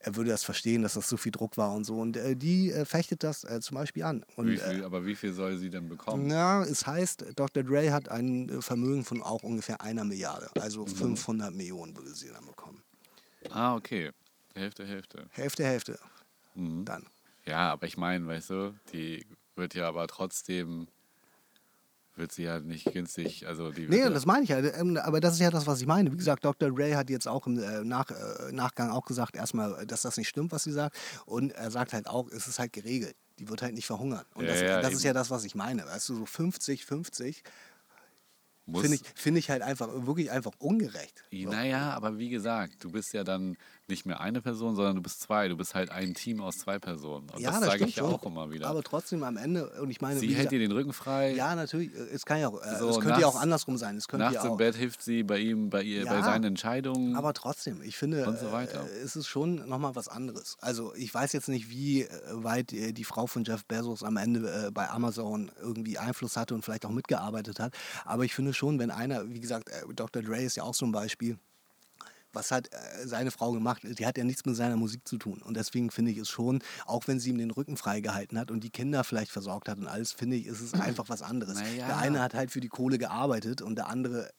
er 0.03 0.17
würde 0.17 0.31
das 0.31 0.43
verstehen, 0.43 0.83
dass 0.83 0.95
das 0.95 1.09
so 1.09 1.17
viel 1.17 1.33
Druck 1.33 1.57
war 1.57 1.73
und 1.75 1.85
so. 1.85 2.01
Und 2.01 2.17
äh, 2.17 2.37
die 2.37 2.73
äh, 2.73 2.85
fechtet 2.85 3.23
das 3.23 3.45
äh, 3.45 3.61
zum 3.61 3.77
Beispiel 3.77 4.03
an. 4.03 4.25
Und, 4.37 4.49
Wie 4.49 4.55
äh, 4.55 4.75
viel, 4.75 4.85
aber 4.85 5.07
wie 5.07 5.15
viel 5.15 5.33
soll 5.33 5.57
sie 5.57 5.71
denn 5.71 5.89
bekommen? 5.89 6.27
na, 6.27 6.63
es 6.65 6.87
heißt, 6.87 7.27
Dr. 7.37 7.63
Dre 7.63 7.93
hat 7.93 8.09
ein 8.09 8.61
Vermögen 8.61 9.05
von 9.05 9.23
auch 9.23 9.43
ungefähr 9.43 9.81
einer 9.81 10.05
Milliarde. 10.05 10.51
Also 10.61 10.87
500 10.87 11.55
Millionen 11.55 11.97
würde 11.97 12.11
sie 12.11 12.29
dann 12.29 12.45
bekommen. 12.47 12.83
Ah, 13.51 13.75
okay. 13.75 14.11
Hälfte, 14.55 14.87
Hälfte. 14.87 15.27
Hälfte, 15.31 15.65
Hälfte. 15.65 15.99
Mhm. 16.55 16.85
Dann. 16.85 17.07
Ja, 17.47 17.73
aber 17.73 17.87
ich 17.87 17.97
meine, 17.97 18.27
weißt 18.27 18.51
du, 18.51 18.75
die 18.93 19.27
wird 19.57 19.75
ja 19.75 19.89
aber 19.89 20.07
trotzdem, 20.07 20.87
wird 22.15 22.33
sie 22.33 22.45
ja 22.45 22.61
nicht 22.61 22.93
günstig, 22.93 23.47
also 23.47 23.71
die 23.71 23.89
Nee, 23.89 24.01
ja, 24.01 24.11
das 24.11 24.27
meine 24.27 24.45
ich 24.45 24.51
ja. 24.51 24.59
Ähm, 24.59 24.99
Aber 24.99 25.21
das 25.21 25.35
ist 25.35 25.41
ja 25.41 25.51
das, 25.51 25.67
was 25.67 25.81
ich 25.81 25.87
meine. 25.87 26.13
Wie 26.13 26.17
gesagt, 26.17 26.45
Dr. 26.45 26.71
Ray 26.73 26.93
hat 26.93 27.11
jetzt 27.11 27.27
auch 27.27 27.47
im 27.47 27.59
äh, 27.59 27.83
Nach, 27.85 28.11
äh, 28.11 28.53
Nachgang 28.53 28.91
auch 28.91 29.05
gesagt, 29.05 29.35
erstmal, 29.35 29.87
dass 29.87 30.03
das 30.03 30.17
nicht 30.17 30.29
stimmt, 30.29 30.53
was 30.53 30.65
sie 30.65 30.73
sagt. 30.73 30.97
Und 31.25 31.53
er 31.53 31.71
sagt 31.71 31.93
halt 31.93 32.07
auch, 32.07 32.29
es 32.31 32.47
ist 32.47 32.59
halt 32.59 32.73
geregelt. 32.73 33.17
Die 33.39 33.49
wird 33.49 33.63
halt 33.63 33.75
nicht 33.75 33.87
verhungern. 33.87 34.25
Und 34.35 34.45
Ja, 34.45 34.53
das, 34.53 34.61
ja, 34.61 34.81
das 34.83 34.93
ist 34.93 35.05
ja 35.05 35.13
das, 35.13 35.31
was 35.31 35.45
ich 35.45 35.55
meine. 35.55 35.87
Weißt 35.87 36.09
du, 36.11 36.17
so 36.17 36.27
50, 36.27 36.85
50 36.85 37.43
muss, 38.67 38.83
finde 38.83 38.97
ich, 38.97 39.03
find 39.15 39.39
ich 39.39 39.51
halt 39.51 39.63
einfach, 39.63 39.89
wirklich 40.07 40.31
einfach 40.31 40.53
ungerecht. 40.59 41.25
Naja, 41.33 41.93
aber 41.95 42.19
wie 42.19 42.29
gesagt, 42.29 42.85
du 42.85 42.93
bist 42.93 43.13
ja 43.13 43.25
dann 43.25 43.57
nicht 43.89 44.07
mehr 44.07 44.21
eine 44.21 44.41
Person, 44.41 44.75
sondern 44.77 44.97
du 44.97 45.03
bist 45.03 45.21
zwei. 45.21 45.49
Du 45.49 45.57
bist 45.57 45.75
halt 45.75 45.91
ein 45.91 46.15
Team 46.15 46.41
aus 46.41 46.57
zwei 46.59 46.79
Personen. 46.79 47.29
Und 47.31 47.45
das 47.45 47.55
sage 47.61 47.73
stimmt 47.75 47.91
ich 47.91 47.97
ja 47.97 48.05
auch 48.05 48.23
immer 48.25 48.51
wieder. 48.51 48.69
Aber 48.69 48.83
trotzdem 48.83 49.23
am 49.25 49.37
Ende, 49.37 49.69
und 49.81 49.91
ich 49.91 50.01
meine, 50.01 50.21
sie 50.21 50.29
wie 50.29 50.35
hält 50.35 50.51
gesagt, 50.51 50.53
dir 50.53 50.59
den 50.61 50.73
Rücken 50.73 50.93
frei. 50.93 51.35
ja, 51.35 51.55
natürlich, 51.55 51.93
äh, 51.95 51.99
es 52.15 52.25
kann 52.25 52.41
ja 52.41 52.49
auch, 52.49 52.63
äh, 52.63 52.79
So, 52.79 52.91
es 52.91 53.01
könnte 53.01 53.21
ja 53.21 53.27
auch 53.27 53.33
nachts- 53.35 53.43
andersrum 53.43 53.77
sein. 53.77 53.97
Es 53.97 54.09
könnte 54.09 54.25
Nachts 54.25 54.37
ja 54.37 54.45
im 54.47 54.53
auch, 54.53 54.57
Bett 54.57 54.77
hilft 54.77 55.03
sie 55.03 55.23
bei 55.25 55.39
ihm, 55.39 55.69
bei 55.69 55.83
ihr, 55.83 56.07
bei 56.07 56.15
Ja, 56.19 56.23
seinen 56.25 56.45
Entscheidungen. 56.45 57.17
Aber 57.17 57.35
trotzdem, 57.35 57.83
ich 57.83 57.97
finde, 57.97 58.25
Und 58.27 58.39
so 58.39 58.53
weiter. 58.53 58.85
äh, 58.87 58.99
es 59.01 59.17
ist 59.17 59.27
schon 59.27 59.69
nochmal 59.69 59.95
was 59.95 60.09
anderes. 60.09 60.57
Also 60.61 60.95
ich 60.95 61.13
weiß 61.13 61.33
jetzt 61.33 61.49
nicht, 61.49 61.69
wie 61.69 62.03
äh, 62.03 62.09
weit 62.33 62.71
die 62.71 63.05
Frau 63.05 63.27
von 63.27 63.45
Jeff 63.45 63.65
Bezos 63.67 64.03
am 64.05 64.17
Ende 64.17 64.67
äh, 64.69 64.71
bei 64.71 64.89
Amazon 64.89 65.51
irgendwie 65.61 65.99
Einfluss 65.99 66.37
hatte 66.37 66.55
und 66.55 66.65
vielleicht 66.65 66.87
auch 66.87 66.91
mitgearbeitet 66.93 67.59
hat. 67.61 67.75
Aber 68.05 68.25
ich 68.25 68.35
finde 68.35 68.55
schon, 68.55 68.79
wenn 68.79 68.91
einer, 68.91 69.29
wie 69.29 69.41
gesagt, 69.41 69.71
Dr. 69.95 70.23
Dre 70.23 70.41
ist 70.43 70.57
ja 70.57 70.63
auch 70.63 70.75
so 70.75 70.87
ein 70.87 70.93
Beispiel, 70.93 71.37
was 72.33 72.51
hat 72.51 72.73
äh, 72.73 73.07
seine 73.07 73.31
Frau 73.31 73.53
gemacht? 73.53 73.83
Die 73.85 74.07
hat 74.07 74.19
ja 74.19 74.25
nichts 74.25 74.45
mit 74.45 74.57
seiner 74.57 74.77
Musik 74.77 75.07
zu 75.07 75.19
tun. 75.19 75.43
Und 75.43 75.57
deswegen 75.57 75.91
finde 75.91 76.11
ich 76.11 76.19
es 76.19 76.29
schon, 76.29 76.63
auch 76.87 77.07
wenn 77.07 77.21
sie 77.21 77.31
ihm 77.31 77.39
den 77.39 77.51
Rücken 77.51 77.77
freigehalten 77.77 78.39
hat 78.39 78.51
und 78.51 78.65
die 78.65 78.71
Kinder 78.71 79.05
vielleicht 79.05 79.31
versorgt 79.31 79.69
hat 79.69 79.79
und 79.79 79.87
alles, 79.87 80.13
finde 80.13 80.37
ich, 80.37 80.47
ist 80.47 80.61
es 80.61 80.75
einfach 80.75 81.09
was 81.09 81.23
anderes. 81.23 81.55
Naja. 81.55 81.87
Der 81.87 81.99
eine 81.99 82.21
hat 82.21 82.35
halt 82.35 82.51
für 82.51 82.61
die 82.61 82.69
Kohle 82.69 82.99
gearbeitet 82.99 83.63
und 83.63 83.77
der 83.77 83.89
andere. 83.89 84.31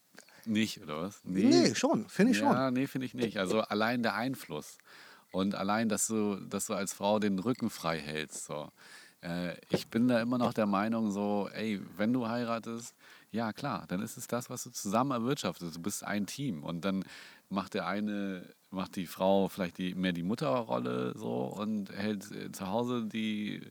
Nicht, 0.45 0.81
oder 0.81 1.01
was? 1.01 1.21
Nee, 1.23 1.73
schon, 1.73 2.09
finde 2.09 2.33
ich 2.33 2.39
schon. 2.39 2.51
Ja, 2.51 2.69
nee, 2.69 2.87
finde 2.87 3.05
ich 3.05 3.13
nicht. 3.13 3.37
Also 3.37 3.61
allein 3.61 4.03
der 4.03 4.15
Einfluss 4.15 4.77
und 5.31 5.55
allein, 5.55 5.89
dass 5.89 6.07
du, 6.07 6.35
dass 6.35 6.67
du 6.67 6.73
als 6.73 6.93
Frau 6.93 7.19
den 7.19 7.39
Rücken 7.39 7.69
frei 7.69 7.97
hältst. 7.97 8.45
So. 8.45 8.69
Äh, 9.21 9.55
ich 9.69 9.87
bin 9.87 10.07
da 10.07 10.21
immer 10.21 10.37
noch 10.37 10.53
der 10.53 10.65
Meinung, 10.65 11.11
so, 11.11 11.49
ey, 11.53 11.81
wenn 11.97 12.13
du 12.13 12.27
heiratest, 12.27 12.93
ja 13.31 13.51
klar, 13.51 13.85
dann 13.87 14.01
ist 14.01 14.17
es 14.17 14.27
das, 14.27 14.49
was 14.49 14.63
du 14.63 14.69
zusammen 14.69 15.11
erwirtschaftest. 15.11 15.75
Du 15.75 15.81
bist 15.81 16.03
ein 16.03 16.27
Team 16.27 16.63
und 16.63 16.85
dann 16.85 17.03
macht 17.53 17.73
der 17.75 17.87
eine, 17.87 18.43
macht 18.71 18.95
die 18.95 19.07
Frau 19.07 19.47
vielleicht 19.47 19.77
die, 19.77 19.95
mehr 19.95 20.11
die 20.11 20.23
Mutterrolle 20.23 21.13
so 21.15 21.45
und 21.45 21.91
hält 21.95 22.29
äh, 22.31 22.51
zu 22.51 22.67
Hause 22.67 23.05
die, 23.05 23.61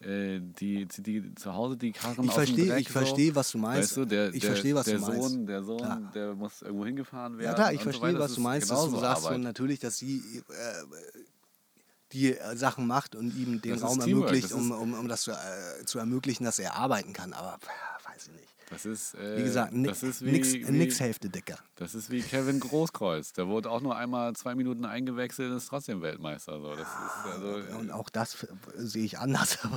äh, 0.00 0.40
die, 0.40 0.86
die, 0.86 1.34
zu 1.34 1.54
Hause 1.54 1.76
die 1.76 1.92
Karren 1.92 2.24
Ich 2.24 2.32
verstehe, 2.32 2.66
Dreck, 2.66 2.80
ich 2.82 2.88
so. 2.88 2.92
verstehe, 2.92 3.34
was 3.34 3.50
du 3.52 3.58
meinst. 3.58 3.90
Weißt 3.90 3.96
du, 3.96 4.04
der, 4.04 4.34
ich 4.34 4.44
verstehe, 4.44 4.74
was 4.74 4.84
der 4.86 4.98
du 4.98 5.04
Sohn, 5.04 5.16
meinst. 5.16 5.48
Der 5.48 5.62
Sohn, 5.62 5.78
Klar. 5.78 6.10
der 6.14 6.34
muss 6.34 6.62
irgendwo 6.62 6.84
hingefahren 6.86 7.38
werden. 7.38 7.46
Ja 7.46 7.54
klar, 7.54 7.72
ich 7.72 7.78
so 7.80 7.84
verstehe, 7.84 8.08
weiter. 8.08 8.20
was 8.20 8.34
du 8.34 8.40
meinst, 8.40 8.70
dass 8.70 8.84
du 8.84 8.96
sagst 8.98 9.30
natürlich, 9.38 9.80
dass 9.80 9.98
sie 9.98 10.18
äh, 10.18 11.14
die 12.14 12.36
äh, 12.38 12.56
Sachen 12.56 12.86
macht 12.86 13.14
und 13.14 13.36
ihm 13.36 13.60
den 13.60 13.72
Das 13.72 13.82
Raum 13.82 14.00
ermöglicht, 14.00 14.52
um, 14.52 14.70
um, 14.70 14.94
um 14.94 15.08
das 15.08 15.22
zu, 15.22 15.32
äh, 15.32 15.84
zu 15.84 15.98
ermöglichen, 15.98 16.44
dass 16.44 16.58
er 16.58 16.74
arbeiten 16.76 17.12
kann. 17.12 17.32
Aber 17.34 17.58
pff, 17.58 17.68
weiß 18.08 18.26
ich 18.28 18.32
nicht. 18.32 18.48
Das 18.70 18.86
ist, 18.86 19.14
äh, 19.16 19.36
Wie 19.38 19.42
gesagt, 19.42 19.72
das 19.74 20.22
wie, 20.24 20.30
nix, 20.32 20.52
wie, 20.54 20.64
nix 20.64 20.98
Hälfte 20.98 21.28
dicker. 21.28 21.58
Das 21.76 21.94
ist 21.94 22.10
wie 22.10 22.22
Kevin 22.22 22.60
Großkreuz. 22.60 23.34
Der 23.34 23.46
wurde 23.46 23.70
auch 23.70 23.82
nur 23.82 23.94
einmal 23.96 24.32
zwei 24.34 24.54
Minuten 24.54 24.86
eingewechselt 24.86 25.50
und 25.50 25.58
ist 25.58 25.66
trotzdem 25.68 26.00
Weltmeister. 26.00 26.58
So. 26.60 26.72
Ist 26.72 26.86
also, 27.30 27.76
Und 27.78 27.90
auch 27.90 28.08
das 28.08 28.34
f- 28.34 28.48
sehe 28.76 29.04
ich 29.04 29.18
anders. 29.18 29.58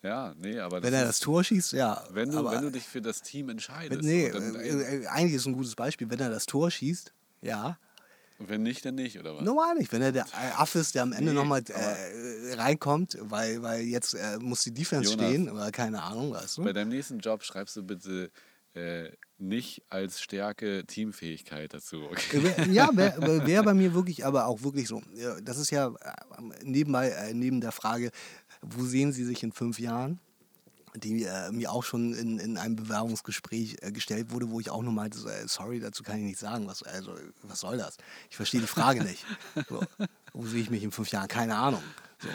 Ja, 0.00 0.32
nee, 0.38 0.60
aber 0.60 0.80
wenn 0.80 0.94
er 0.94 1.02
ist, 1.02 1.08
das 1.08 1.18
Tor 1.18 1.42
schießt, 1.42 1.72
ja. 1.72 2.04
wenn, 2.12 2.30
du, 2.30 2.38
aber, 2.38 2.52
wenn 2.52 2.62
du 2.62 2.70
dich 2.70 2.84
für 2.84 3.02
das 3.02 3.20
Team 3.20 3.48
entscheidest. 3.48 4.02
nee, 4.04 4.30
dann, 4.30 4.54
äh, 4.54 4.68
äh, 5.02 5.06
eigentlich 5.08 5.34
ist 5.34 5.46
ein 5.46 5.54
gutes 5.54 5.74
Beispiel. 5.74 6.08
Wenn 6.08 6.20
er 6.20 6.30
das 6.30 6.46
Tor 6.46 6.70
schießt, 6.70 7.12
ja. 7.42 7.76
Wenn 8.38 8.62
nicht, 8.62 8.84
dann 8.84 8.94
nicht, 8.94 9.18
oder 9.18 9.36
was? 9.36 9.42
Normal 9.42 9.74
nicht. 9.74 9.92
Wenn 9.92 10.02
er 10.02 10.12
der 10.12 10.26
Affe 10.56 10.78
ist, 10.78 10.94
der 10.94 11.02
am 11.02 11.12
Ende 11.12 11.32
Nee, 11.32 11.36
nochmal 11.36 11.62
äh, 11.68 12.54
reinkommt, 12.54 13.18
weil, 13.20 13.62
weil 13.62 13.82
jetzt 13.82 14.14
äh, 14.14 14.38
muss 14.38 14.62
die 14.62 14.72
Defense 14.72 15.10
Jonas. 15.10 15.26
stehen 15.26 15.50
oder 15.50 15.70
keine 15.72 16.02
Ahnung, 16.02 16.32
weißt 16.32 16.58
du? 16.58 16.64
Bei 16.64 16.72
deinem 16.72 16.90
nächsten 16.90 17.18
Job 17.18 17.42
schreibst 17.42 17.76
du 17.76 17.82
bitte 17.82 18.30
äh, 18.74 19.10
nicht 19.38 19.82
als 19.88 20.20
Stärke 20.20 20.84
Teamfähigkeit 20.86 21.74
dazu. 21.74 22.04
Okay? 22.10 22.54
Ja, 22.70 22.90
wäre 22.96 23.46
wär 23.46 23.62
bei 23.62 23.74
mir 23.74 23.94
wirklich, 23.94 24.24
aber 24.24 24.46
auch 24.46 24.62
wirklich 24.62 24.86
so. 24.86 25.02
Das 25.42 25.58
ist 25.58 25.70
ja 25.70 25.88
äh, 25.88 25.92
nebenbei, 26.62 27.10
äh, 27.10 27.34
neben 27.34 27.60
der 27.60 27.72
Frage, 27.72 28.10
wo 28.62 28.84
sehen 28.84 29.12
Sie 29.12 29.24
sich 29.24 29.42
in 29.42 29.52
fünf 29.52 29.78
Jahren? 29.80 30.20
Die 31.00 31.24
äh, 31.24 31.50
mir 31.52 31.70
auch 31.72 31.84
schon 31.84 32.14
in, 32.14 32.38
in 32.38 32.56
einem 32.58 32.76
Bewerbungsgespräch 32.76 33.76
äh, 33.82 33.92
gestellt 33.92 34.30
wurde, 34.30 34.50
wo 34.50 34.60
ich 34.60 34.70
auch 34.70 34.82
nur 34.82 34.92
meinte, 34.92 35.18
so, 35.18 35.28
äh, 35.28 35.46
sorry, 35.46 35.80
dazu 35.80 36.02
kann 36.02 36.18
ich 36.18 36.24
nichts 36.24 36.40
sagen. 36.40 36.66
Was, 36.66 36.82
also, 36.82 37.14
was 37.42 37.60
soll 37.60 37.78
das? 37.78 37.96
Ich 38.30 38.36
verstehe 38.36 38.60
die 38.60 38.66
Frage 38.66 39.02
nicht. 39.02 39.24
So, 39.68 39.80
wo 40.32 40.46
sehe 40.46 40.60
ich 40.60 40.70
mich 40.70 40.82
in 40.82 40.90
fünf 40.92 41.10
Jahren? 41.10 41.28
Keine 41.28 41.56
Ahnung. 41.56 41.82
So. 42.20 42.28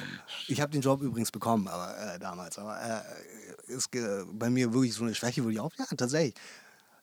Ich 0.47 0.61
habe 0.61 0.71
den 0.71 0.81
Job 0.81 1.01
übrigens 1.01 1.31
bekommen, 1.31 1.67
aber 1.67 1.97
äh, 2.15 2.19
damals. 2.19 2.57
Aber 2.57 2.79
äh, 2.81 3.71
ist 3.71 3.91
ge- 3.91 4.25
bei 4.31 4.49
mir 4.49 4.73
wirklich 4.73 4.93
so 4.93 5.03
eine 5.03 5.13
Schwäche, 5.13 5.43
wo 5.43 5.49
ich 5.49 5.59
auch, 5.59 5.71
ja, 5.77 5.85
tatsächlich. 5.97 6.35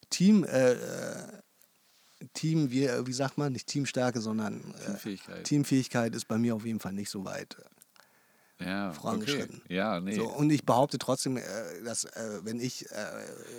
Team, 0.09 0.45
äh, 0.45 0.73
äh, 0.73 1.27
Team, 2.35 2.71
wie, 2.71 2.89
wie 3.07 3.13
sagt 3.13 3.39
man, 3.39 3.53
nicht 3.53 3.67
Teamstärke, 3.67 4.21
sondern 4.21 4.61
äh, 4.75 4.85
Teamfähigkeit. 4.85 5.45
Teamfähigkeit 5.45 6.15
ist 6.15 6.27
bei 6.29 6.39
mir 6.39 6.55
auf 6.55 6.65
jeden 6.65 6.81
Fall 6.81 6.93
nicht 6.93 7.11
so 7.11 7.25
weit 7.25 7.57
Ja, 8.61 8.91
okay. 8.91 9.01
vorangeschritten. 9.01 9.63
Ja, 9.69 10.01
nee. 10.01 10.15
So, 10.15 10.29
und 10.29 10.51
ich 10.51 10.65
behaupte 10.65 10.99
trotzdem, 10.99 11.37
äh, 11.39 11.43
dass 11.85 12.05
äh, 12.05 12.41
wenn 12.45 12.61
ich, 12.61 12.91
äh, 12.91 12.95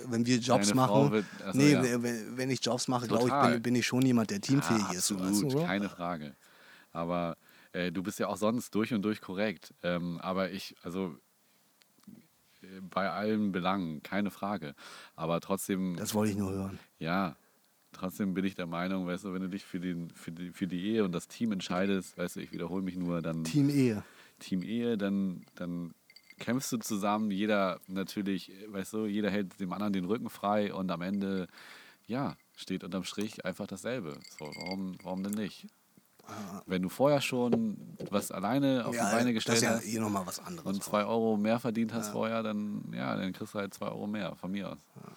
wenn 0.06 0.24
wir 0.26 0.36
Jobs 0.38 0.68
Deine 0.68 0.76
machen, 0.76 1.10
wird- 1.10 1.26
ach 1.44 1.52
so, 1.52 1.58
nee, 1.58 1.72
ja. 1.72 1.82
wenn, 2.02 2.50
ich 2.50 2.64
Jobs 2.64 2.88
mache, 2.88 3.08
glaube 3.08 3.28
ich, 3.28 3.34
bin, 3.34 3.62
bin 3.62 3.74
ich 3.74 3.86
schon 3.86 4.06
jemand, 4.06 4.30
der 4.30 4.40
teamfähig 4.40 4.90
ja, 4.92 4.98
ist. 4.98 5.08
so, 5.08 5.14
absolut, 5.16 5.32
weißt 5.32 5.42
du, 5.42 5.50
so? 5.50 5.64
keine 5.66 5.88
Frage. 5.88 6.36
Aber 6.92 7.36
äh, 7.72 7.90
du 7.90 8.02
bist 8.02 8.18
ja 8.18 8.28
auch 8.28 8.36
sonst 8.36 8.74
durch 8.74 8.94
und 8.94 9.02
durch 9.02 9.20
korrekt. 9.20 9.74
Ähm, 9.82 10.18
aber 10.20 10.50
ich, 10.50 10.76
also 10.82 11.16
bei 12.80 13.10
allen 13.10 13.52
Belangen, 13.52 14.02
keine 14.02 14.30
Frage. 14.30 14.74
Aber 15.16 15.40
trotzdem, 15.40 15.96
Das 15.96 16.14
wollte 16.14 16.32
ich 16.32 16.38
nur 16.38 16.52
hören. 16.52 16.78
ja, 16.98 17.36
trotzdem 17.92 18.34
bin 18.34 18.44
ich 18.44 18.54
der 18.54 18.66
Meinung, 18.66 19.06
weißt 19.06 19.24
du, 19.24 19.32
wenn 19.34 19.42
du 19.42 19.48
dich 19.48 19.64
für, 19.64 19.80
den, 19.80 20.10
für, 20.10 20.32
die, 20.32 20.50
für 20.50 20.66
die 20.66 20.86
Ehe 20.86 21.04
und 21.04 21.12
das 21.12 21.28
Team 21.28 21.52
entscheidest, 21.52 22.16
weißt 22.16 22.36
du, 22.36 22.40
ich 22.40 22.52
wiederhole 22.52 22.82
mich 22.82 22.96
nur, 22.96 23.20
dann 23.22 23.44
Team 23.44 23.68
Ehe. 23.68 24.04
Team 24.42 24.62
Ehe, 24.62 24.98
dann, 24.98 25.44
dann 25.54 25.94
kämpfst 26.38 26.72
du 26.72 26.78
zusammen, 26.78 27.30
jeder 27.30 27.80
natürlich, 27.86 28.52
weißt 28.68 28.92
du, 28.94 29.06
jeder 29.06 29.30
hält 29.30 29.58
dem 29.60 29.72
anderen 29.72 29.92
den 29.92 30.04
Rücken 30.04 30.28
frei 30.28 30.74
und 30.74 30.90
am 30.90 31.02
Ende, 31.02 31.48
ja, 32.06 32.36
steht 32.56 32.84
unterm 32.84 33.04
Strich 33.04 33.44
einfach 33.44 33.66
dasselbe. 33.66 34.18
So, 34.38 34.46
warum, 34.46 34.96
warum 35.02 35.22
denn 35.22 35.34
nicht? 35.34 35.66
Wenn 36.66 36.82
du 36.82 36.88
vorher 36.88 37.20
schon 37.20 37.76
was 38.10 38.30
alleine 38.30 38.86
auf 38.86 38.94
ja, 38.94 39.08
die 39.08 39.16
Beine 39.16 39.32
gestellt 39.32 39.66
hast 39.66 39.84
ja 39.84 39.90
hier 39.90 40.00
nochmal 40.00 40.24
was 40.24 40.38
anderes. 40.38 40.66
Und 40.66 40.82
zwei 40.82 41.04
Euro 41.04 41.36
mehr 41.36 41.58
verdient 41.58 41.92
hast 41.92 42.06
ja. 42.08 42.12
vorher, 42.12 42.42
dann, 42.42 42.92
ja, 42.94 43.16
dann 43.16 43.32
kriegst 43.32 43.54
du 43.54 43.58
halt 43.58 43.74
zwei 43.74 43.86
Euro 43.86 44.06
mehr 44.06 44.36
von 44.36 44.52
mir 44.52 44.70
aus. 44.70 44.78
Ja. 44.96 45.12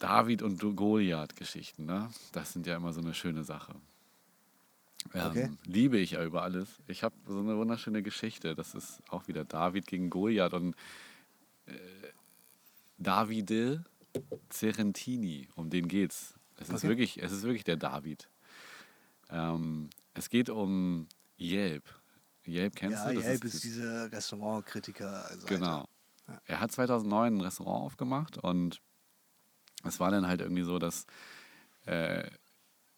David 0.00 0.42
und 0.42 0.58
Goliath-Geschichten, 0.58 1.84
ne? 1.84 2.10
Das 2.32 2.52
sind 2.52 2.66
ja 2.66 2.76
immer 2.76 2.92
so 2.92 3.00
eine 3.00 3.14
schöne 3.14 3.44
Sache. 3.44 3.74
Ähm, 5.14 5.30
Okay. 5.30 5.50
Liebe 5.64 5.98
ich 5.98 6.12
ja 6.12 6.24
über 6.24 6.42
alles. 6.42 6.68
Ich 6.86 7.02
habe 7.02 7.14
so 7.26 7.38
eine 7.38 7.56
wunderschöne 7.56 8.02
Geschichte. 8.02 8.54
Das 8.54 8.74
ist 8.74 9.00
auch 9.08 9.28
wieder 9.28 9.44
David 9.44 9.86
gegen 9.86 10.10
Goliath 10.10 10.52
und 10.54 10.74
äh, 11.66 11.72
Davide 12.98 13.84
Cerentini, 14.50 15.48
um 15.56 15.70
den 15.70 15.88
geht's. 15.88 16.34
Es 16.56 16.68
ist 16.68 16.76
Okay. 16.76 16.88
wirklich, 16.88 17.22
es 17.22 17.32
ist 17.32 17.42
wirklich 17.44 17.64
der 17.64 17.76
David. 17.76 18.28
Ähm, 19.30 19.88
es 20.14 20.28
geht 20.28 20.50
um 20.50 21.06
Yelp. 21.38 21.84
Yelp 22.46 22.74
kennst 22.76 23.04
Ja, 23.04 23.08
du? 23.10 23.14
Das 23.16 23.24
Yelp 23.24 23.44
ist, 23.44 23.54
das- 23.54 23.60
diese 23.62 24.12
Restaurantkritiker. 24.12 25.30
Genau. 25.46 25.86
Er 26.44 26.60
hat 26.60 26.70
2009 26.72 27.36
ein 27.36 27.40
Restaurant 27.40 27.84
aufgemacht 27.86 28.38
und 28.38 28.80
es 29.84 29.98
war 29.98 30.10
dann 30.10 30.26
halt 30.26 30.40
irgendwie 30.40 30.62
so, 30.62 30.78
dass 30.78 31.06
äh, 31.86 32.28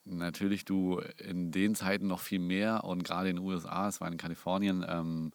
natürlich 0.04 0.64
du 0.64 1.00
in 1.18 1.50
den 1.50 1.74
Zeiten 1.74 2.06
noch 2.06 2.20
viel 2.20 2.40
mehr 2.40 2.84
und 2.84 3.04
gerade 3.04 3.30
in 3.30 3.36
den 3.36 3.44
USA, 3.44 3.88
es 3.88 4.00
war 4.00 4.08
in 4.08 4.16
Kalifornien, 4.16 4.84
ähm, 4.88 5.32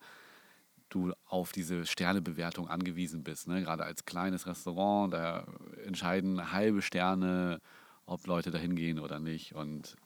du 0.89 1.13
auf 1.25 1.51
diese 1.51 1.85
Sternebewertung 1.85 2.69
angewiesen 2.69 3.23
bist. 3.23 3.47
Ne? 3.47 3.61
Gerade 3.61 3.83
als 3.83 4.05
kleines 4.05 4.47
Restaurant, 4.47 5.13
da 5.13 5.45
entscheiden 5.85 6.51
halbe 6.51 6.81
Sterne, 6.81 7.59
ob 8.05 8.25
Leute 8.25 8.51
da 8.51 8.57
hingehen 8.57 8.99
oder 8.99 9.19
nicht. 9.19 9.53
Und 9.53 9.97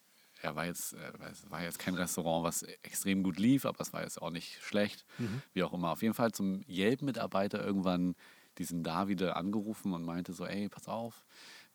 er 0.42 0.56
war 0.56 0.66
jetzt, 0.66 0.94
äh, 0.94 1.12
es 1.32 1.50
war 1.52 1.62
jetzt 1.62 1.80
kein 1.80 1.94
Restaurant, 1.94 2.44
was 2.44 2.64
extrem 2.64 3.24
gut 3.24 3.38
lief, 3.38 3.66
aber 3.66 3.80
es 3.82 3.94
war 3.94 4.02
jetzt 4.02 4.22
auch 4.22 4.32
nicht 4.32 4.62
schlecht, 4.64 5.06
wie 5.54 5.64
auch 5.64 5.74
immer. 5.74 5.92
Auf 5.92 6.02
jeden 6.02 6.16
Fall 6.16 6.32
zum 6.32 6.64
Yelp-Mitarbeiter 6.68 7.64
irgendwann 7.64 8.16
diesen 8.58 8.84
Davide 8.84 9.36
angerufen 9.36 9.94
und 9.94 10.04
meinte 10.04 10.34
so, 10.34 10.46
ey, 10.46 10.68
pass 10.68 10.88
auf, 10.88 11.24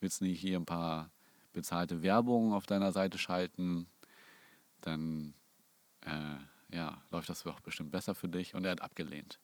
willst 0.01 0.21
du 0.21 0.25
nicht 0.25 0.41
hier 0.41 0.59
ein 0.59 0.67
paar 0.67 1.11
bezahlte 1.57 2.03
Werbung 2.03 2.53
auf 2.53 2.67
deiner 2.67 2.93
Seite 2.93 3.17
schalten? 3.19 3.89
Dann 4.83 5.35
äh, 6.03 6.37
ja, 6.77 7.03
läuft 7.11 7.31
das 7.31 7.43
doch 7.43 7.61
bestimmt 7.61 7.91
besser 7.91 8.15
für 8.15 8.29
dich. 8.29 8.55
Und 8.55 8.65
er 8.65 8.73
hat 8.73 8.83
abgelehnt. 8.83 9.41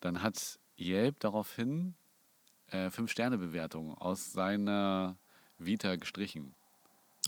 Dann 0.00 0.22
hat 0.22 0.58
Yelp 0.78 1.20
daraufhin 1.20 1.94
äh, 2.68 2.90
Fünf-Sterne-Bewertungen 2.90 3.94
aus 3.94 4.32
seiner 4.32 5.16
Vita 5.58 5.96
gestrichen. 5.96 6.54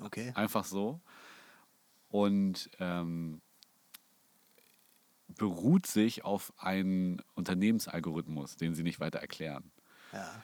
Okay. 0.03 0.33
Einfach 0.35 0.65
so. 0.65 1.01
Und 2.09 2.71
ähm, 2.81 3.43
beruht 5.29 5.87
sich 5.87 6.25
auf 6.25 6.55
einen 6.57 7.21
Unternehmensalgorithmus, 7.35 8.57
den 8.57 8.75
sie 8.75 8.83
nicht 8.83 8.99
weiter 8.99 9.19
erklären. 9.19 9.71
Ja. 10.13 10.43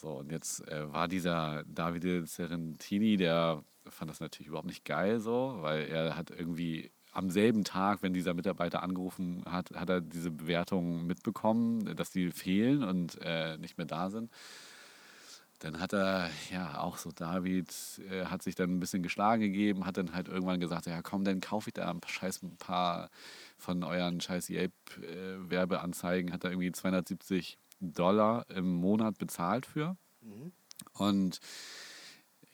So, 0.00 0.12
und 0.12 0.32
jetzt 0.32 0.66
äh, 0.68 0.90
war 0.90 1.08
dieser 1.08 1.62
Davide 1.64 2.24
Cerentini, 2.26 3.18
der 3.18 3.62
fand 3.86 4.10
das 4.10 4.20
natürlich 4.20 4.48
überhaupt 4.48 4.66
nicht 4.66 4.86
geil 4.86 5.20
so, 5.20 5.58
weil 5.60 5.88
er 5.88 6.16
hat 6.16 6.30
irgendwie 6.30 6.90
am 7.12 7.28
selben 7.28 7.64
Tag, 7.64 8.02
wenn 8.02 8.14
dieser 8.14 8.32
Mitarbeiter 8.32 8.82
angerufen 8.82 9.44
hat, 9.44 9.70
hat 9.74 9.90
er 9.90 10.00
diese 10.00 10.30
Bewertungen 10.30 11.06
mitbekommen, 11.06 11.96
dass 11.96 12.10
die 12.10 12.30
fehlen 12.30 12.82
und 12.82 13.18
äh, 13.20 13.58
nicht 13.58 13.76
mehr 13.76 13.86
da 13.86 14.08
sind. 14.08 14.30
Dann 15.58 15.80
hat 15.80 15.92
er, 15.92 16.30
ja, 16.50 16.80
auch 16.80 16.96
so 16.96 17.10
David, 17.10 17.70
äh, 18.10 18.24
hat 18.24 18.42
sich 18.42 18.54
dann 18.54 18.70
ein 18.70 18.80
bisschen 18.80 19.02
geschlagen 19.02 19.42
gegeben, 19.42 19.84
hat 19.84 19.98
dann 19.98 20.14
halt 20.14 20.28
irgendwann 20.28 20.60
gesagt, 20.60 20.86
ja 20.86 21.02
komm, 21.02 21.24
dann 21.24 21.40
kaufe 21.40 21.68
ich 21.68 21.74
da 21.74 21.90
ein 21.90 22.00
paar, 22.00 22.10
scheiß, 22.10 22.42
ein 22.42 22.56
paar 22.56 23.10
von 23.58 23.84
euren 23.84 24.22
scheiß 24.22 24.48
Yelp-Werbeanzeigen, 24.48 26.32
hat 26.32 26.44
er 26.44 26.52
irgendwie 26.52 26.72
270 26.72 27.58
Dollar 27.80 28.48
im 28.50 28.74
Monat 28.74 29.18
bezahlt 29.18 29.66
für. 29.66 29.96
Und 30.94 31.40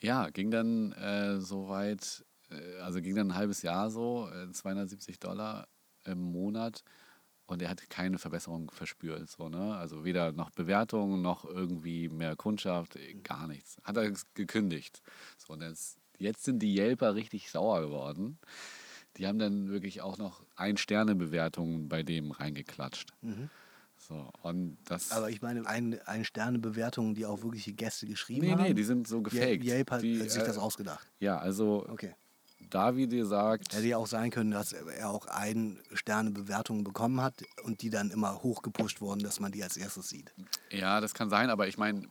ja, 0.01 0.31
ging 0.31 0.51
dann 0.51 0.93
äh, 0.93 1.41
so 1.41 1.69
weit, 1.69 2.25
äh, 2.51 2.81
also 2.81 3.01
ging 3.01 3.15
dann 3.15 3.29
ein 3.29 3.35
halbes 3.35 3.63
Jahr 3.63 3.91
so, 3.91 4.29
äh, 4.29 4.51
270 4.51 5.19
Dollar 5.19 5.67
im 6.05 6.21
Monat. 6.21 6.83
Und 7.47 7.63
er 7.63 7.71
hat 7.71 7.89
keine 7.91 8.19
Verbesserung 8.19 8.71
verspürt. 8.73 9.31
So, 9.31 9.49
ne? 9.49 9.77
Also 9.77 10.05
weder 10.05 10.33
noch 10.33 10.51
Bewertungen, 10.51 11.23
noch 11.23 11.45
irgendwie 11.45 12.09
mehr 12.09 12.35
Kundschaft, 12.35 12.97
äh, 12.97 13.15
gar 13.15 13.47
nichts. 13.47 13.79
Hat 13.85 13.97
er 13.97 14.13
gekündigt. 14.35 15.01
So, 15.39 15.53
und 15.53 15.63
jetzt, 15.63 15.99
jetzt 16.19 16.45
sind 16.45 16.61
die 16.61 16.75
Yelper 16.75 17.15
richtig 17.15 17.51
sauer 17.51 17.81
geworden. 17.83 18.39
Die 19.17 19.27
haben 19.27 19.39
dann 19.39 19.69
wirklich 19.69 20.03
auch 20.03 20.19
noch 20.19 20.45
Ein-Sterne-Bewertungen 20.57 21.89
bei 21.89 22.03
dem 22.03 22.33
reingeklatscht. 22.33 23.13
So, 24.07 24.31
und 24.43 24.79
das. 24.85 25.11
Aber 25.11 25.31
ich 25.31 25.43
meine, 25.43 25.67
ein, 25.67 26.01
eine 26.07 26.25
Sternebewertung, 26.25 27.15
die 27.15 27.27
auch 27.27 27.43
wirkliche 27.43 27.73
Gäste 27.73 28.07
geschrieben 28.07 28.47
nee, 28.47 28.53
haben. 28.53 28.63
nee, 28.63 28.75
die 28.75 28.85
sind 28.85 29.09
so 29.09 29.21
gefaked. 29.21 29.65
Yelp 29.65 29.91
hat 29.91 30.03
die, 30.03 30.29
sich 30.29 30.43
das 30.43 30.57
äh, 30.57 30.61
ausgedacht. 30.61 31.07
Ja, 31.19 31.39
also 31.39 31.87
Okay. 31.89 32.15
Davide 32.71 33.25
sagt, 33.27 33.75
Hätte 33.75 33.87
ja 33.87 33.97
auch 33.97 34.07
sein 34.07 34.31
können, 34.31 34.51
dass 34.51 34.73
er 34.73 35.11
auch 35.11 35.27
ein 35.27 35.79
Sternebewertungen 35.93 36.85
bekommen 36.85 37.21
hat 37.21 37.35
und 37.65 37.83
die 37.83 37.91
dann 37.91 38.11
immer 38.11 38.43
hochgepusht 38.43 39.01
wurden, 39.01 39.21
dass 39.21 39.41
man 39.41 39.53
die 39.53 39.63
als 39.63 39.77
erstes 39.77 40.09
sieht. 40.09 40.33
ja, 40.71 41.01
das 41.01 41.15
kann 41.15 41.29
sein, 41.31 41.51
aber 41.51 41.69
ich 41.69 41.79
meine, 41.79 42.03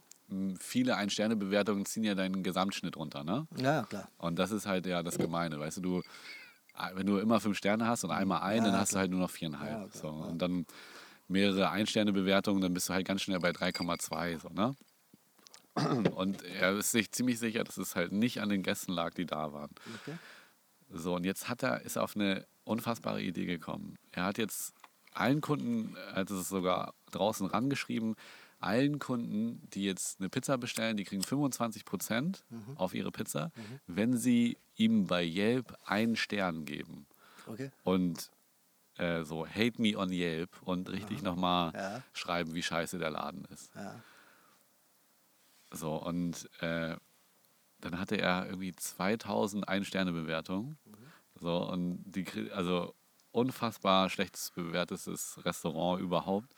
viele 0.59 0.95
Ein-Sterne-Bewertungen 0.95 1.85
ziehen 1.85 2.03
ja 2.03 2.15
deinen 2.15 2.43
Gesamtschnitt 2.43 2.95
runter, 2.95 3.23
ne? 3.23 3.47
Ja, 3.57 3.83
klar. 3.83 4.09
Und 4.17 4.37
das 4.39 4.51
ist 4.51 4.65
halt 4.65 4.85
ja 4.85 5.03
das 5.03 5.17
Gemeine, 5.17 5.59
weißt 5.59 5.77
du, 5.77 5.81
du, 5.81 6.01
ah, 6.73 6.91
wenn 6.93 7.05
du 7.07 7.17
immer 7.17 7.39
fünf 7.39 7.57
Sterne 7.57 7.87
hast 7.87 8.03
und 8.03 8.11
einmal 8.11 8.41
ein, 8.41 8.63
dann 8.63 8.73
Ja, 8.73 8.79
hast 8.79 8.93
du 8.93 8.97
halt 8.99 9.11
nur 9.11 9.19
noch 9.19 9.31
viereinhalb. 9.31 9.71
Ja, 9.71 9.87
klar, 9.87 10.01
so. 10.01 10.07
Und 10.09 10.41
dann 10.41 10.65
mehrere 11.27 11.69
Ein-Sterne-Bewertungen, 11.69 12.61
dann 12.61 12.73
bist 12.73 12.89
du 12.89 12.93
halt 12.93 13.07
ganz 13.07 13.21
schnell 13.21 13.39
bei 13.39 13.51
3,2, 13.51 14.39
so, 14.39 14.49
ne? 14.49 14.75
Und 16.15 16.41
er 16.43 16.77
ist 16.77 16.91
sich 16.91 17.11
ziemlich 17.11 17.37
sicher, 17.37 17.65
dass 17.65 17.77
es 17.77 17.95
halt 17.95 18.13
nicht 18.13 18.39
an 18.39 18.47
den 18.47 18.63
Gästen 18.63 18.93
lag, 18.93 19.13
die 19.13 19.25
da 19.25 19.51
waren. 19.51 19.71
Okay. 20.01 20.17
So, 20.89 21.15
und 21.15 21.25
jetzt 21.25 21.49
hat 21.49 21.63
er, 21.63 21.81
ist 21.81 21.97
er 21.97 22.03
auf 22.03 22.15
eine 22.15 22.45
unfassbare 22.63 23.21
Idee 23.21 23.45
gekommen. 23.45 23.97
Er 24.11 24.23
hat 24.23 24.37
jetzt 24.37 24.73
allen 25.13 25.41
Kunden, 25.41 25.95
er 25.95 26.15
hat 26.15 26.31
es 26.31 26.47
sogar 26.47 26.93
draußen 27.11 27.47
rangeschrieben, 27.47 28.15
allen 28.59 28.99
Kunden, 28.99 29.61
die 29.73 29.83
jetzt 29.83 30.19
eine 30.19 30.29
Pizza 30.29 30.57
bestellen, 30.57 30.95
die 30.95 31.03
kriegen 31.03 31.23
25 31.23 31.83
Prozent 31.85 32.45
auf 32.75 32.93
ihre 32.93 33.11
Pizza, 33.11 33.51
wenn 33.85 34.17
sie 34.17 34.57
ihm 34.75 35.07
bei 35.07 35.23
Yelp 35.23 35.77
einen 35.83 36.15
Stern 36.15 36.65
geben. 36.65 37.05
Okay. 37.47 37.71
Und 37.83 38.31
äh, 38.97 39.23
so 39.23 39.45
Hate 39.47 39.81
Me 39.81 39.97
on 39.97 40.11
Yelp 40.11 40.61
und 40.63 40.89
richtig 40.89 41.21
nochmal 41.21 41.71
Ja. 41.73 42.01
schreiben, 42.13 42.53
wie 42.53 42.63
scheiße 42.63 42.97
der 42.97 43.11
Laden 43.11 43.45
ist. 43.45 43.73
Ja. 43.75 44.01
So, 45.71 45.95
und 45.95 46.49
äh, 46.61 46.95
dann 47.79 47.99
hatte 47.99 48.17
er 48.17 48.45
irgendwie 48.47 48.73
2000 48.73 49.67
Ein-Sterne-Bewertungen. 49.67 50.77
So, 51.35 51.69
und 51.69 52.01
die, 52.05 52.25
also 52.51 52.95
unfassbar 53.31 54.09
schlechtes 54.09 54.51
bewertetes 54.51 55.43
Restaurant 55.43 56.01
überhaupt. 56.01 56.53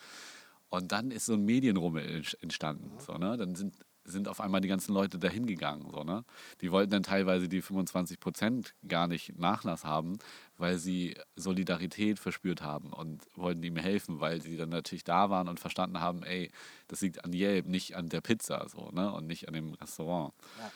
Und 0.69 0.91
dann 0.91 1.09
ist 1.11 1.25
so 1.25 1.33
ein 1.33 1.45
Medienrummel 1.45 2.05
ent- 2.05 2.37
entstanden. 2.41 2.91
So, 2.99 3.13
ne? 3.17 3.37
Dann 3.37 3.55
sind, 3.55 3.73
sind 4.07 4.27
auf 4.27 4.41
einmal 4.41 4.61
die 4.61 4.67
ganzen 4.67 4.93
Leute 4.93 5.19
dahin 5.19 5.45
gegangen. 5.45 5.89
So, 5.91 6.03
ne? 6.03 6.23
Die 6.61 6.71
wollten 6.71 6.91
dann 6.91 7.03
teilweise 7.03 7.47
die 7.49 7.61
25 7.61 8.19
Prozent 8.19 8.73
gar 8.87 9.07
nicht 9.07 9.37
Nachlass 9.37 9.83
haben, 9.83 10.17
weil 10.57 10.77
sie 10.77 11.17
Solidarität 11.35 12.17
verspürt 12.17 12.61
haben 12.61 12.93
und 12.93 13.23
wollten 13.35 13.61
ihm 13.63 13.75
helfen, 13.75 14.19
weil 14.19 14.41
sie 14.41 14.57
dann 14.57 14.69
natürlich 14.69 15.03
da 15.03 15.29
waren 15.29 15.47
und 15.47 15.59
verstanden 15.59 15.99
haben, 15.99 16.23
ey, 16.23 16.51
das 16.87 17.01
liegt 17.01 17.23
an 17.25 17.33
Yelp, 17.33 17.67
nicht 17.67 17.95
an 17.95 18.09
der 18.09 18.21
Pizza 18.21 18.67
so, 18.69 18.89
ne? 18.91 19.11
und 19.11 19.27
nicht 19.27 19.47
an 19.47 19.53
dem 19.53 19.73
Restaurant. 19.73 20.33
Ja. 20.59 20.71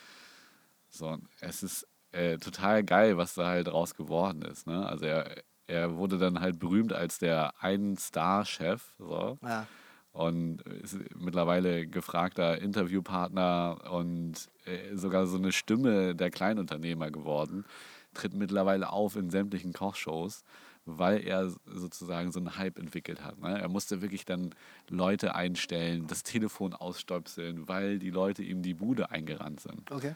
So, 0.90 1.18
es 1.40 1.62
ist 1.62 1.88
äh, 2.12 2.36
total 2.36 2.84
geil, 2.84 3.16
was 3.16 3.34
da 3.34 3.48
halt 3.48 3.68
draus 3.68 3.94
geworden 3.94 4.42
ist. 4.42 4.66
Ne? 4.66 4.86
Also 4.86 5.06
er, 5.06 5.42
er 5.66 5.96
wurde 5.96 6.18
dann 6.18 6.40
halt 6.40 6.58
berühmt 6.58 6.92
als 6.92 7.18
der 7.18 7.54
Ein-Star-Chef. 7.62 8.92
So 8.98 9.38
Ja. 9.42 9.66
Und 10.12 10.62
ist 10.62 10.98
mittlerweile 11.16 11.86
gefragter 11.86 12.60
Interviewpartner 12.60 13.90
und 13.90 14.34
äh, 14.66 14.94
sogar 14.94 15.26
so 15.26 15.38
eine 15.38 15.52
Stimme 15.52 16.14
der 16.14 16.30
Kleinunternehmer 16.30 17.10
geworden. 17.10 17.64
Tritt 18.14 18.34
mittlerweile 18.34 18.90
auf 18.90 19.16
in 19.16 19.30
sämtlichen 19.30 19.72
Kochshows, 19.72 20.44
weil 20.84 21.22
er 21.26 21.50
sozusagen 21.64 22.30
so 22.30 22.40
einen 22.40 22.58
Hype 22.58 22.78
entwickelt 22.78 23.24
hat. 23.24 23.40
Ne? 23.40 23.58
Er 23.58 23.68
musste 23.68 24.02
wirklich 24.02 24.26
dann 24.26 24.54
Leute 24.90 25.34
einstellen, 25.34 26.06
das 26.08 26.22
Telefon 26.22 26.74
ausstöpseln, 26.74 27.68
weil 27.68 27.98
die 27.98 28.10
Leute 28.10 28.42
ihm 28.42 28.62
die 28.62 28.74
Bude 28.74 29.10
eingerannt 29.10 29.60
sind. 29.60 29.90
Okay. 29.90 30.14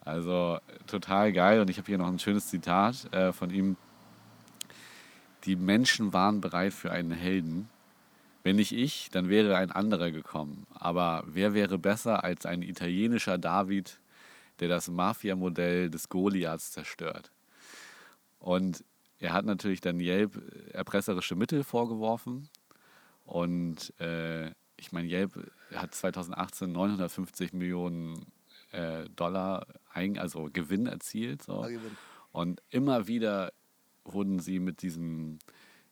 Also 0.00 0.58
total 0.86 1.32
geil. 1.32 1.60
Und 1.60 1.70
ich 1.70 1.78
habe 1.78 1.86
hier 1.86 1.98
noch 1.98 2.08
ein 2.08 2.18
schönes 2.18 2.48
Zitat 2.48 3.12
äh, 3.12 3.32
von 3.32 3.50
ihm. 3.50 3.76
Die 5.44 5.54
Menschen 5.54 6.12
waren 6.12 6.40
bereit 6.40 6.72
für 6.72 6.90
einen 6.90 7.12
Helden. 7.12 7.68
Wenn 8.46 8.54
nicht 8.54 8.70
ich, 8.70 9.08
dann 9.10 9.28
wäre 9.28 9.56
ein 9.56 9.72
anderer 9.72 10.12
gekommen. 10.12 10.68
Aber 10.72 11.24
wer 11.26 11.52
wäre 11.52 11.78
besser 11.78 12.22
als 12.22 12.46
ein 12.46 12.62
italienischer 12.62 13.38
David, 13.38 13.98
der 14.60 14.68
das 14.68 14.86
Mafia-Modell 14.86 15.90
des 15.90 16.08
Goliaths 16.08 16.70
zerstört? 16.70 17.32
Und 18.38 18.84
er 19.18 19.32
hat 19.32 19.46
natürlich 19.46 19.80
dann 19.80 19.98
Yelp 19.98 20.40
erpresserische 20.72 21.34
Mittel 21.34 21.64
vorgeworfen. 21.64 22.48
Und 23.24 23.92
äh, 23.98 24.52
ich 24.76 24.92
meine, 24.92 25.08
Yelp 25.08 25.50
hat 25.74 25.92
2018 25.92 26.70
950 26.70 27.52
Millionen 27.52 28.26
äh, 28.70 29.08
Dollar 29.16 29.66
ein, 29.92 30.18
also 30.20 30.50
Gewinn 30.52 30.86
erzielt. 30.86 31.42
So. 31.42 31.66
Und 32.30 32.62
immer 32.70 33.08
wieder 33.08 33.52
wurden 34.04 34.38
sie 34.38 34.60
mit 34.60 34.82
diesen 34.82 35.40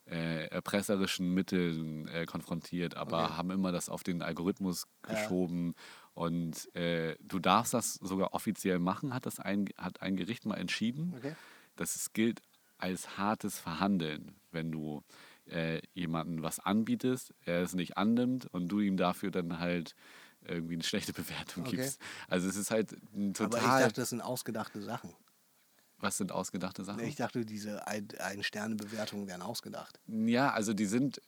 äh, 0.06 0.46
erpresserischen 0.48 1.32
Mitteln 1.32 2.06
äh, 2.08 2.26
konfrontiert, 2.26 2.96
aber 2.96 3.22
Okay. 3.24 3.36
haben 3.36 3.50
immer 3.50 3.72
das 3.72 3.88
auf 3.88 4.02
den 4.02 4.22
Algorithmus 4.22 4.86
Ja. 5.06 5.10
geschoben. 5.10 5.74
Und 6.12 6.74
äh, 6.74 7.16
du 7.22 7.38
darfst 7.38 7.74
das 7.74 7.94
sogar 7.94 8.34
offiziell 8.34 8.78
machen, 8.78 9.14
hat 9.14 9.26
das 9.26 9.40
ein, 9.40 9.66
hat 9.78 10.02
ein 10.02 10.16
Gericht 10.16 10.44
mal 10.46 10.56
entschieden. 10.56 11.14
Okay. 11.16 11.34
dass 11.76 11.96
es 11.96 12.12
gilt 12.12 12.40
als 12.78 13.18
hartes 13.18 13.58
Verhandeln, 13.58 14.36
wenn 14.52 14.70
du 14.70 15.02
äh, 15.46 15.80
jemandem 15.92 16.42
was 16.42 16.60
anbietest, 16.60 17.34
er 17.44 17.62
es 17.62 17.74
nicht 17.74 17.96
annimmt 17.96 18.46
und 18.52 18.68
du 18.68 18.80
ihm 18.80 18.96
dafür 18.96 19.30
dann 19.32 19.58
halt 19.58 19.94
irgendwie 20.46 20.74
eine 20.74 20.82
schlechte 20.84 21.12
Bewertung 21.20 21.64
Okay. 21.64 21.76
gibst. 21.76 22.00
Also 22.28 22.48
es 22.48 22.56
ist 22.56 22.70
halt 22.70 22.92
ein 23.14 23.32
Aber 23.38 23.58
ich 23.58 23.62
total. 23.64 23.80
dachte, 23.80 24.00
das 24.02 24.10
sind 24.10 24.20
ausgedachte 24.20 24.80
Sachen. 24.82 25.14
Was 26.04 26.16
sind 26.18 26.30
ausgedachte 26.30 26.84
Sachen? 26.84 27.00
Ich 27.00 27.16
dachte, 27.16 27.44
diese 27.44 27.86
Ein- 27.88 28.08
Ein-Sterne-Bewertungen 28.18 29.26
wären 29.26 29.42
ausgedacht. 29.42 29.98
Ja, 30.06 30.52
also 30.52 30.72
die 30.74 30.86
sind, 30.86 31.20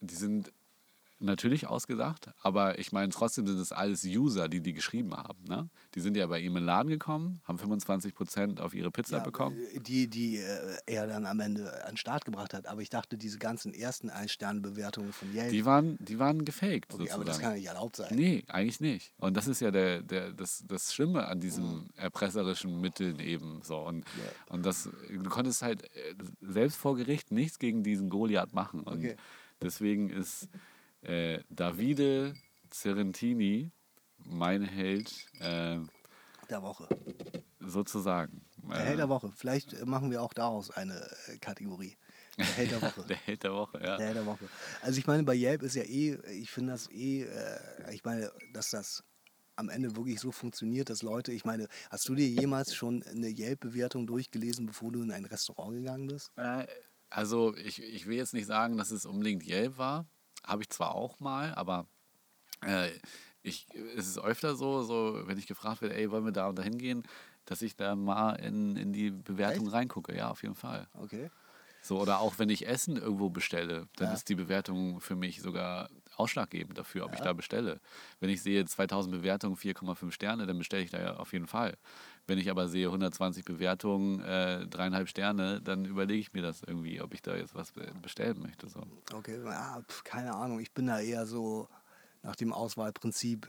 die 0.00 0.14
sind 0.14 0.52
natürlich 1.20 1.66
ausgedacht, 1.66 2.30
aber 2.42 2.78
ich 2.78 2.92
meine, 2.92 3.10
trotzdem 3.12 3.46
sind 3.46 3.58
es 3.58 3.72
alles 3.72 4.04
User, 4.04 4.48
die 4.48 4.60
die 4.60 4.72
geschrieben 4.72 5.14
haben. 5.14 5.44
Ne? 5.44 5.68
Die 5.94 6.00
sind 6.00 6.16
ja 6.16 6.26
bei 6.26 6.40
ihm 6.40 6.48
in 6.56 6.62
den 6.62 6.64
Laden 6.64 6.88
gekommen, 6.88 7.40
haben 7.44 7.58
25 7.58 8.14
Prozent 8.14 8.60
auf 8.60 8.74
ihre 8.74 8.90
Pizza 8.90 9.18
Ja, 9.18 9.22
bekommen. 9.22 9.56
äh, 9.74 9.80
Die, 9.80 10.08
die 10.08 10.38
äh, 10.38 10.76
er 10.86 11.06
dann 11.06 11.26
am 11.26 11.40
Ende 11.40 11.70
an 11.84 11.92
den 11.92 11.96
Start 11.96 12.24
gebracht 12.24 12.54
hat. 12.54 12.66
Aber 12.66 12.80
ich 12.80 12.88
dachte, 12.88 13.18
diese 13.18 13.38
ganzen 13.38 13.74
ersten 13.74 14.08
Ein-Sterne-Bewertungen 14.10 15.12
von 15.12 15.30
Yelp, 15.30 15.50
Die 15.50 15.64
waren, 15.64 15.96
die 16.00 16.18
waren 16.18 16.44
gefaked 16.44 16.94
okay, 16.94 17.10
aber 17.10 17.24
das 17.24 17.38
kann 17.38 17.50
ja 17.50 17.56
nicht 17.56 17.66
erlaubt 17.68 17.96
sein. 17.96 18.14
Nee, 18.14 18.42
eigentlich 18.48 18.80
nicht. 18.80 19.12
Und 19.18 19.36
das 19.36 19.46
ist 19.46 19.60
ja 19.60 19.70
der, 19.70 20.02
der, 20.02 20.32
das, 20.32 20.64
das 20.66 20.94
Schlimme 20.94 21.26
an 21.28 21.40
diesen 21.40 21.90
erpresserischen 21.96 22.80
Mitteln 22.80 23.18
eben 23.20 23.60
so. 23.62 23.76
Und, 23.78 24.04
und 24.48 24.64
das, 24.64 24.88
du 25.08 25.28
konntest 25.28 25.62
halt 25.62 25.84
äh, 25.94 26.14
selbst 26.40 26.76
vor 26.78 26.96
Gericht 26.96 27.30
nichts 27.30 27.58
gegen 27.58 27.82
diesen 27.82 28.08
Goliath 28.10 28.54
machen. 28.54 28.80
Und 28.80 29.00
Okay. 29.00 29.16
deswegen 29.62 30.10
ist 30.10 30.48
äh, 31.02 31.40
Davide 31.48 32.34
Cerentini 32.72 33.70
mein 34.18 34.62
Held 34.62 35.10
äh, 35.40 35.78
Der 36.48 36.62
Woche. 36.62 36.88
sozusagen. 37.60 38.42
Der 38.68 38.80
Äh, 38.80 38.84
Held 38.84 38.98
der 38.98 39.08
Woche. 39.08 39.32
Vielleicht 39.34 39.84
machen 39.86 40.10
wir 40.10 40.22
auch 40.22 40.32
daraus 40.34 40.70
eine 40.70 40.94
äh, 41.28 41.38
Kategorie. 41.38 41.96
Der 42.38 42.46
Held 42.46 42.70
der 42.70 42.82
Woche. 42.82 43.04
der 43.08 43.16
Held 43.16 43.42
der 43.42 43.52
Woche, 43.52 43.78
ja. 43.82 43.96
Der 43.96 44.06
Held 44.06 44.16
der 44.16 44.26
Woche. 44.26 44.48
Also 44.82 44.98
ich 44.98 45.06
meine, 45.06 45.22
bei 45.24 45.34
Yelp 45.34 45.62
ist 45.62 45.74
ja 45.74 45.82
eh, 45.82 46.18
ich 46.32 46.50
finde 46.50 46.72
das 46.72 46.90
eh, 46.90 47.22
äh, 47.22 47.94
ich 47.94 48.04
meine, 48.04 48.30
dass 48.52 48.70
das 48.70 49.02
am 49.56 49.68
Ende 49.68 49.94
wirklich 49.94 50.20
so 50.20 50.32
funktioniert, 50.32 50.88
dass 50.88 51.02
Leute, 51.02 51.32
ich 51.32 51.44
meine, 51.44 51.68
hast 51.90 52.08
du 52.08 52.14
dir 52.14 52.26
jemals 52.26 52.74
schon 52.74 53.02
eine 53.02 53.28
Yelp-Bewertung 53.28 54.06
durchgelesen, 54.06 54.64
bevor 54.64 54.90
du 54.90 55.02
in 55.02 55.10
ein 55.10 55.26
Restaurant 55.26 55.74
gegangen 55.76 56.06
bist? 56.06 56.32
Also 57.10 57.54
ich, 57.56 57.82
ich 57.82 58.06
will 58.06 58.16
jetzt 58.16 58.32
nicht 58.32 58.46
sagen, 58.46 58.78
dass 58.78 58.90
es 58.90 59.04
unbedingt 59.04 59.46
Yelp 59.46 59.76
war. 59.76 60.06
Habe 60.46 60.62
ich 60.62 60.70
zwar 60.70 60.94
auch 60.94 61.20
mal, 61.20 61.54
aber 61.54 61.86
äh, 62.62 62.90
ich, 63.42 63.66
es 63.96 64.06
ist 64.08 64.18
öfter 64.18 64.54
so, 64.56 64.82
so, 64.82 65.22
wenn 65.26 65.38
ich 65.38 65.46
gefragt 65.46 65.82
werde, 65.82 65.96
ey, 65.96 66.10
wollen 66.10 66.24
wir 66.24 66.32
da 66.32 66.48
und 66.48 66.58
da 66.58 66.62
hingehen, 66.62 67.02
dass 67.44 67.62
ich 67.62 67.76
da 67.76 67.96
mal 67.96 68.34
in, 68.34 68.76
in 68.76 68.92
die 68.92 69.10
Bewertung 69.10 69.66
Echt? 69.66 69.74
reingucke. 69.74 70.16
Ja, 70.16 70.30
auf 70.30 70.42
jeden 70.42 70.54
Fall. 70.54 70.88
Okay. 70.94 71.30
So, 71.82 71.98
oder 72.00 72.20
auch 72.20 72.38
wenn 72.38 72.50
ich 72.50 72.66
Essen 72.66 72.96
irgendwo 72.96 73.30
bestelle, 73.30 73.88
dann 73.96 74.08
Ja. 74.08 74.14
ist 74.14 74.28
die 74.28 74.34
Bewertung 74.34 75.00
für 75.00 75.16
mich 75.16 75.40
sogar 75.40 75.88
ausschlaggebend 76.20 76.78
dafür, 76.78 77.06
ob 77.06 77.12
ich 77.14 77.18
Ja. 77.18 77.24
da 77.26 77.32
bestelle. 77.32 77.80
Wenn 78.20 78.30
ich 78.30 78.42
sehe 78.42 78.64
2000 78.64 79.12
Bewertungen, 79.14 79.56
4,5 79.56 80.12
Sterne, 80.12 80.46
dann 80.46 80.58
bestelle 80.58 80.82
ich 80.84 80.90
da 80.90 81.00
ja 81.00 81.16
auf 81.16 81.32
jeden 81.32 81.46
Fall. 81.46 81.76
Wenn 82.26 82.38
ich 82.38 82.50
aber 82.50 82.68
sehe 82.68 82.86
120 82.90 83.44
Bewertungen, 83.44 84.20
äh, 84.22 84.66
dreieinhalb 84.68 85.08
Sterne, 85.08 85.60
dann 85.60 85.84
überlege 85.84 86.20
ich 86.20 86.32
mir 86.32 86.42
das 86.42 86.62
irgendwie, 86.62 87.00
ob 87.00 87.12
ich 87.14 87.22
da 87.22 87.34
jetzt 87.34 87.54
was 87.56 87.72
be- 87.72 87.90
bestellen 88.02 88.40
möchte. 88.40 88.68
So. 88.68 88.82
Okay, 89.12 89.38
ja, 89.44 89.82
pf, 89.88 90.04
keine 90.04 90.34
Ahnung. 90.34 90.60
Ich 90.60 90.70
bin 90.72 90.86
da 90.86 91.00
eher 91.00 91.26
so 91.26 91.68
nach 92.22 92.36
dem 92.36 92.52
Auswahlprinzip, 92.52 93.48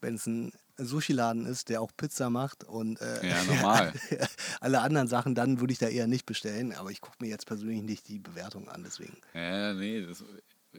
wenn 0.00 0.14
es 0.14 0.26
ein 0.26 0.52
Sushi-Laden 0.78 1.44
ist, 1.44 1.68
der 1.68 1.82
auch 1.82 1.90
Pizza 1.94 2.30
macht 2.30 2.64
und 2.64 3.00
äh, 3.02 3.28
Ja, 3.28 3.44
normal. 3.44 3.92
alle 4.60 4.80
anderen 4.80 5.08
Sachen, 5.08 5.34
dann 5.34 5.60
würde 5.60 5.74
ich 5.74 5.78
da 5.78 5.88
eher 5.88 6.06
nicht 6.06 6.24
bestellen. 6.24 6.72
Aber 6.72 6.90
ich 6.90 7.02
gucke 7.02 7.18
mir 7.20 7.28
jetzt 7.28 7.46
persönlich 7.46 7.82
nicht 7.82 8.08
die 8.08 8.18
Bewertung 8.18 8.68
an, 8.70 8.82
deswegen. 8.82 9.18
Ja, 9.34 9.74
nee, 9.74 10.00
das 10.06 10.24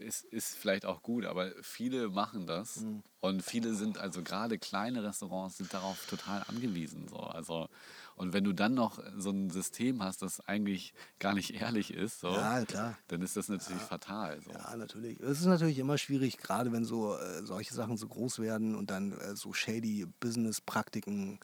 ist, 0.01 0.23
ist 0.25 0.55
vielleicht 0.57 0.85
auch 0.85 1.01
gut, 1.01 1.25
aber 1.25 1.51
viele 1.61 2.09
machen 2.09 2.47
das 2.47 2.77
Mhm. 2.77 3.03
und 3.19 3.43
viele 3.43 3.73
sind, 3.75 3.97
also 3.97 4.21
gerade 4.23 4.57
kleine 4.57 5.03
Restaurants 5.03 5.57
sind 5.57 5.73
darauf 5.73 6.05
total 6.07 6.43
angewiesen. 6.47 7.07
So. 7.07 7.17
Also, 7.17 7.69
und 8.15 8.33
wenn 8.33 8.43
du 8.43 8.53
dann 8.53 8.73
noch 8.73 8.99
so 9.17 9.29
ein 9.31 9.49
System 9.49 10.03
hast, 10.03 10.21
das 10.21 10.39
eigentlich 10.47 10.93
gar 11.19 11.33
nicht 11.33 11.53
ehrlich 11.53 11.93
ist, 11.93 12.19
so, 12.19 12.33
Ja, 12.33 12.65
klar. 12.65 12.97
dann 13.07 13.21
ist 13.21 13.37
das 13.37 13.47
natürlich 13.47 13.81
fatal. 13.81 14.41
So. 14.41 14.51
Ja, 14.51 14.75
natürlich. 14.75 15.19
Es 15.19 15.39
ist 15.39 15.45
natürlich 15.45 15.79
immer 15.79 15.97
schwierig, 15.97 16.37
gerade 16.37 16.71
wenn 16.71 16.83
so 16.85 17.15
äh, 17.15 17.45
solche 17.45 17.73
Sachen 17.73 17.97
so 17.97 18.07
groß 18.07 18.39
werden 18.39 18.75
und 18.75 18.89
dann 18.91 19.13
äh, 19.13 19.35
so 19.35 19.53
shady 19.53 20.05
Business-Praktiken 20.19 21.39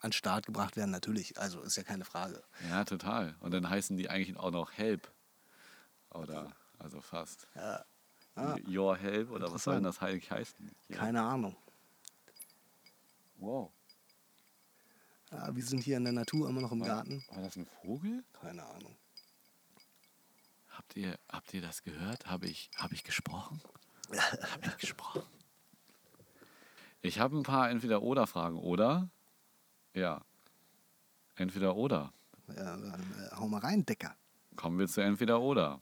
an 0.00 0.08
den 0.08 0.12
Start 0.12 0.46
gebracht 0.46 0.76
werden. 0.76 0.90
Natürlich, 0.90 1.38
also 1.38 1.60
ist 1.60 1.76
ja 1.76 1.84
keine 1.84 2.04
Frage. 2.04 2.42
Ja, 2.68 2.84
total. 2.84 3.36
Und 3.40 3.52
dann 3.54 3.68
heißen 3.70 3.96
die 3.96 4.10
eigentlich 4.10 4.36
auch 4.36 4.50
noch 4.50 4.72
Help. 4.72 5.10
Oder, 6.10 6.52
also 6.78 7.00
fast. 7.00 7.46
Ja. 7.54 7.84
Ah, 8.34 8.56
Your 8.66 8.96
Help 8.96 9.30
oder 9.30 9.52
was 9.52 9.64
soll 9.64 9.74
denn 9.74 9.84
das 9.84 10.00
eigentlich 10.00 10.30
heißen? 10.30 10.74
Ja. 10.88 10.96
keine 10.96 11.22
Ahnung. 11.22 11.56
Wow. 13.36 13.70
Ja, 15.30 15.54
wir 15.54 15.62
sind 15.64 15.82
hier 15.82 15.96
in 15.96 16.04
der 16.04 16.12
Natur 16.12 16.48
immer 16.48 16.60
noch 16.60 16.72
im 16.72 16.82
Garten. 16.82 17.24
War 17.28 17.42
das 17.42 17.56
ein 17.56 17.66
Vogel? 17.66 18.24
Keine 18.32 18.64
Ahnung. 18.64 18.96
Habt 20.68 20.96
ihr, 20.96 21.18
habt 21.30 21.52
ihr 21.52 21.60
das 21.60 21.82
gehört? 21.82 22.26
Habe 22.26 22.46
ich, 22.46 22.70
hab 22.76 22.92
ich 22.92 23.04
gesprochen? 23.04 23.60
Habe 24.10 24.66
ich 24.66 24.76
gesprochen? 24.78 25.22
Ich 27.04 27.18
habe 27.18 27.36
ein 27.36 27.42
paar 27.42 27.68
Entweder-Oder-Fragen, 27.68 28.56
oder? 28.60 29.10
Ja. 29.92 30.24
Entweder-Oder. 31.34 32.12
Ja, 32.56 32.76
äh, 32.76 32.92
hau 33.34 33.48
mal 33.48 33.58
rein, 33.58 33.84
Decker. 33.84 34.14
Kommen 34.54 34.78
wir 34.78 34.86
zu 34.86 35.00
Entweder-Oder. 35.00 35.80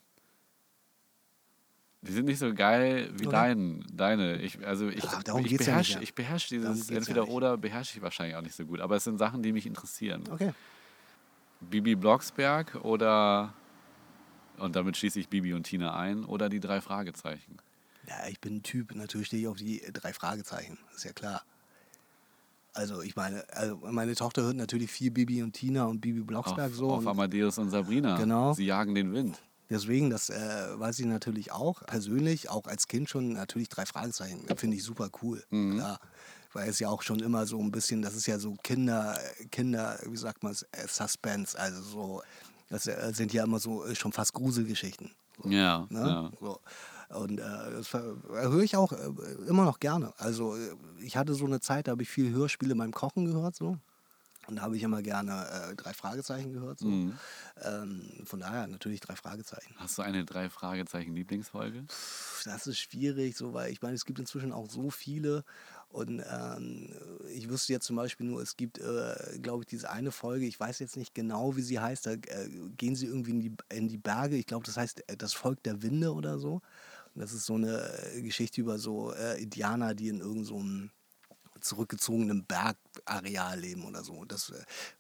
Die 2.03 2.13
sind 2.13 2.25
nicht 2.25 2.39
so 2.39 2.55
geil 2.55 3.11
wie 3.15 3.27
dein, 3.27 3.85
deine. 3.93 4.41
Ich, 4.41 4.67
also 4.67 4.89
ich, 4.89 5.05
Ja, 5.05 5.21
darum 5.23 5.45
ich 5.45 5.57
beherrsche 5.57 5.95
ja. 5.95 6.01
ich 6.01 6.15
beherrsch 6.15 6.49
Darum 6.49 6.63
dieses 6.63 6.89
geht's 6.89 6.91
ja 6.91 6.97
Entweder-Oder, 6.97 7.59
beherrsche 7.59 7.99
ich 7.99 8.03
wahrscheinlich 8.03 8.37
auch 8.37 8.43
nicht 8.43 8.55
so 8.55 8.65
gut. 8.65 8.81
Aber 8.81 8.97
es 8.97 9.05
sind 9.05 9.19
Sachen, 9.19 9.43
die 9.43 9.53
mich 9.53 9.67
interessieren. 9.67 10.25
Okay. 10.31 10.53
Bibi 11.61 11.95
Blocksberg 11.95 12.75
oder, 12.83 13.53
und 14.57 14.77
damit 14.77 14.97
schließe 14.97 15.21
ich 15.21 15.29
Bibi 15.29 15.53
und 15.53 15.65
Tina 15.65 15.95
ein, 15.95 16.25
oder 16.25 16.49
die 16.49 16.61
drei 16.61 16.81
Fragezeichen. 16.81 17.59
Ja, 18.09 18.29
ich 18.29 18.41
bin 18.41 18.57
ein 18.57 18.63
Typ, 18.63 18.95
natürlich 18.95 19.27
stehe 19.27 19.43
ich 19.43 19.49
auf 19.49 19.59
die 19.59 19.83
drei 19.93 20.15
Fragezeichen, 20.15 20.79
ist 20.95 21.05
ja 21.05 21.13
klar. 21.13 21.43
Also 22.73 23.03
ich 23.03 23.15
meine, 23.15 23.45
also 23.53 23.77
meine 23.91 24.15
Tochter 24.15 24.43
hört 24.43 24.57
natürlich 24.57 24.91
viel 24.91 25.11
Bibi 25.11 25.43
und 25.43 25.53
Tina 25.53 25.85
und 25.85 26.01
Bibi 26.01 26.21
Blocksberg 26.21 26.71
auf, 26.71 26.77
so. 26.77 26.91
auf 26.93 27.01
und 27.01 27.09
Amadeus 27.09 27.59
und 27.59 27.69
Sabrina. 27.69 28.17
Genau. 28.17 28.55
Sie 28.55 28.65
jagen 28.65 28.95
den 28.95 29.13
Wind. 29.13 29.39
Deswegen, 29.71 30.11
das 30.11 30.29
äh, 30.31 30.79
weiß 30.79 30.99
ich 30.99 31.07
natürlich 31.07 31.53
auch. 31.53 31.83
Persönlich, 31.87 32.51
auch 32.51 32.67
als 32.67 32.87
Kind 32.89 33.09
schon, 33.09 33.33
natürlich 33.33 33.69
drei 33.69 33.87
Fragezeichen. 33.87 34.45
Finde 34.57 34.77
ich 34.77 34.85
super 34.85 35.09
cool. 35.23 35.43
Mhm. 35.51 35.77
Klar. 35.77 35.99
Weil 36.53 36.69
es 36.69 36.81
ja 36.81 36.89
auch 36.89 37.03
schon 37.03 37.21
immer 37.21 37.47
so 37.47 37.61
ein 37.61 37.71
bisschen, 37.71 38.03
das 38.03 38.15
ist 38.15 38.27
ja 38.27 38.39
so 38.41 38.57
Kinder, 38.65 39.17
Kinder, 39.53 39.99
wie 40.07 40.17
sagt 40.17 40.43
man 40.43 40.51
es, 40.53 40.63
äh, 40.73 40.87
Suspense, 40.89 41.57
also 41.59 41.81
so, 41.81 42.23
das 42.69 42.89
äh, 42.89 43.13
sind 43.15 43.33
ja 43.33 43.45
immer 43.45 43.61
so 43.61 43.85
äh, 43.87 43.95
schon 43.95 44.13
fast 44.13 44.33
Gruselgeschichten. 44.35 45.13
So. 45.43 45.49
Ja, 45.49 45.87
Ne? 45.91 46.01
ja. 46.01 46.31
So. 46.41 46.59
Und 47.11 47.39
äh, 47.39 47.43
das 47.43 47.93
höre 47.93 48.63
ich 48.63 48.77
auch 48.77 48.93
äh, 48.93 48.97
immer 49.49 49.65
noch 49.65 49.79
gerne. 49.81 50.13
Also 50.19 50.57
äh, 50.57 50.75
ich 51.01 51.17
hatte 51.17 51.35
so 51.35 51.45
eine 51.45 51.61
Zeit, 51.61 51.87
da 51.87 51.93
habe 51.93 52.03
ich 52.03 52.09
viel 52.11 52.33
Hörspiele 52.33 52.75
beim 52.75 52.93
Kochen 52.93 53.25
gehört. 53.27 53.55
So. 53.57 53.77
Und 54.51 54.57
da 54.57 54.63
habe 54.63 54.77
ich 54.77 54.83
immer 54.83 55.03
gerne 55.03 55.47
äh, 55.71 55.77
drei 55.77 55.93
Fragezeichen 55.93 56.53
gehört. 56.53 56.81
So. 56.81 56.87
Mhm. 56.87 57.19
Ähm, 57.63 58.03
von 58.25 58.41
daher 58.41 58.67
natürlich 58.67 59.01
drei 59.01 59.17
Fragezeichen. 59.17 59.75
Hast 59.77 59.97
du 59.97 60.03
eine 60.03 60.25
drei 60.25 60.51
Fragezeichen 60.51 61.15
Lieblingsfolge? 61.15 61.85
Das 62.45 62.67
ist 62.67 62.79
schwierig, 62.79 63.37
so, 63.37 63.55
weil 63.55 63.71
ich 63.71 63.81
meine, 63.81 63.95
es 63.95 64.05
gibt 64.05 64.19
inzwischen 64.19 64.53
auch 64.53 64.69
so 64.69 64.91
viele. 64.91 65.45
Und 65.89 66.23
ähm, 66.31 66.93
ich 67.35 67.49
wüsste 67.49 67.73
jetzt 67.73 67.87
zum 67.87 67.97
Beispiel 67.97 68.27
nur, 68.27 68.41
es 68.41 68.57
gibt, 68.57 68.79
äh, 68.79 69.39
glaube 69.41 69.65
ich, 69.65 69.69
diese 69.69 69.91
eine 69.91 70.13
Folge, 70.13 70.47
ich 70.47 70.59
weiß 70.59 70.79
jetzt 70.79 70.97
nicht 70.97 71.15
genau, 71.15 71.57
wie 71.57 71.63
sie 71.63 71.81
heißt, 71.81 72.07
da 72.07 72.13
äh, 72.13 72.49
gehen 72.77 72.95
sie 72.95 73.07
irgendwie 73.07 73.31
in 73.33 73.41
die, 73.41 73.53
in 73.71 73.89
die 73.89 73.99
Berge. 73.99 74.37
Ich 74.37 74.47
glaube, 74.47 74.67
das 74.67 74.77
heißt 74.77 75.09
äh, 75.09 75.17
das 75.17 75.33
Volk 75.33 75.63
der 75.65 75.83
Winde 75.83 76.13
oder 76.13 76.39
so. 76.39 76.61
Und 77.15 77.21
das 77.21 77.33
ist 77.33 77.47
so 77.47 77.55
eine 77.55 77.83
äh, 78.15 78.23
Geschichte 78.23 78.61
über 78.61 78.79
so 78.79 79.13
äh, 79.13 79.43
Indianer, 79.43 79.95
die 79.95 80.09
in 80.09 80.21
irgendeinem 80.21 80.45
so 80.45 80.91
einem 81.61 81.63
zurückgezogenen 81.63 82.45
Bergareal 82.47 83.59
leben 83.61 83.85
oder 83.85 84.03
so. 84.03 84.25
Das 84.25 84.53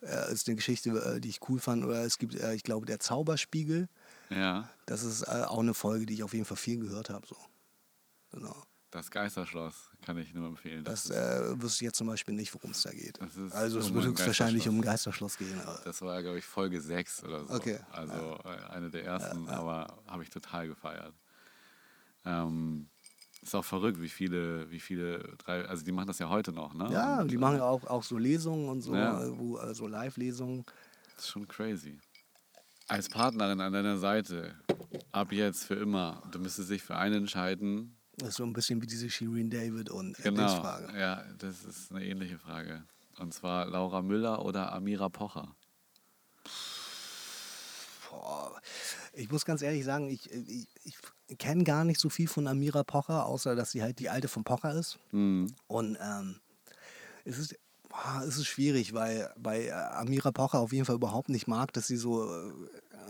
äh, 0.02 0.32
ist 0.32 0.46
eine 0.48 0.56
Geschichte, 0.56 0.90
äh, 0.90 1.20
die 1.20 1.28
ich 1.28 1.40
cool 1.48 1.58
fand. 1.58 1.84
Oder 1.84 2.04
es 2.04 2.18
gibt, 2.18 2.34
äh, 2.34 2.54
ich 2.54 2.62
glaube, 2.62 2.86
der 2.86 3.00
Zauberspiegel. 3.00 3.88
Ja. 4.30 4.68
Das 4.86 5.02
ist 5.02 5.22
äh, 5.22 5.44
auch 5.46 5.58
eine 5.60 5.74
Folge, 5.74 6.06
die 6.06 6.14
ich 6.14 6.22
auf 6.22 6.32
jeden 6.34 6.44
Fall 6.44 6.56
viel 6.56 6.78
gehört 6.78 7.10
habe. 7.10 7.26
So. 7.26 7.36
Genau. 8.32 8.62
Das 8.92 9.10
Geisterschloss 9.10 9.88
kann 10.04 10.18
ich 10.18 10.34
nur 10.34 10.48
empfehlen. 10.48 10.82
Das 10.84 11.04
ist- 11.04 11.10
äh, 11.12 11.62
wüsste 11.62 11.84
ich 11.84 11.86
jetzt 11.88 11.96
zum 11.96 12.08
Beispiel 12.08 12.34
nicht, 12.34 12.52
worum 12.54 12.72
es 12.72 12.82
da 12.82 12.90
geht. 12.90 13.20
Das 13.20 13.52
Also 13.52 13.78
es 13.78 13.92
wird 13.94 14.04
ein 14.04 14.10
höchstwahrscheinlich 14.10 14.68
um 14.68 14.78
ein 14.78 14.82
Geisterschloss 14.82 15.38
gehen. 15.38 15.60
Das 15.84 16.02
war, 16.02 16.20
glaube 16.22 16.38
ich, 16.38 16.44
Folge 16.44 16.80
6 16.80 17.22
oder 17.22 17.44
so. 17.44 17.54
Okay, 17.54 17.78
Also 17.92 18.38
äh, 18.44 18.70
eine 18.70 18.90
der 18.90 19.04
ersten, 19.04 19.48
aber 19.48 19.96
habe 20.08 20.22
ich 20.24 20.30
total 20.30 20.66
gefeiert. 20.66 21.14
Ähm, 22.24 22.88
ist 23.42 23.54
auch 23.54 23.64
verrückt, 23.64 24.00
wie 24.00 24.08
viele, 24.08 24.70
wie 24.70 24.80
viele, 24.80 25.34
drei, 25.38 25.64
also 25.64 25.84
die 25.84 25.92
machen 25.92 26.06
das 26.08 26.18
ja 26.18 26.28
heute 26.28 26.52
noch, 26.52 26.74
ne? 26.74 26.90
ja, 26.92 27.20
Und, 27.22 27.30
die 27.30 27.38
machen 27.38 27.56
ja 27.56 27.64
auch, 27.64 27.84
auch 27.86 28.02
so 28.02 28.18
Lesungen 28.18 28.68
und 28.68 28.82
so, 28.82 28.94
Ja. 28.94 29.22
äh, 29.24 29.38
wo, 29.38 29.58
äh, 29.58 29.74
so 29.74 29.86
Live-Lesungen. 29.86 30.64
Das 31.16 31.24
ist 31.24 31.30
schon 31.30 31.48
crazy. 31.48 31.98
Als 32.88 33.08
Partnerin 33.08 33.60
an 33.60 33.72
deiner 33.72 33.98
Seite, 33.98 34.54
ab 35.12 35.32
jetzt 35.32 35.64
für 35.64 35.74
immer, 35.74 36.22
du 36.32 36.38
müsstest 36.38 36.70
dich 36.70 36.82
für 36.82 36.96
einen 36.96 37.14
entscheiden. 37.16 37.96
Das 38.16 38.30
ist 38.30 38.36
so 38.36 38.44
ein 38.44 38.52
bisschen 38.52 38.82
wie 38.82 38.86
diese 38.86 39.08
Shirin 39.08 39.48
David 39.48 39.90
und 39.90 40.18
äh, 40.18 40.22
Genau. 40.24 40.56
Frage. 40.56 40.98
Ja, 40.98 41.24
das 41.38 41.64
ist 41.64 41.90
eine 41.92 42.04
ähnliche 42.04 42.38
Frage. 42.38 42.84
Und 43.18 43.32
zwar 43.32 43.66
Laura 43.66 44.02
Müller 44.02 44.44
oder 44.44 44.72
Amira 44.72 45.08
Pocher. 45.08 45.54
Boah. 48.10 48.60
Ich 49.12 49.30
muss 49.30 49.44
ganz 49.44 49.62
ehrlich 49.62 49.84
sagen, 49.84 50.08
ich, 50.10 50.30
ich, 50.32 50.66
ich 50.84 51.38
kenne 51.38 51.64
gar 51.64 51.84
nicht 51.84 52.00
so 52.00 52.08
viel 52.08 52.28
von 52.28 52.46
Amira 52.46 52.82
Pocher, 52.82 53.26
außer 53.26 53.54
dass 53.54 53.70
sie 53.70 53.82
halt 53.82 53.98
die 53.98 54.08
alte 54.08 54.28
von 54.28 54.44
Pocher 54.44 54.74
ist. 54.74 54.98
Mhm. 55.12 55.54
Und 55.68 55.96
ähm, 56.02 56.40
es 57.24 57.38
ist. 57.38 57.56
boah, 57.88 58.22
Es 58.26 58.36
ist 58.36 58.46
schwierig, 58.46 58.94
weil 58.94 59.32
bei 59.36 59.66
äh, 59.66 59.70
Amira 59.72 60.30
Pocher 60.32 60.58
auf 60.60 60.72
jeden 60.72 60.84
Fall 60.84 60.96
überhaupt 60.96 61.28
nicht 61.28 61.46
mag, 61.46 61.72
dass 61.72 61.86
sie 61.86 61.96
so 61.96 62.24
äh, 62.24 62.52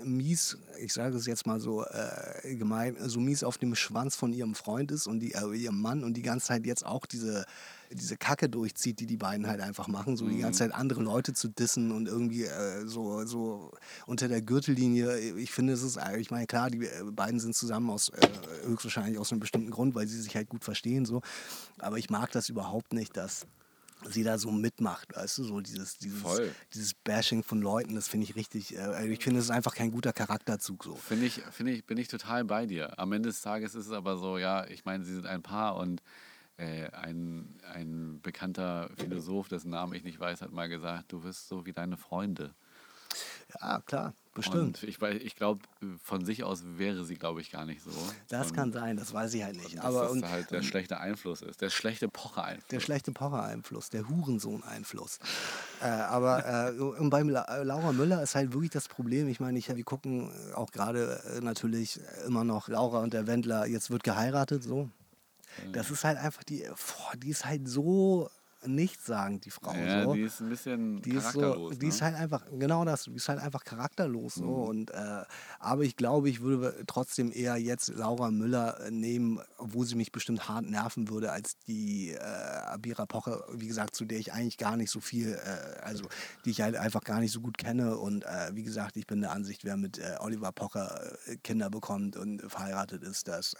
mies, 0.04 0.58
ich 0.78 0.92
sage 0.92 1.16
es 1.16 1.26
jetzt 1.26 1.46
mal 1.46 1.60
so 1.60 1.84
äh, 1.84 2.54
gemein, 2.56 2.96
so 3.00 3.20
mies 3.20 3.44
auf 3.44 3.58
dem 3.58 3.74
Schwanz 3.74 4.16
von 4.16 4.32
ihrem 4.32 4.54
Freund 4.54 4.90
ist 4.90 5.06
und 5.06 5.20
die, 5.20 5.32
äh, 5.32 5.54
ihrem 5.54 5.80
Mann 5.80 6.04
und 6.04 6.14
die 6.14 6.22
ganze 6.22 6.46
Zeit 6.46 6.66
jetzt 6.66 6.84
auch 6.84 7.06
diese, 7.06 7.44
diese 7.92 8.16
Kacke 8.16 8.48
durchzieht, 8.48 9.00
die 9.00 9.06
die 9.06 9.16
beiden 9.16 9.46
halt 9.46 9.60
einfach 9.60 9.88
machen, 9.88 10.16
so 10.16 10.28
die 10.28 10.38
ganze 10.38 10.60
Zeit 10.60 10.74
andere 10.74 11.02
Leute 11.02 11.32
zu 11.32 11.48
dissen 11.48 11.92
und 11.92 12.06
irgendwie 12.06 12.44
äh, 12.44 12.86
so, 12.86 13.24
so 13.26 13.72
unter 14.06 14.28
der 14.28 14.42
Gürtellinie. 14.42 15.18
Ich 15.18 15.50
finde, 15.50 15.72
es 15.72 15.82
ist, 15.82 15.96
äh, 15.96 16.18
ich 16.18 16.30
meine, 16.30 16.46
klar, 16.46 16.70
die 16.70 16.86
äh, 16.86 17.04
beiden 17.10 17.40
sind 17.40 17.54
zusammen 17.54 17.90
aus 17.90 18.10
äh, 18.10 18.28
höchstwahrscheinlich 18.66 19.18
aus 19.18 19.32
einem 19.32 19.40
bestimmten 19.40 19.70
Grund, 19.70 19.94
weil 19.94 20.06
sie 20.06 20.20
sich 20.20 20.36
halt 20.36 20.48
gut 20.48 20.64
verstehen, 20.64 21.04
so. 21.04 21.22
Aber 21.78 21.98
ich 21.98 22.10
mag 22.10 22.30
das 22.32 22.48
überhaupt 22.48 22.92
nicht, 22.92 23.16
dass 23.16 23.46
sie 24.08 24.22
da 24.22 24.38
so 24.38 24.50
mitmacht, 24.50 25.14
weißt 25.14 25.38
du, 25.38 25.44
so 25.44 25.60
dieses, 25.60 25.98
dieses, 25.98 26.20
Voll. 26.20 26.54
dieses 26.72 26.94
Bashing 26.94 27.42
von 27.42 27.60
Leuten, 27.60 27.94
das 27.94 28.08
finde 28.08 28.24
ich 28.24 28.36
richtig, 28.36 28.76
äh, 28.76 28.80
also 28.80 29.08
ich 29.08 29.22
finde, 29.22 29.40
es 29.40 29.46
ist 29.46 29.50
einfach 29.50 29.74
kein 29.74 29.90
guter 29.90 30.12
Charakterzug 30.12 30.84
so. 30.84 30.94
Finde 30.94 31.26
ich, 31.26 31.42
finde 31.50 31.72
ich, 31.72 31.84
bin 31.84 31.98
ich 31.98 32.08
total 32.08 32.44
bei 32.44 32.66
dir. 32.66 32.98
Am 32.98 33.12
Ende 33.12 33.28
des 33.28 33.42
Tages 33.42 33.74
ist 33.74 33.86
es 33.86 33.92
aber 33.92 34.16
so, 34.16 34.38
ja, 34.38 34.66
ich 34.66 34.84
meine, 34.84 35.04
sie 35.04 35.14
sind 35.14 35.26
ein 35.26 35.42
Paar 35.42 35.76
und 35.76 36.02
äh, 36.56 36.90
ein, 36.90 37.58
ein 37.72 38.20
bekannter 38.22 38.90
Philosoph, 38.96 39.48
dessen 39.48 39.70
Namen 39.70 39.94
ich 39.94 40.04
nicht 40.04 40.20
weiß, 40.20 40.42
hat 40.42 40.52
mal 40.52 40.68
gesagt, 40.68 41.12
du 41.12 41.22
wirst 41.22 41.48
so 41.48 41.66
wie 41.66 41.72
deine 41.72 41.96
Freunde. 41.96 42.54
Ja, 43.60 43.80
klar, 43.80 44.14
bestimmt. 44.40 44.82
Und 44.82 44.88
ich, 44.88 45.00
ich 45.24 45.36
glaube, 45.36 45.60
von 46.02 46.24
sich 46.24 46.44
aus 46.44 46.62
wäre 46.76 47.04
sie, 47.04 47.16
glaube 47.16 47.40
ich, 47.40 47.50
gar 47.50 47.64
nicht 47.64 47.82
so. 47.82 47.90
das 48.28 48.48
und, 48.48 48.56
kann 48.56 48.72
sein, 48.72 48.96
das 48.96 49.12
weiß 49.12 49.34
ich 49.34 49.44
halt 49.44 49.56
nicht. 49.56 49.78
dass 49.78 49.84
Aber 49.84 50.02
das 50.02 50.12
und, 50.12 50.28
halt 50.28 50.50
der 50.50 50.62
schlechte 50.62 50.98
Einfluss 50.98 51.42
ist, 51.42 51.60
der 51.60 51.70
schlechte 51.70 52.08
Pocher-Einfluss. 52.08 52.68
der 52.68 52.80
schlechte 52.80 53.12
Pocher-Einfluss, 53.12 53.90
der 53.90 54.08
Hurensohn-Einfluss. 54.08 55.18
äh, 55.80 55.86
aber 55.86 56.72
äh, 56.76 56.80
und 56.80 57.10
beim 57.10 57.28
La 57.28 57.44
äh, 57.44 57.62
Laura 57.62 57.92
Müller 57.92 58.22
ist 58.22 58.34
halt 58.34 58.52
wirklich 58.52 58.70
das 58.70 58.88
Problem. 58.88 59.28
Ich 59.28 59.40
meine, 59.40 59.58
ich, 59.58 59.74
wir 59.74 59.84
gucken 59.84 60.30
auch 60.54 60.70
gerade 60.70 61.22
äh, 61.36 61.40
natürlich 61.40 62.00
immer 62.26 62.44
noch 62.44 62.68
Laura 62.68 63.00
und 63.00 63.12
der 63.14 63.26
Wendler, 63.26 63.66
jetzt 63.66 63.90
wird 63.90 64.02
geheiratet, 64.02 64.62
so. 64.62 64.88
Das 65.72 65.90
ist 65.90 66.04
halt 66.04 66.16
einfach 66.16 66.44
die, 66.44 66.64
boah, 66.68 67.16
die 67.16 67.30
ist 67.30 67.44
halt 67.44 67.68
so 67.68 68.30
nichtssagend, 68.66 69.44
die 69.44 69.50
Frau. 69.50 69.72
ja, 69.74 70.04
so. 70.04 70.14
die 70.14 70.22
ist 70.22 70.40
ein 70.40 70.48
bisschen 70.48 71.02
Die 71.02 71.10
ist, 71.12 71.32
so, 71.32 71.40
charakterlos. 71.40 71.78
die 71.78 71.86
ist 71.86 72.00
ne? 72.00 72.06
halt 72.06 72.16
einfach, 72.16 72.44
genau 72.58 72.84
das, 72.84 73.04
die 73.04 73.14
ist 73.14 73.28
halt 73.28 73.40
einfach 73.40 73.64
charakterlos. 73.64 74.34
So. 74.34 74.44
Mhm. 74.44 74.68
Und, 74.68 74.90
äh, 74.90 75.22
aber 75.58 75.82
ich 75.82 75.96
glaube, 75.96 76.28
ich 76.28 76.40
würde 76.40 76.84
trotzdem 76.86 77.32
eher 77.32 77.56
jetzt 77.56 77.88
Laura 77.88 78.30
Müller 78.30 78.80
äh, 78.80 78.90
nehmen, 78.90 79.40
wo 79.58 79.84
sie 79.84 79.94
mich 79.94 80.12
bestimmt 80.12 80.48
hart 80.48 80.66
nerven 80.66 81.08
würde, 81.08 81.32
als 81.32 81.58
die 81.66 82.10
äh, 82.10 82.18
Abira 82.18 83.06
Pocher, 83.06 83.44
wie 83.52 83.66
gesagt, 83.68 83.94
zu 83.94 84.04
der 84.04 84.18
ich 84.18 84.32
eigentlich 84.32 84.58
gar 84.58 84.76
nicht 84.76 84.90
so 84.90 85.00
viel, 85.00 85.32
äh, 85.34 85.80
also 85.80 86.04
die 86.44 86.50
ich 86.50 86.60
halt 86.60 86.76
einfach 86.76 87.02
gar 87.02 87.20
nicht 87.20 87.32
so 87.32 87.40
gut 87.40 87.58
kenne. 87.58 87.96
Und 87.96 88.24
äh, 88.24 88.50
wie 88.52 88.62
gesagt, 88.62 88.96
ich 88.96 89.06
bin 89.06 89.20
der 89.20 89.32
Ansicht, 89.32 89.64
wer 89.64 89.76
mit 89.76 89.98
äh, 89.98 90.16
Oliver 90.20 90.52
Pocher 90.52 91.16
Kinder 91.42 91.70
bekommt 91.70 92.16
und 92.16 92.42
verheiratet 92.50 93.02
ist, 93.02 93.28
das 93.28 93.54
äh, 93.54 93.56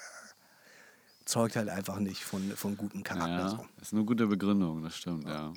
zeugt 1.24 1.56
halt 1.56 1.68
einfach 1.68 1.98
nicht 1.98 2.22
von, 2.24 2.42
von 2.56 2.76
gutem 2.76 3.02
Charakter. 3.02 3.28
Ja, 3.30 3.48
So. 3.48 3.66
ist 3.80 3.92
eine 3.92 4.04
gute 4.04 4.26
Begründung, 4.26 4.82
das 4.82 4.96
stimmt, 4.96 5.26
ja. 5.26 5.52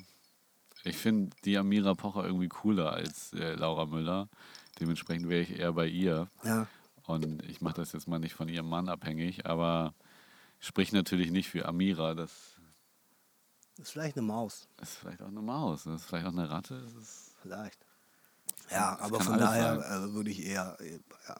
Ich 0.84 0.96
finde 0.96 1.34
die 1.44 1.56
Amira 1.56 1.94
Pocher 1.94 2.24
irgendwie 2.24 2.48
cooler 2.48 2.92
als 2.92 3.32
äh, 3.32 3.54
Laura 3.54 3.86
Müller. 3.86 4.28
Dementsprechend 4.80 5.28
wäre 5.28 5.42
ich 5.42 5.58
eher 5.58 5.72
bei 5.72 5.86
ihr. 5.86 6.28
Ja. 6.42 6.66
Und 7.06 7.42
ich 7.44 7.60
mache 7.60 7.76
das 7.76 7.92
jetzt 7.92 8.06
mal 8.08 8.18
nicht 8.18 8.34
von 8.34 8.48
ihrem 8.48 8.68
Mann 8.68 8.88
abhängig, 8.88 9.46
aber 9.46 9.94
spricht 10.60 10.92
natürlich 10.92 11.30
nicht 11.30 11.48
für 11.48 11.66
Amira. 11.66 12.14
Das 12.14 12.30
Ist 13.78 13.92
vielleicht 13.92 14.16
eine 14.18 14.26
Maus. 14.26 14.68
ist 14.82 14.96
vielleicht 14.96 15.22
auch 15.22 15.28
eine 15.28 15.40
Maus, 15.42 15.84
das 15.84 16.02
ist 16.02 16.06
vielleicht 16.06 16.26
auch 16.26 16.32
eine 16.32 16.50
Ratte. 16.50 16.80
Das 16.82 16.92
ist 16.94 17.34
Vielleicht. 17.42 17.78
Ja, 18.70 18.98
aber 19.00 19.20
von 19.20 19.38
daher 19.38 19.80
sein. 19.80 20.08
äh, 20.10 20.12
würde 20.14 20.30
ich 20.30 20.42
eher, 20.44 20.78
ja, 21.28 21.36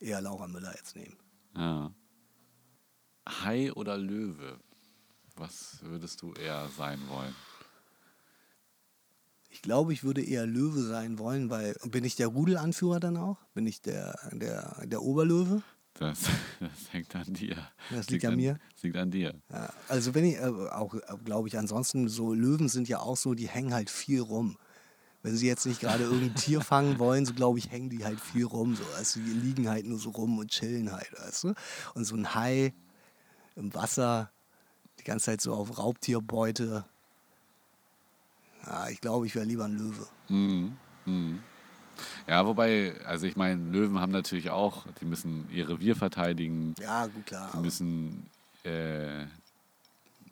eher 0.00 0.20
Laura 0.20 0.46
Müller 0.48 0.72
jetzt 0.76 0.94
nehmen. 0.96 1.16
ja. 1.56 1.92
Hai 3.28 3.72
oder 3.72 3.96
Löwe? 3.96 4.58
Was 5.36 5.78
würdest 5.82 6.22
du 6.22 6.32
eher 6.34 6.68
sein 6.76 6.98
wollen? 7.08 7.34
Ich 9.50 9.62
glaube, 9.62 9.92
ich 9.92 10.04
würde 10.04 10.22
eher 10.22 10.46
Löwe 10.46 10.82
sein 10.82 11.18
wollen, 11.18 11.50
weil 11.50 11.74
bin 11.86 12.04
ich 12.04 12.14
der 12.14 12.28
Rudelanführer 12.28 13.00
dann 13.00 13.16
auch? 13.16 13.38
Bin 13.54 13.66
ich 13.66 13.80
der, 13.82 14.18
der, 14.32 14.86
der 14.86 15.02
Oberlöwe? 15.02 15.62
Das, 15.94 16.20
das 16.60 16.92
hängt 16.92 17.14
an 17.16 17.34
dir. 17.34 17.56
Das 17.90 18.08
liegt 18.10 18.24
an 18.24 18.36
mir? 18.36 18.58
Das 18.74 18.82
liegt 18.82 18.96
an 18.96 19.10
dir. 19.10 19.34
Ja, 19.50 19.72
also 19.88 20.14
wenn 20.14 20.24
ich 20.24 20.36
äh, 20.36 20.46
auch, 20.46 20.94
glaube 21.24 21.48
ich, 21.48 21.58
ansonsten 21.58 22.08
so 22.08 22.32
Löwen 22.32 22.68
sind 22.68 22.88
ja 22.88 23.00
auch 23.00 23.16
so, 23.16 23.34
die 23.34 23.48
hängen 23.48 23.74
halt 23.74 23.90
viel 23.90 24.20
rum. 24.20 24.56
Wenn 25.22 25.36
sie 25.36 25.48
jetzt 25.48 25.66
nicht 25.66 25.80
gerade 25.80 26.04
irgendein 26.04 26.36
Tier 26.36 26.60
fangen 26.62 26.98
wollen, 26.98 27.26
so 27.26 27.34
glaube 27.34 27.58
ich, 27.58 27.70
hängen 27.70 27.90
die 27.90 28.04
halt 28.04 28.20
viel 28.20 28.44
rum. 28.44 28.76
So. 28.76 28.84
Also 28.96 29.20
die 29.20 29.32
liegen 29.32 29.68
halt 29.68 29.84
nur 29.84 29.98
so 29.98 30.10
rum 30.10 30.38
und 30.38 30.50
chillen 30.50 30.92
halt, 30.92 31.12
weißt 31.18 31.44
du? 31.44 31.54
Und 31.94 32.04
so 32.04 32.14
ein 32.14 32.34
Hai 32.34 32.72
im 33.56 33.74
Wasser, 33.74 34.30
die 34.98 35.04
ganze 35.04 35.26
Zeit 35.26 35.40
so 35.40 35.54
auf 35.54 35.78
Raubtierbeute. 35.78 36.84
Ja, 38.66 38.88
ich 38.88 39.00
glaube, 39.00 39.26
ich 39.26 39.34
wäre 39.34 39.44
lieber 39.46 39.64
ein 39.64 39.78
Löwe. 39.78 40.06
Mhm. 40.28 40.76
Mhm. 41.06 41.42
Ja, 42.26 42.46
wobei, 42.46 42.94
also 43.04 43.26
ich 43.26 43.36
meine, 43.36 43.62
Löwen 43.70 44.00
haben 44.00 44.12
natürlich 44.12 44.50
auch, 44.50 44.86
die 45.00 45.04
müssen 45.04 45.48
ihr 45.50 45.68
Revier 45.68 45.96
verteidigen, 45.96 46.74
Ja, 46.80 47.06
gut, 47.06 47.26
klar. 47.26 47.50
die 47.54 47.58
müssen, 47.58 48.26
äh, 48.64 49.26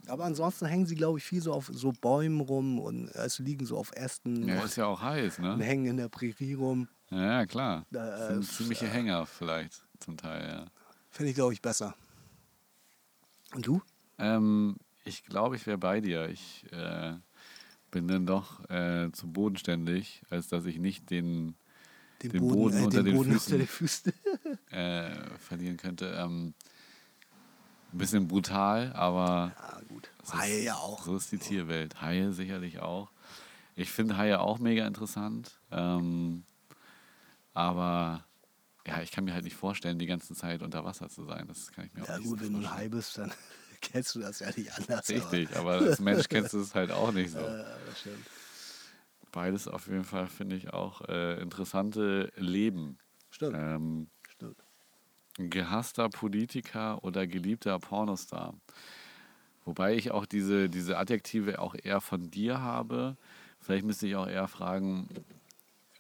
aber 0.07 0.25
ansonsten 0.25 0.67
hängen 0.67 0.87
sie, 0.87 0.95
glaube 0.95 1.19
ich, 1.19 1.25
viel 1.25 1.43
so 1.43 1.53
auf 1.53 1.71
so 1.73 1.93
Bäumen 1.93 2.41
rum 2.41 2.79
und 2.79 3.15
also 3.15 3.43
liegen 3.43 3.67
so 3.67 3.77
auf 3.77 3.93
Ästen 3.93 4.49
ja, 4.49 4.59
und, 4.59 4.65
ist 4.65 4.77
ja 4.77 4.87
auch 4.87 5.03
heiß, 5.03 5.39
und 5.39 5.59
ne? 5.59 5.65
hängen 5.65 5.87
in 5.87 5.97
der 5.99 6.09
Prärie 6.09 6.55
rum. 6.55 6.89
Ja, 7.11 7.45
klar. 7.47 7.85
Da, 7.91 8.07
Das 8.07 8.29
sind 8.29 8.45
äh, 8.45 8.47
ziemliche 8.47 8.87
Hänger 8.89 9.27
vielleicht 9.27 9.83
zum 10.01 10.17
Teil, 10.17 10.49
ja. 10.49 10.65
Finde 11.11 11.31
ich, 11.31 11.35
glaube 11.37 11.53
ich, 11.53 11.61
besser. 11.61 11.95
Und 13.55 13.67
du? 13.67 13.83
Ähm, 14.19 14.77
ich 15.05 15.25
glaube, 15.25 15.57
ich 15.57 15.67
wäre 15.67 15.79
bei 15.79 16.01
dir. 16.01 16.29
Ich 16.29 16.65
äh, 16.73 17.15
bin 17.91 18.09
dann 18.09 18.27
doch 18.27 18.69
äh, 18.69 19.11
zu 19.13 19.29
bodenständig, 19.29 20.23
als 20.31 20.49
dass 20.49 20.67
ich 20.67 20.79
nicht 20.79 21.11
den, 21.11 21.55
Den, 22.23 22.33
Den 22.33 22.49
Boden 22.49 22.83
unter 22.85 23.03
den 23.03 23.15
Boden 23.17 23.33
Füßen. 23.33 23.55
unter 23.55 23.65
den 23.65 23.69
Füßen. 23.69 24.13
äh, 24.71 25.11
verlieren 25.39 25.77
könnte. 25.77 26.07
Ähm, 26.19 26.55
ein 27.93 27.99
bisschen 27.99 28.29
brutal, 28.29 28.93
aber 28.93 29.55
ja, 29.59 29.81
gut. 29.89 30.11
Haie 30.33 30.59
ist- 30.59 30.65
ja 30.65 30.75
auch. 30.75 31.03
So 31.05 31.17
ist 31.17 31.33
die 31.33 31.39
Tierwelt. 31.39 32.03
Haie 32.03 32.33
sicherlich 32.33 32.81
auch. 32.81 33.11
Ich 33.77 33.91
finde 33.91 34.19
Haie 34.19 34.41
auch 34.41 34.59
mega 34.59 34.87
interessant. 34.87 35.59
Ähm, 35.71 36.45
aber 37.55 38.25
ja, 38.89 39.03
ich 39.03 39.11
kann 39.13 39.25
mir 39.25 39.35
halt 39.35 39.45
nicht 39.45 39.57
vorstellen, 39.57 39.99
die 39.99 40.07
ganze 40.07 40.35
Zeit 40.35 40.63
unter 40.63 40.85
Wasser 40.85 41.09
zu 41.09 41.25
sein. 41.25 41.47
Das 41.47 41.71
kann 41.73 41.85
ich 41.87 41.95
mir 41.95 42.05
auch 42.05 42.09
Ja, 42.09 42.17
nicht 42.17 42.29
gut, 42.29 42.41
so 42.41 42.45
wenn 42.47 42.53
du 42.55 42.59
ein 42.59 42.63
vorstellen. 42.63 42.81
Hai 42.81 42.89
bist, 42.89 43.19
dann 43.19 43.33
kennst 43.81 44.15
du 44.15 44.21
das 44.21 44.39
ja 44.41 44.51
nicht 44.57 44.73
anders. 44.73 45.09
Richtig, 45.09 45.57
aber 45.57 45.73
als 45.73 46.01
Mensch 46.01 46.29
kennst 46.29 46.53
du 46.55 46.61
es 46.61 46.75
halt 46.75 46.91
auch 46.91 47.13
nicht 47.13 47.31
so. 47.33 47.39
Aber, 47.45 47.59
äh, 47.61 47.87
das 47.87 48.01
stimmt. 48.01 48.27
Beides 49.33 49.69
auf 49.69 49.87
jeden 49.89 50.05
Fall 50.05 50.27
finde 50.27 50.57
ich 50.57 50.73
auch 50.73 51.03
äh, 51.03 51.41
interessante 51.41 52.33
Leben. 52.37 52.99
Stimmt. 53.31 53.55
Ähm, 53.57 54.09
stimmt. 54.29 54.57
gehasster 55.39 56.09
Politiker 56.09 57.03
oder 57.05 57.27
geliebter 57.27 57.79
Pornostar. 57.79 58.55
Wobei 59.65 59.95
ich 59.95 60.11
auch 60.13 60.25
diese, 60.27 60.71
diese 60.71 60.97
Adjektive 60.97 61.59
auch 61.59 61.75
eher 61.75 62.01
von 62.01 62.31
dir 62.31 62.61
habe. 62.61 63.17
Vielleicht 63.61 63.85
müsste 63.85 64.07
ich 64.07 64.17
auch 64.17 64.27
eher 64.27 64.49
fragen, 64.49 65.09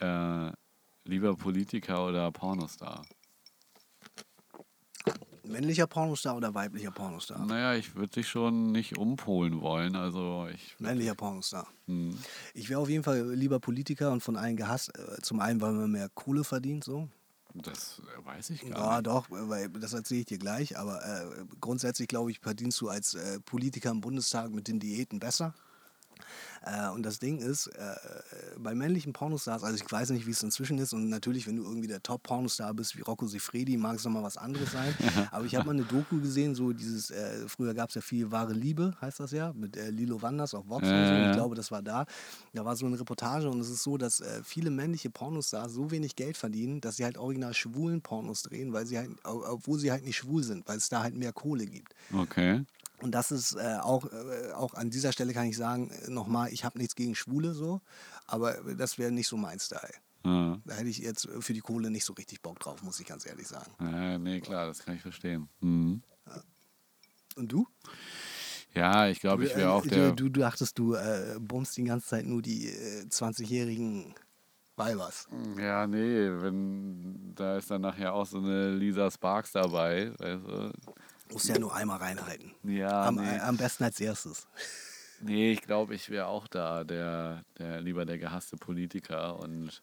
äh, 0.01 0.53
lieber 1.09 1.35
Politiker 1.35 2.07
oder 2.07 2.31
Pornostar. 2.31 3.03
Männlicher 5.43 5.87
Pornostar 5.87 6.37
oder 6.37 6.53
weiblicher 6.55 6.91
Pornostar? 6.91 7.45
Naja, 7.47 7.75
ich 7.75 7.95
würde 7.95 8.11
dich 8.21 8.29
schon 8.29 8.71
nicht 8.71 8.99
umpolen 8.99 9.63
wollen. 9.63 9.97
Also 9.97 10.47
ich. 10.53 10.77
Männlicher 10.79 11.15
Pornostar. 11.15 11.67
Hm. 11.87 12.19
Ich 12.53 12.69
wäre 12.69 12.81
auf 12.81 12.91
jeden 12.91 13.03
Fall 13.03 13.33
lieber 13.33 13.59
Politiker 13.59 14.13
und 14.13 14.23
von 14.23 14.37
allen 14.37 14.57
gehasst. 14.57 14.93
Äh, 14.99 15.23
Zum 15.23 15.41
einen, 15.41 15.63
weil 15.63 15.73
man 15.73 15.91
mehr 15.91 16.11
Kohle 16.11 16.45
verdient, 16.45 16.85
so. 16.85 17.09
Das 17.55 18.03
äh, 18.21 18.27
weiß 18.27 18.51
ich 18.51 18.61
gar 18.69 18.79
Ja, 18.79 18.97
nicht. 18.97 19.07
doch, 19.07 19.27
weil 19.31 19.71
das 19.71 19.95
erzähle 19.95 20.21
ich 20.21 20.27
dir 20.27 20.39
gleich. 20.39 20.77
Aber 20.79 21.03
äh, 21.03 21.45
grundsätzlich, 21.63 22.09
glaube 22.09 22.31
ich, 22.31 22.41
verdienst 22.41 22.79
du 22.83 22.91
als 22.91 23.15
äh, 23.15 23.41
Politiker 23.41 23.91
im 23.91 24.03
Bundestag 24.03 24.51
mit 24.51 24.69
den 24.69 24.81
Diäten 24.81 25.19
besser. 25.19 25.55
Äh, 26.63 26.89
und 26.91 27.05
das 27.05 27.19
Ding 27.19 27.39
ist, 27.39 27.69
äh, 27.69 27.95
bei 28.59 28.75
männlichen 28.75 29.13
Pornostars, 29.13 29.63
also 29.63 29.77
ich 29.77 29.91
weiß 29.91 30.11
nicht, 30.11 30.27
wie 30.27 30.31
es 30.31 30.43
inzwischen 30.43 30.79
ist, 30.79 30.93
und 30.93 31.09
natürlich, 31.09 31.47
wenn 31.47 31.57
du 31.57 31.63
irgendwie 31.65 31.89
der 31.89 32.03
Top-Pornostar 32.03 32.75
bist 32.75 32.97
wie 32.97 33.03
Rocco 33.03 33.27
Sifredi, 33.27 33.77
mag 33.77 33.97
es 33.97 34.05
nochmal 34.05 34.23
was 34.23 34.37
anderes 34.37 34.73
sein. 34.73 34.95
Aber 35.31 35.45
ich 35.45 35.55
habe 35.55 35.67
mal 35.67 35.73
eine 35.73 35.85
Doku 35.85 36.21
gesehen, 36.21 36.55
so 36.55 36.73
dieses, 36.73 37.11
äh, 37.11 37.49
früher 37.49 37.75
gab 37.75 37.89
es 37.91 37.95
ja 37.95 38.01
viel 38.01 38.31
wahre 38.31 38.53
Liebe, 38.53 38.95
heißt 39.01 39.21
das 39.21 39.33
ja, 39.33 39.53
mit 39.53 39.77
äh, 39.77 39.91
Lilo 39.91 40.21
Wanders 40.21 40.55
auf 40.55 40.69
Vox 40.69 40.83
und 40.83 40.89
so. 40.89 40.95
ja, 40.95 41.31
Ich 41.31 41.37
glaube, 41.37 41.55
das 41.55 41.71
war 41.71 41.83
da. 41.83 42.07
Da 42.53 42.65
war 42.65 42.77
so 42.77 42.87
eine 42.87 42.99
Reportage 42.99 43.49
und 43.49 43.61
es 43.61 43.71
ist 43.71 43.83
so, 43.83 43.97
dass 43.97 44.21
äh, 44.21 44.41
viele 44.43 44.71
männliche 44.71 45.11
Pornostars 45.11 45.73
so 45.73 45.91
wenig 45.91 46.17
Geld 46.17 46.37
verdienen, 46.37 46.81
dass 46.81 46.97
sie 46.97 47.05
halt 47.05 47.19
original 47.19 47.55
schwulen 47.55 48.01
Pornos 48.01 48.43
drehen, 48.43 48.73
weil 48.73 48.87
sie 48.87 48.99
halt, 48.99 49.11
obwohl 49.25 49.79
sie 49.79 49.91
halt 49.91 50.05
nicht 50.05 50.17
schwul 50.17 50.43
sind, 50.43 50.67
weil 50.69 50.79
es 50.79 50.89
da 50.89 51.03
halt 51.03 51.15
mehr 51.15 51.33
Kohle 51.33 51.67
gibt. 51.67 51.95
Okay. 52.13 52.65
Und 53.01 53.13
das 53.13 53.31
ist 53.31 53.55
äh, 53.55 53.79
auch, 53.81 54.07
äh, 54.13 54.53
auch 54.53 54.75
an 54.75 54.91
dieser 54.91 55.13
Stelle 55.13 55.33
kann 55.33 55.47
ich 55.47 55.57
sagen, 55.57 55.91
äh, 55.91 56.11
nochmal, 56.11 56.53
ich 56.53 56.65
habe 56.65 56.79
nichts 56.79 56.95
gegen 56.97 57.15
Schwule 57.15 57.55
so, 57.55 57.81
aber 58.27 58.55
das 58.75 58.99
wäre 58.99 59.13
nicht 59.13 59.29
so 59.29 59.37
mein 59.37 59.59
Style. 59.61 59.95
Da 60.25 60.75
hätte 60.75 60.89
ich 60.91 60.99
jetzt 60.99 61.27
für 61.41 61.55
die 61.55 61.61
Kohle 61.61 61.91
nicht 61.91 62.05
so 62.05 62.13
richtig 62.13 62.43
Bock 62.43 62.59
drauf, 62.59 62.83
muss 62.83 63.01
ich 63.01 63.07
ganz 63.07 63.25
ehrlich 63.25 63.47
sagen. 63.47 63.73
Ja, 63.81 64.19
nee, 64.19 64.41
klar, 64.41 64.67
das 64.67 64.81
kann 64.81 64.97
ich 64.97 65.01
verstehen. 65.01 65.49
Mhm. 65.61 66.03
Und 67.37 67.51
du? 67.51 67.67
Ja, 68.75 69.09
ich 69.09 69.21
glaube, 69.21 69.47
ich 69.47 69.57
wäre 69.57 69.71
Äh, 69.71 69.73
auch 69.73 69.87
der. 69.87 70.11
Du, 70.13 70.29
du 70.29 70.41
dachtest, 70.41 70.79
du 70.79 70.95
äh, 70.95 71.37
bummst 71.41 71.77
die 71.79 71.85
ganze 71.85 72.09
Zeit 72.09 72.27
nur 72.27 72.43
die 72.43 72.69
äh, 72.69 73.05
20-jährigen 73.05 74.15
Weibers. 74.77 75.29
Ja, 75.57 75.87
nee, 75.87 76.29
wenn 76.43 77.33
da 77.35 77.57
ist 77.57 77.71
dann 77.71 77.81
nachher 77.81 78.13
auch 78.13 78.27
so 78.27 78.39
eine 78.39 78.75
Lisa 78.75 79.11
Sparks 79.11 79.53
dabei, 79.53 80.13
weißt 80.19 80.45
du? 80.45 80.73
Musst 81.33 81.49
ja 81.49 81.59
nur 81.59 81.75
einmal 81.75 81.99
reinhalten. 81.99 82.53
Ja, 82.65 83.07
am, 83.07 83.17
nee. 83.17 83.37
äh, 83.37 83.41
am 83.41 83.57
besten 83.57 83.85
als 83.85 84.01
erstes. 84.01 84.47
Nee, 85.21 85.51
ich 85.51 85.63
glaube, 85.63 85.97
ich 85.97 86.11
wäre 86.11 86.27
auch 86.29 86.47
da, 86.47 86.85
der, 86.85 87.43
der 87.59 87.81
lieber 87.81 88.05
der 88.07 88.19
gehasste 88.19 88.57
Politiker 88.57 89.41
und 89.41 89.83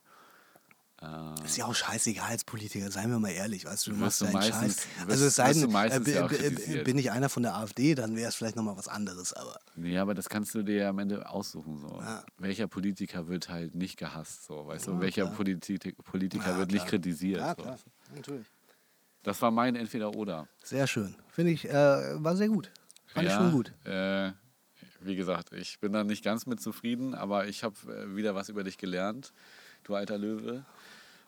äh, 1.02 1.43
Ist 1.43 1.58
ja 1.58 1.66
auch 1.66 1.76
scheißegal 1.76 2.30
als 2.30 2.46
Politiker, 2.46 2.89
seien 2.89 3.10
wir 3.12 3.20
mal 3.20 3.32
ehrlich, 3.32 3.66
weißt 3.66 3.86
du, 3.88 3.91
du 3.91 3.98
machst 3.98 4.22
du 4.22 4.26
deinen 4.26 4.36
meistens- 4.36 4.76
Scheiß. 4.84 4.88
wirst- 5.08 5.10
Also 5.12 5.26
es 5.26 5.36
sei 5.36 5.52
du 5.52 5.68
denn, 5.68 6.24
äh, 6.24 6.28
kritisiert. 6.30 6.86
bin 6.86 6.98
ich 6.98 7.12
einer 7.12 7.28
von 7.28 7.43
der 7.43 7.54
AfD, 7.58 7.96
dann 7.96 8.16
wäre 8.16 8.30
es 8.30 8.36
vielleicht 8.36 8.56
nochmal 8.56 8.78
was 8.78 8.88
anderes, 8.88 9.34
aber 9.34 9.60
nee, 9.76 9.98
aber 9.98 10.14
das 10.14 10.30
kannst 10.30 10.56
du 10.56 10.64
dir 10.64 10.76
ja 10.84 10.89
am 10.89 11.00
Ende 11.00 11.30
aussuchen 11.30 11.80
so. 11.80 12.00
Ja. 12.00 12.24
Welcher 12.38 12.70
Politiker 12.70 13.28
wird 13.28 13.50
halt 13.50 13.76
nicht 13.76 13.98
gehasst 13.98 14.46
so, 14.46 14.66
weißt 14.68 14.88
du? 14.88 14.91
Ja, 14.93 15.00
Welcher 15.02 15.24
klar. 15.24 15.36
Politik, 15.36 15.98
Politiker 16.02 16.52
Ja, 16.52 16.58
wird 16.60 16.72
nicht 16.72 16.88
klar. 16.88 16.91
kritisiert. 16.91 17.41
ja 17.41 17.50
so. 17.50 17.62
klar, 17.62 17.78
natürlich. 18.16 18.48
Das 19.26 19.42
war 19.42 19.50
mein 19.50 19.76
entweder 19.76 20.16
oder. 20.16 20.48
Sehr 20.64 20.86
schön. 20.86 21.16
Finde 21.30 21.52
ich, 21.52 21.68
äh, 21.68 21.74
war 21.74 22.36
sehr 22.36 22.48
gut. 22.48 22.72
Fand 23.08 23.28
ich 23.28 23.34
schon 23.34 23.52
gut. 23.52 23.74
Äh, 23.84 24.32
wie 25.02 25.16
gesagt, 25.16 25.52
ich 25.52 25.80
bin 25.80 25.94
da 25.94 26.04
nicht 26.04 26.24
ganz 26.24 26.46
mit 26.46 26.62
zufrieden, 26.62 27.16
aber 27.16 27.48
ich 27.48 27.64
habe 27.64 27.76
äh, 27.92 28.16
wieder 28.16 28.36
was 28.36 28.50
über 28.50 28.64
dich 28.64 28.78
gelernt, 28.78 29.34
du 29.84 29.96
alter 29.96 30.20
Löwe. 30.20 30.64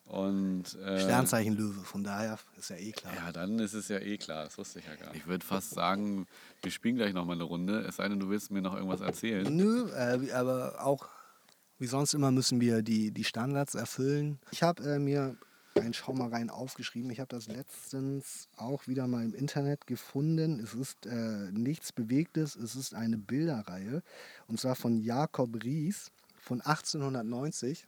Und 0.05 0.75
äh, 0.75 1.01
Sternzeichen 1.01 1.57
Löwe, 1.57 1.81
von 1.81 2.03
daher 2.03 2.37
ist 2.55 2.69
ja 2.69 2.77
eh 2.77 2.91
klar. 2.91 3.13
Ja, 3.15 3.31
dann 3.31 3.57
ist 3.57 3.73
es 3.73 3.87
ja 3.87 3.97
eh 3.97 4.17
klar, 4.17 4.45
das 4.45 4.57
wusste 4.59 4.79
ich 4.79 4.85
ja 4.85 4.95
gar 4.95 5.07
nicht. 5.07 5.23
Ich 5.23 5.27
würde 5.27 5.45
fast 5.45 5.71
sagen, 5.71 6.27
wir 6.61 6.71
spielen 6.71 6.97
gleich 6.97 7.13
nochmal 7.13 7.35
eine 7.35 7.43
Runde, 7.45 7.79
es 7.79 7.95
sei 7.95 8.07
denn, 8.07 8.19
du 8.19 8.29
willst 8.29 8.51
mir 8.51 8.61
noch 8.61 8.75
irgendwas 8.75 9.01
erzählen. 9.01 9.53
Nö, 9.53 9.89
äh, 9.89 10.31
aber 10.33 10.85
auch 10.85 11.09
wie 11.79 11.87
sonst 11.87 12.13
immer 12.13 12.31
müssen 12.31 12.61
wir 12.61 12.83
die, 12.83 13.11
die 13.11 13.23
Standards 13.23 13.75
erfüllen. 13.75 14.39
Ich 14.51 14.61
habe 14.63 14.83
äh, 14.83 14.99
mir 14.99 15.35
ein 15.81 15.93
Schau 15.93 16.13
mal 16.13 16.29
rein 16.29 16.49
aufgeschrieben. 16.49 17.09
Ich 17.11 17.19
habe 17.19 17.29
das 17.29 17.47
letztens 17.47 18.49
auch 18.55 18.87
wieder 18.87 19.07
mal 19.07 19.23
im 19.23 19.33
Internet 19.33 19.87
gefunden. 19.87 20.59
Es 20.59 20.73
ist 20.73 21.05
äh, 21.05 21.51
nichts 21.51 21.91
Bewegtes, 21.91 22.55
es 22.55 22.75
ist 22.75 22.93
eine 22.93 23.17
Bilderreihe. 23.17 24.03
Und 24.47 24.59
zwar 24.59 24.75
von 24.75 24.99
Jakob 24.99 25.63
Ries 25.63 26.11
von 26.37 26.61
1890. 26.61 27.87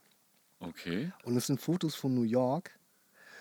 Okay. 0.60 1.12
Und 1.24 1.36
es 1.36 1.46
sind 1.46 1.60
Fotos 1.60 1.94
von 1.94 2.14
New 2.14 2.22
York. 2.22 2.78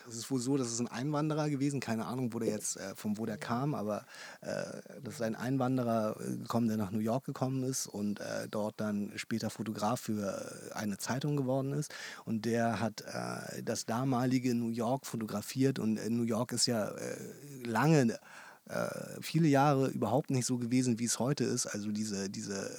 Es 0.09 0.17
ist 0.17 0.31
wohl 0.31 0.39
so, 0.39 0.57
das 0.57 0.71
ist 0.71 0.79
ein 0.79 0.87
Einwanderer 0.87 1.49
gewesen, 1.49 1.79
keine 1.79 2.05
Ahnung, 2.05 2.33
wo 2.33 2.39
der 2.39 2.49
jetzt, 2.49 2.77
äh, 2.77 2.95
von 2.95 3.17
wo 3.17 3.25
der 3.25 3.37
kam, 3.37 3.75
aber 3.75 4.05
äh, 4.41 4.63
das 5.03 5.15
ist 5.15 5.21
ein 5.21 5.35
Einwanderer 5.35 6.15
äh, 6.19 6.37
gekommen, 6.37 6.67
der 6.67 6.77
nach 6.77 6.91
New 6.91 6.99
York 6.99 7.25
gekommen 7.25 7.63
ist 7.63 7.87
und 7.87 8.19
äh, 8.19 8.47
dort 8.49 8.79
dann 8.79 9.11
später 9.15 9.49
Fotograf 9.49 10.01
für 10.01 10.71
eine 10.73 10.97
Zeitung 10.97 11.37
geworden 11.37 11.73
ist. 11.73 11.93
Und 12.25 12.45
der 12.45 12.79
hat 12.79 13.01
äh, 13.01 13.61
das 13.63 13.85
damalige 13.85 14.55
New 14.55 14.69
York 14.69 15.05
fotografiert 15.05 15.79
und 15.79 15.97
äh, 15.97 16.09
New 16.09 16.23
York 16.23 16.51
ist 16.51 16.65
ja 16.65 16.91
lange 17.65 18.17
viele 19.19 19.47
Jahre 19.47 19.87
überhaupt 19.87 20.29
nicht 20.29 20.45
so 20.45 20.59
gewesen, 20.59 20.99
wie 20.99 21.05
es 21.05 21.17
heute 21.17 21.43
ist. 21.43 21.65
Also 21.65 21.91
diese, 21.91 22.29
diese 22.29 22.69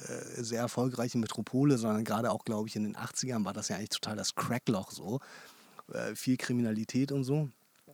sehr 0.41 0.61
erfolgreiche 0.61 1.17
Metropole, 1.17 1.77
sondern 1.77 2.05
gerade 2.05 2.31
auch, 2.31 2.45
glaube 2.45 2.69
ich, 2.69 2.77
in 2.77 2.83
den 2.83 2.95
80ern 2.95 3.43
war 3.43 3.51
das 3.51 3.67
ja 3.67 3.75
eigentlich 3.75 3.89
total 3.89 4.15
das 4.15 4.35
Crackloch 4.35 4.91
so. 4.91 5.19
Äh, 5.93 6.15
viel 6.15 6.37
Kriminalität 6.37 7.11
und 7.11 7.23
so. 7.23 7.49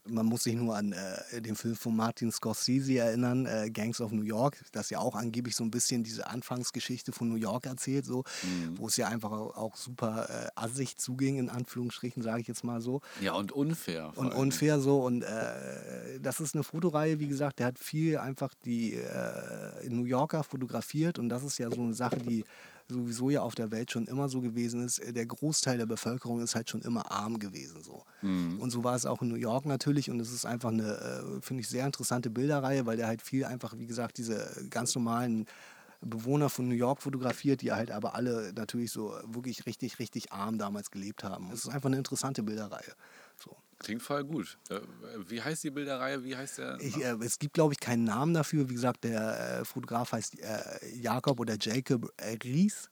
Man 0.10 0.26
muss 0.26 0.44
sich 0.44 0.56
nur 0.56 0.76
an 0.76 0.94
äh, 0.94 1.42
den 1.42 1.56
Film 1.56 1.76
von 1.76 1.96
Martin 1.96 2.32
Scorsese 2.32 3.00
erinnern, 3.00 3.46
äh, 3.46 3.70
Gangs 3.70 4.00
of 4.00 4.12
New 4.12 4.24
York, 4.24 4.64
das 4.72 4.90
ja 4.90 5.00
auch 5.00 5.16
angeblich 5.16 5.54
so 5.54 5.66
ein 5.66 5.72
bisschen 5.72 6.04
diese 6.04 6.28
Anfangsgeschichte 6.28 7.12
von 7.12 7.28
New 7.28 7.36
York 7.36 7.66
erzählt, 7.66 8.06
so, 8.06 8.24
wo 8.76 8.88
es 8.88 8.96
ja 8.96 9.08
einfach 9.08 9.32
auch, 9.32 9.76
super 9.76 10.30
äh, 10.30 10.50
assig 10.56 10.98
zuging, 10.98 11.38
in 11.40 11.50
Anführungsstrichen, 11.50 12.24
sage 12.24 12.40
ich 12.40 12.48
jetzt 12.48 12.64
mal 12.64 12.80
so. 12.80 13.02
Ja, 13.20 13.34
und 13.34 13.52
unfair. 13.52 14.14
Und 14.16 14.34
unfair 14.34 14.80
so. 14.80 15.04
Und 15.04 15.24
äh, 15.24 16.20
das 16.22 16.40
ist 16.40 16.56
eine 16.56 16.64
Fotoreihe, 16.64 17.20
wie 17.20 17.28
gesagt, 17.28 17.60
der 17.60 17.68
hat 17.68 17.80
viel 17.80 18.18
einfach 18.18 18.54
die 18.66 18.94
äh, 18.94 19.90
New 19.90 20.06
Yorker 20.06 20.44
fotografiert. 20.44 21.20
Und 21.20 21.28
das 21.28 21.44
ist 21.44 21.58
ja 21.58 21.70
so 21.70 21.82
eine 21.82 21.94
Sache, 21.94 22.18
die 22.18 22.46
sowieso 22.90 23.30
ja 23.30 23.42
auf 23.42 23.56
der 23.56 23.72
Welt 23.72 23.92
schon 23.92 24.08
immer 24.08 24.30
so 24.30 24.42
gewesen 24.42 24.84
ist. 24.84 25.02
Der 25.06 25.26
Großteil 25.26 25.78
der 25.78 25.86
Bevölkerung 25.86 26.42
ist 26.42 26.56
halt 26.56 26.70
schon 26.70 26.82
immer 26.82 27.12
arm 27.12 27.40
gewesen. 27.40 27.84
So. 27.84 28.04
Und 28.60 28.72
so 28.72 28.84
war 28.84 28.96
es 28.96 29.06
auch 29.06 29.22
in 29.22 29.30
New 29.30 29.36
York 29.36 29.66
natürlich. 29.66 30.10
Und 30.10 30.20
es 30.20 30.32
ist 30.32 30.46
einfach 30.46 30.70
eine, 30.70 30.94
äh, 30.94 31.42
finde 31.42 31.62
ich, 31.62 31.70
sehr 31.70 31.86
interessante 31.86 32.30
Bilderreihe, 32.30 32.86
weil 32.86 32.98
der 32.98 33.08
halt 33.08 33.22
viel 33.22 33.46
einfach, 33.46 33.78
wie 33.78 33.88
gesagt, 33.88 34.18
diese 34.18 34.66
ganz 34.70 34.96
normalen 34.96 35.46
Bewohner 36.02 36.50
von 36.50 36.68
New 36.68 36.76
York 36.76 37.02
fotografiert, 37.02 37.62
die 37.62 37.72
halt 37.72 37.92
aber 37.92 38.16
alle 38.16 38.54
natürlich 38.54 38.92
so 38.92 39.14
wirklich 39.26 39.66
richtig, 39.66 40.00
richtig 40.00 40.32
arm 40.32 40.58
damals 40.58 40.92
gelebt 40.92 41.24
haben. 41.24 41.50
Es 41.52 41.66
ist 41.66 41.70
einfach 41.70 41.88
eine 41.88 41.98
interessante 41.98 42.44
Bilderreihe. 42.44 42.94
Klingt 43.80 44.02
voll 44.02 44.24
gut. 44.24 44.58
Äh, 44.70 44.80
Wie 45.28 45.42
heißt 45.42 45.64
die 45.64 45.70
Bilderreihe? 45.70 46.24
Wie 46.24 46.36
heißt 46.36 46.58
der? 46.58 46.80
Ich, 46.82 46.98
äh, 46.98 47.16
es 47.24 47.38
gibt, 47.38 47.54
glaube 47.54 47.74
ich, 47.74 47.80
keinen 47.80 48.04
Namen 48.06 48.34
dafür. 48.34 48.70
Wie 48.70 48.74
gesagt, 48.74 49.04
der 49.04 49.60
äh, 49.60 49.66
Fotograf 49.66 50.12
heißt 50.12 50.40
äh, 50.40 50.96
Jakob 50.96 51.40
oder 51.40 51.58
Jacob 51.60 52.12
äh, 52.18 52.38
Ries. 52.44 52.90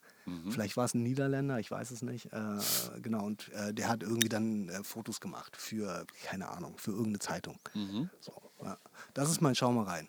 Vielleicht 0.48 0.76
war 0.76 0.84
es 0.84 0.92
ein 0.92 1.04
Niederländer, 1.04 1.60
ich 1.60 1.70
weiß 1.70 1.92
es 1.92 2.02
nicht. 2.02 2.32
Äh, 2.32 2.58
genau, 3.00 3.24
und 3.24 3.48
der 3.70 3.88
hat 3.88 4.02
irgendwie 4.02 4.28
dann 4.28 4.68
Fotos 4.82 5.20
gemacht 5.20 5.56
für, 5.56 6.04
keine 6.24 6.48
Ahnung, 6.48 6.76
für 6.78 6.90
irgendeine 6.90 7.20
Zeitung. 7.20 7.60
So, 8.18 8.32
ja. 8.60 8.76
Das 9.14 9.30
ist 9.30 9.40
mein 9.40 9.54
Schau 9.54 9.70
mal 9.70 9.84
rein. 9.84 10.08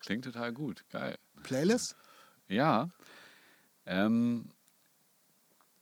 Klingt 0.00 0.24
total 0.24 0.52
gut. 0.52 0.84
Geil. 0.90 1.16
Playlist? 1.44 1.94
Ja. 2.48 2.90
Ähm, 3.86 4.50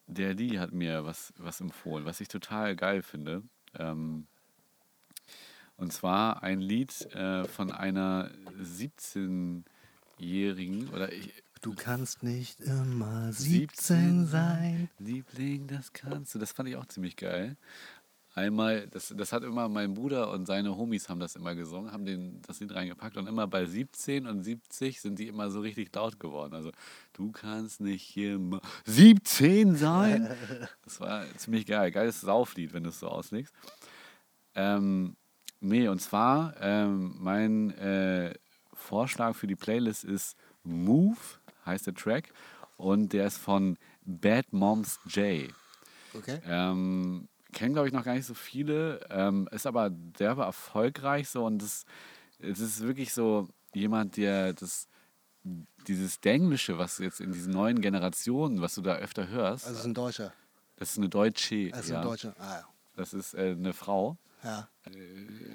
der 0.07 0.35
Lee 0.35 0.59
hat 0.59 0.73
mir 0.73 1.07
was, 1.07 1.33
was 1.39 1.63
empfohlen, 1.63 2.05
was 2.05 2.21
ich 2.21 2.29
total 2.29 2.77
geil 2.77 3.03
finde. 3.03 3.43
Ähm, 3.79 4.27
und 5.77 5.93
zwar 5.93 6.43
ein 6.43 6.61
Lied 6.61 7.07
äh, 7.15 7.45
von 7.45 7.71
einer 7.73 8.31
17-Jährigen 8.61 10.89
oder 10.91 11.13
ich, 11.13 11.33
Du 11.63 11.75
kannst 11.75 12.23
nicht 12.23 12.61
immer 12.61 13.33
17 13.33 13.69
17 13.69 14.27
sein. 14.27 14.89
Liebling, 14.99 15.67
das 15.67 15.93
kannst 15.93 16.35
du. 16.35 16.39
Das 16.39 16.53
fand 16.53 16.71
ich 16.71 16.77
auch 16.77 16.87
ziemlich 16.87 17.17
geil. 17.17 17.57
Einmal, 18.41 18.89
das, 18.89 19.13
das 19.15 19.35
hat 19.35 19.45
immer 19.45 19.69
mein 19.69 19.93
Bruder 19.93 20.31
und 20.31 20.47
seine 20.47 20.75
Homies 20.75 21.11
haben 21.11 21.21
das 21.21 21.37
immer 21.37 21.55
gesungen, 21.55 21.93
haben 21.93 22.07
den, 22.07 22.41
das 22.41 22.59
Lied 22.61 22.75
reingepackt 22.75 23.19
und 23.19 23.27
immer 23.27 23.47
bei 23.47 23.67
17 23.67 24.27
und 24.27 24.43
70 24.43 24.99
sind 24.99 25.19
die 25.19 25.29
immer 25.29 25.51
so 25.51 25.61
richtig 25.61 25.95
laut 25.95 26.19
geworden. 26.19 26.55
Also, 26.55 26.71
du 27.13 27.33
kannst 27.33 27.83
nicht 27.83 28.17
immer 28.17 28.63
17 28.87 29.77
sein. 29.77 30.31
Das 30.85 31.01
war 31.01 31.25
ziemlich 31.37 31.67
geil. 31.67 31.91
Geiles 31.91 32.23
Sauflied, 32.23 32.73
wenn 32.73 32.83
du 32.83 32.89
es 32.89 32.99
so 32.99 33.09
auslegst. 33.09 33.55
Ähm, 34.55 35.17
nee, 35.61 35.87
und 35.87 36.01
zwar, 36.01 36.55
ähm, 36.61 37.15
mein 37.19 37.71
äh, 37.77 38.35
Vorschlag 38.73 39.37
für 39.37 39.47
die 39.47 39.55
Playlist 39.55 40.05
ist 40.05 40.37
Move, 40.65 41.19
heißt 41.67 41.87
der 41.87 41.95
Track. 41.95 42.33
Und 42.79 43.13
der 43.13 43.27
ist 43.27 43.37
von 43.37 43.77
Bad 44.03 44.53
Moms 44.53 44.99
J. 45.07 45.51
Okay. 46.15 46.41
Ähm, 46.47 47.29
kennen, 47.53 47.73
glaube 47.75 47.89
ich, 47.89 47.95
noch 47.95 48.05
gar 48.05 48.15
nicht 48.15 48.27
so 48.27 48.35
viele, 48.35 49.01
ähm, 49.11 49.49
ist 49.53 49.67
aber 49.67 49.91
derbe 49.91 50.43
erfolgreich 50.43 51.29
so 51.29 51.45
und 51.47 51.61
das 51.63 51.85
es 52.39 52.59
ist 52.61 52.81
wirklich 52.83 53.13
so 53.13 53.49
jemand, 53.75 54.17
der 54.17 54.53
das, 54.55 54.89
dieses 55.87 56.21
Denglische, 56.21 56.79
was 56.79 56.99
jetzt 56.99 57.21
in 57.21 57.33
diesen 57.33 57.53
neuen 57.53 57.81
Generationen, 57.81 58.61
was 58.63 58.75
du 58.75 58.83
da 58.83 58.97
öfter 58.97 59.29
hörst, 59.29 59.67
Also 59.67 59.79
ist 59.81 59.85
ein 59.87 59.95
Deutscher. 59.95 60.33
das 60.77 60.93
ist 60.93 60.99
eine 60.99 61.09
Deutsche. 61.09 61.71
Also 61.73 61.93
ja. 61.93 62.01
ein 62.01 62.07
Deutscher. 62.07 62.35
Ah, 62.39 62.63
Das 62.97 63.13
ist 63.15 63.35
äh, 63.35 63.51
eine 63.59 63.73
Frau. 63.73 64.17
ja. 64.43 64.69
ja. 64.87 65.01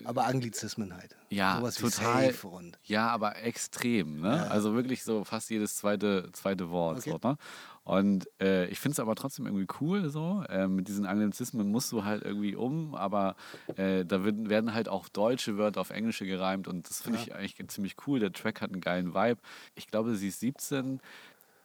Aber 0.03 0.25
Anglizismen 0.27 0.93
halt. 0.95 1.13
Äh, 1.31 1.35
Ja, 1.35 1.57
Sowas 1.57 1.75
total. 1.75 2.21
wie 2.23 2.31
safe 2.31 2.47
und. 2.47 2.77
Ja, 2.83 3.07
aber 3.09 3.37
extrem, 3.41 4.21
ne? 4.21 4.35
Ja. 4.37 4.43
Also 4.47 4.75
wirklich 4.75 5.03
so 5.03 5.23
fast 5.23 5.49
jedes 5.49 5.75
zweite, 5.77 6.29
zweite 6.33 6.69
Wort. 6.69 6.99
Okay. 6.99 7.17
So, 7.19 7.27
ne? 7.29 7.37
Und 7.85 8.27
äh, 8.41 8.65
ich 8.65 8.79
finde 8.79 8.93
es 8.93 8.99
aber 8.99 9.13
trotzdem 9.13 9.45
irgendwie 9.45 9.67
cool 9.79 10.09
so. 10.09 10.43
Äh, 10.49 10.67
mit 10.67 10.87
diesen 10.87 11.05
Anglizismen 11.05 11.71
musst 11.71 11.91
du 11.91 12.03
halt 12.03 12.23
irgendwie 12.23 12.55
um, 12.55 12.95
aber 12.95 13.35
äh, 13.77 14.03
da 14.03 14.23
wird, 14.23 14.49
werden 14.49 14.73
halt 14.73 14.89
auch 14.89 15.07
deutsche 15.07 15.57
Wörter 15.59 15.81
auf 15.81 15.91
Englische 15.91 16.25
gereimt 16.25 16.67
und 16.67 16.89
das 16.89 17.03
finde 17.03 17.19
ich 17.19 17.35
eigentlich 17.35 17.55
ziemlich 17.67 17.95
cool. 18.07 18.19
Der 18.19 18.33
Track 18.33 18.61
hat 18.61 18.71
einen 18.71 18.81
geilen 18.81 19.13
Vibe. 19.13 19.39
Ich 19.75 19.85
glaube, 19.85 20.15
sie 20.15 20.29
ist 20.29 20.39
17, 20.39 20.99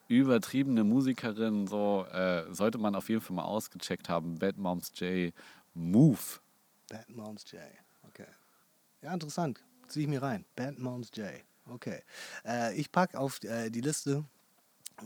übertriebene 0.09 0.85
Musikerin, 0.85 1.67
so 1.67 2.05
äh, 2.13 2.53
sollte 2.53 2.77
man 2.77 2.95
auf 2.95 3.09
jeden 3.09 3.23
Fall 3.23 3.37
mal 3.37 3.45
ausgecheckt 3.45 4.11
haben. 4.11 4.39
Bad 4.39 4.59
Moms 4.59 4.93
J, 4.97 5.33
Move. 5.73 6.19
Bad 6.91 7.09
Moms 7.09 7.51
J. 7.51 7.63
Okay. 8.03 8.27
Ja, 9.01 9.15
interessant. 9.15 9.65
Zieh 9.89 10.03
ich 10.03 10.09
mir 10.09 10.21
rein. 10.21 10.45
Bad 10.55 10.79
Moms 10.79 11.11
J. 11.15 11.31
Okay. 11.65 12.03
Äh, 12.45 12.75
ich 12.75 12.93
packe 12.93 13.19
auf 13.19 13.43
äh, 13.45 13.71
die 13.71 13.81
Liste 13.81 14.25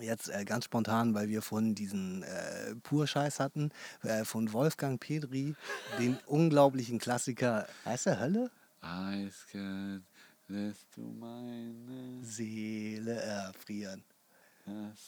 jetzt 0.01 0.29
äh, 0.29 0.45
ganz 0.45 0.65
spontan, 0.67 1.15
weil 1.15 1.29
wir 1.29 1.43
von 1.43 1.75
diesen 1.75 2.23
äh, 2.23 2.75
Pur-Scheiß 2.83 3.41
hatten, 3.41 3.71
äh, 4.03 4.25
von 4.25 4.53
Wolfgang 4.53 5.01
Petri, 5.01 5.55
den 5.99 6.19
unglaublichen 6.27 6.99
Klassiker. 6.99 7.67
Heißt 7.85 8.07
der 8.07 8.21
Hölle? 8.21 8.51
Eiskalt 8.81 10.03
lässt 10.49 10.87
du 10.97 11.03
meine 11.03 12.23
Seele 12.23 13.15
erfrieren. 13.15 14.05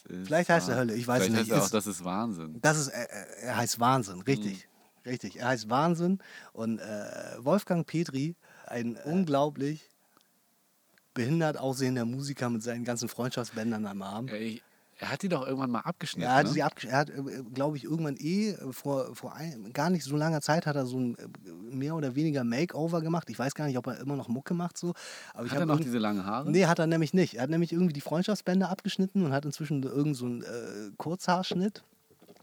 Vielleicht 0.06 0.50
heißt 0.50 0.68
er 0.68 0.76
Hölle, 0.76 0.94
ich 0.94 1.06
weiß 1.06 1.24
Vielleicht 1.24 1.46
nicht. 1.46 1.52
Heißt 1.52 1.60
er 1.60 1.66
auch, 1.66 1.70
das 1.70 1.86
ist 1.86 2.04
Wahnsinn. 2.04 2.58
Das 2.60 2.78
ist, 2.78 2.88
äh, 2.88 3.04
äh, 3.04 3.46
er 3.46 3.56
heißt 3.56 3.80
Wahnsinn, 3.80 4.20
richtig. 4.22 4.66
Mhm. 4.66 5.10
Richtig, 5.10 5.36
er 5.38 5.48
heißt 5.48 5.70
Wahnsinn. 5.70 6.18
Und 6.52 6.80
äh, 6.80 7.36
Wolfgang 7.38 7.86
Petri, 7.86 8.34
ein 8.66 8.96
unglaublich 8.96 9.88
behindert 11.14 11.56
aussehender 11.56 12.04
Musiker 12.04 12.50
mit 12.50 12.62
seinen 12.62 12.84
ganzen 12.84 13.08
Freundschaftsbändern 13.08 13.86
am 13.86 14.02
Arm. 14.02 14.28
Ich, 14.28 14.62
er 14.98 15.10
hat 15.10 15.22
die 15.22 15.28
doch 15.28 15.46
irgendwann 15.46 15.70
mal 15.70 15.80
abgeschnitten. 15.80 16.28
Er 16.30 16.36
hat, 16.36 16.46
ne? 16.46 16.52
sie 16.52 16.64
abgesch- 16.64 16.88
er 16.88 16.98
hat 16.98 17.10
äh, 17.10 17.42
glaube 17.52 17.76
ich, 17.76 17.84
irgendwann 17.84 18.16
eh 18.16 18.50
äh, 18.50 18.72
vor, 18.72 19.14
vor 19.14 19.34
ein, 19.34 19.72
gar 19.72 19.90
nicht 19.90 20.04
so 20.04 20.16
langer 20.16 20.40
Zeit 20.40 20.66
hat 20.66 20.76
er 20.76 20.86
so 20.86 20.98
ein 20.98 21.16
äh, 21.18 21.26
mehr 21.74 21.94
oder 21.94 22.14
weniger 22.14 22.44
Makeover 22.44 23.02
gemacht. 23.02 23.28
Ich 23.28 23.38
weiß 23.38 23.54
gar 23.54 23.66
nicht, 23.66 23.76
ob 23.76 23.86
er 23.86 23.98
immer 24.00 24.16
noch 24.16 24.28
Mucke 24.28 24.54
macht 24.54 24.78
so. 24.78 24.94
Aber 25.34 25.44
ich 25.46 25.52
hat 25.52 25.58
er 25.58 25.62
hab 25.62 25.68
noch 25.68 25.80
diese 25.80 25.98
langen 25.98 26.24
Haare? 26.24 26.50
Nee, 26.50 26.66
hat 26.66 26.78
er 26.78 26.86
nämlich 26.86 27.12
nicht. 27.12 27.34
Er 27.34 27.42
hat 27.42 27.50
nämlich 27.50 27.72
irgendwie 27.72 27.92
die 27.92 28.00
Freundschaftsbänder 28.00 28.70
abgeschnitten 28.70 29.24
und 29.24 29.32
hat 29.32 29.44
inzwischen 29.44 29.82
irgend 29.82 30.16
so 30.16 30.24
einen 30.26 30.42
äh, 30.42 30.46
Kurzhaarschnitt. 30.96 31.84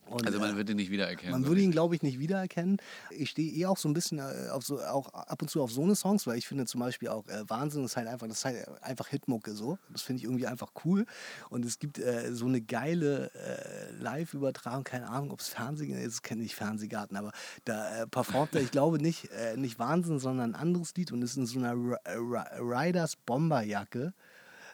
Und, 0.06 0.26
also 0.28 0.38
äh, 0.38 0.42
man 0.42 0.58
wird 0.58 0.70
ihn 0.70 0.76
nicht 0.76 0.92
wiedererkennen. 0.92 1.32
man 1.32 1.48
würde 1.48 1.62
ihn, 1.62 1.72
glaube 1.72 1.96
ich, 1.96 2.04
nicht 2.04 2.20
wiedererkennen. 2.20 2.78
Ich 3.12 3.30
stehe 3.32 3.52
eh 3.52 3.66
auch 3.66 3.78
so 3.78 3.88
ein 3.90 3.94
bisschen 3.94 4.20
äh, 4.20 4.50
auf 4.52 4.64
so, 4.66 4.80
auch 4.82 5.14
ab 5.14 5.42
und 5.42 5.48
zu 5.50 5.62
auf 5.62 5.72
so 5.72 5.82
eine 5.84 5.96
Songs, 5.96 6.28
weil 6.28 6.38
ich 6.38 6.48
finde 6.48 6.66
zum 6.66 6.82
Beispiel 6.82 7.10
auch 7.10 7.28
äh, 7.28 7.50
Wahnsinn 7.50 7.84
ist 7.86 7.98
halt 7.98 8.08
einfach, 8.08 8.28
das 8.28 8.40
ist 8.40 8.46
halt 8.46 8.84
einfach 8.84 9.08
Hitmucke 9.08 9.54
so. 9.54 9.78
Das 9.92 10.02
finde 10.02 10.20
ich 10.20 10.26
irgendwie 10.26 10.46
einfach 10.48 10.72
cool. 10.86 11.06
Und 11.50 11.66
es 11.66 11.80
gibt 11.80 12.00
äh, 12.00 12.34
so 12.34 12.46
eine 12.46 12.62
geile 12.62 13.32
äh, 13.34 13.92
Live-Übertragung, 14.02 14.84
keine 14.84 15.10
Ahnung, 15.10 15.32
ob 15.32 15.40
es 15.40 15.48
Fernsehen 15.48 15.98
ist, 15.98 16.22
kenne 16.22 16.44
ich 16.44 16.56
Fernsehgarten, 16.56 17.18
aber 17.18 17.32
da 17.66 18.04
äh, 18.04 18.08
performt 18.08 18.56
er, 18.56 18.62
ich 18.62 18.72
glaube 18.72 19.00
nicht, 19.00 19.30
äh, 19.32 19.58
nicht 19.58 19.80
Wahnsinn, 19.80 20.20
sondern 20.20 20.52
ein 20.52 20.56
anderes 20.56 20.94
Lied 20.96 21.12
und 21.12 21.22
ist 21.22 21.38
in 21.38 21.46
so 21.46 21.60
einer 21.60 21.74
Ri- 21.74 21.98
Ri- 22.06 22.60
Riders 22.60 23.16
Bomberjacke 23.16 24.14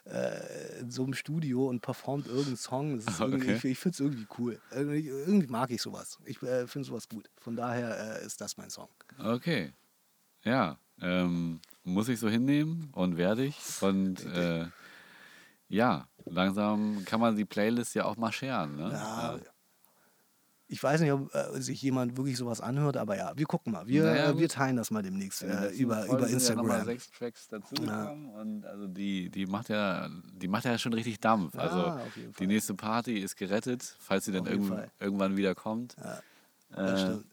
äh, 0.09 0.79
in 0.79 0.91
so 0.91 1.03
einem 1.03 1.13
Studio 1.13 1.67
und 1.67 1.81
performt 1.81 2.27
irgendeinen 2.27 2.57
Song. 2.57 3.01
Okay. 3.19 3.55
Ich, 3.55 3.65
ich 3.65 3.79
finde 3.79 3.93
es 3.93 3.99
irgendwie 3.99 4.27
cool. 4.37 4.59
Irgendwie, 4.71 5.07
irgendwie 5.07 5.47
mag 5.47 5.69
ich 5.71 5.81
sowas. 5.81 6.17
Ich 6.25 6.41
äh, 6.41 6.67
finde 6.67 6.87
sowas 6.87 7.07
gut. 7.07 7.29
Von 7.37 7.55
daher 7.55 8.21
äh, 8.21 8.25
ist 8.25 8.41
das 8.41 8.57
mein 8.57 8.69
Song. 8.69 8.89
Okay. 9.17 9.71
Ja, 10.43 10.77
ähm, 11.01 11.59
muss 11.83 12.09
ich 12.09 12.19
so 12.19 12.29
hinnehmen 12.29 12.89
und 12.93 13.17
werde 13.17 13.45
ich. 13.45 13.57
Und 13.81 14.25
äh, 14.35 14.65
ja, 15.67 16.07
langsam 16.25 17.03
kann 17.05 17.19
man 17.19 17.35
die 17.35 17.45
Playlist 17.45 17.95
ja 17.95 18.05
auch 18.05 18.17
mal 18.17 18.31
scheren. 18.31 18.75
Ne? 18.75 18.91
Ja, 18.91 19.39
Ich 20.71 20.83
weiß 20.83 21.01
nicht, 21.01 21.11
ob 21.11 21.33
äh, 21.33 21.59
sich 21.59 21.81
jemand 21.81 22.15
wirklich 22.15 22.37
sowas 22.37 22.61
anhört, 22.61 22.95
aber 22.95 23.17
ja, 23.17 23.31
wir 23.35 23.45
gucken 23.47 23.73
mal. 23.73 23.87
Wir, 23.87 24.03
Naja, 24.03 24.29
äh, 24.29 24.37
wir 24.37 24.47
teilen 24.47 24.75
das 24.75 24.91
mal 24.91 25.01
demnächst 25.01 25.41
äh, 25.41 25.69
über, 25.69 26.05
über 26.05 26.27
sind 26.27 26.41
Ja 26.47 26.55
nochmal 26.55 26.77
Instagram. 26.77 26.85
sechs 26.85 27.09
Tracks 27.11 27.47
dazugekommen 27.47 28.29
und 28.35 28.65
also 28.67 28.85
die, 28.87 29.29
die 29.31 29.47
macht 29.47 29.69
ja, 29.69 30.07
die 30.31 30.47
macht 30.47 30.65
ja 30.65 30.77
schon 30.77 30.93
richtig 30.93 31.19
Dampf. 31.19 31.55
Ja, 31.55 31.61
also 31.61 31.81
auf 31.87 32.15
jeden 32.15 32.33
die 32.33 32.45
nächste 32.47 32.75
Party 32.75 33.17
ist 33.17 33.35
gerettet, 33.35 33.95
falls 33.99 34.25
sie 34.25 34.31
dann 34.31 34.45
irgend, 34.45 34.71
irgendwann 34.99 35.35
wieder 35.37 35.55
kommt. 35.55 35.95
Das 36.69 37.01
Äh, 37.01 37.03
stimmt. 37.03 37.25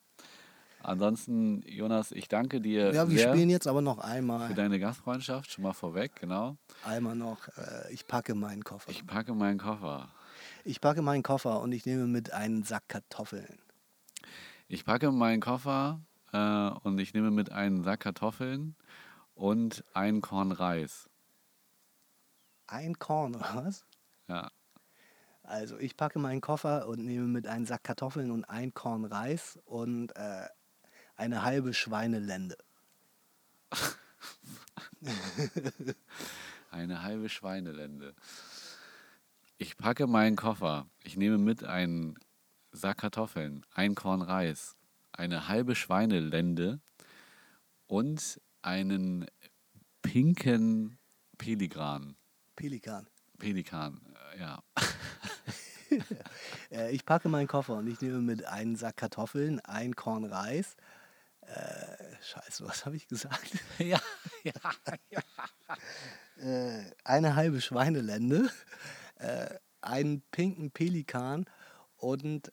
ansonsten, 0.82 1.62
Jonas, 1.66 2.12
ich 2.12 2.28
danke 2.28 2.60
dir 2.62 2.92
Ja, 2.94 3.08
wir 3.10 3.18
spielen 3.18 3.50
jetzt 3.50 3.66
aber 3.66 3.82
noch 3.82 3.98
für 3.98 4.04
einmal, 4.04 4.54
deine 4.54 4.78
Gastfreundschaft, 4.78 5.52
schon 5.52 5.64
mal 5.64 5.74
vorweg, 5.74 6.12
genau. 6.18 6.56
einmal 6.84 7.14
noch, 7.16 7.48
äh, 7.58 7.92
ich 7.92 8.06
packe 8.06 8.34
meinen 8.34 8.64
Koffer. 8.64 8.90
Ich 8.90 9.06
packe 9.06 9.34
meinen 9.34 9.58
Koffer. 9.58 10.08
Ich 10.68 10.80
packe 10.80 11.00
meinen 11.00 11.22
Koffer 11.22 11.60
und 11.60 11.70
ich 11.70 11.86
nehme 11.86 12.08
mit 12.08 12.32
einen 12.32 12.64
Sack 12.64 12.88
Kartoffeln. 12.88 13.60
Ich 14.66 14.84
packe 14.84 15.12
meinen 15.12 15.40
Koffer 15.40 16.00
äh, 16.32 16.70
und 16.82 16.98
ich 16.98 17.14
nehme 17.14 17.30
mit 17.30 17.52
einen 17.52 17.84
Sack 17.84 18.00
Kartoffeln 18.00 18.74
und 19.36 19.84
ein 19.94 20.20
Korn 20.20 20.50
Reis. 20.50 21.08
Ein 22.66 22.98
Korn, 22.98 23.36
oder 23.36 23.54
was? 23.54 23.86
Ja. 24.26 24.50
Also 25.44 25.78
ich 25.78 25.96
packe 25.96 26.18
meinen 26.18 26.40
Koffer 26.40 26.88
und 26.88 27.04
nehme 27.04 27.28
mit 27.28 27.46
einen 27.46 27.64
Sack 27.64 27.84
Kartoffeln 27.84 28.32
und 28.32 28.44
ein 28.46 28.74
Korn 28.74 29.04
Reis 29.04 29.60
und 29.66 30.16
äh, 30.16 30.48
eine 31.14 31.44
halbe 31.44 31.74
Schweinelende. 31.74 32.58
Eine 36.72 37.02
halbe 37.02 37.28
Schweinelende. 37.28 38.16
Ich 39.58 39.78
packe 39.78 40.06
meinen 40.06 40.36
Koffer. 40.36 40.86
Ich 41.02 41.16
nehme 41.16 41.38
mit 41.38 41.64
einen 41.64 42.18
Sack 42.72 42.98
Kartoffeln, 42.98 43.64
ein 43.72 43.94
Korn 43.94 44.20
Reis, 44.20 44.76
eine 45.12 45.48
halbe 45.48 45.74
Schweinelende 45.74 46.80
und 47.86 48.38
einen 48.60 49.26
pinken 50.02 50.98
Pelikan. 51.38 52.16
Pelikan. 52.54 53.06
Pelikan, 53.38 54.00
äh, 54.34 54.40
ja. 54.40 54.62
Äh, 56.68 56.90
ich 56.90 57.06
packe 57.06 57.28
meinen 57.28 57.46
Koffer 57.46 57.74
und 57.76 57.86
ich 57.86 58.00
nehme 58.00 58.20
mit 58.20 58.44
einen 58.44 58.74
Sack 58.74 58.96
Kartoffeln, 58.96 59.60
ein 59.60 59.94
Korn 59.94 60.24
Reis. 60.24 60.76
Äh, 61.42 62.16
scheiße, 62.22 62.66
was 62.66 62.84
habe 62.84 62.96
ich 62.96 63.06
gesagt? 63.06 63.52
ja, 63.78 64.00
ja, 64.42 64.52
Äh, 66.38 66.90
eine 67.04 67.36
halbe 67.36 67.60
Schweinelende, 67.60 68.50
äh, 69.16 69.54
einen 69.80 70.22
pinken 70.30 70.70
Pelikan 70.70 71.46
und 71.96 72.52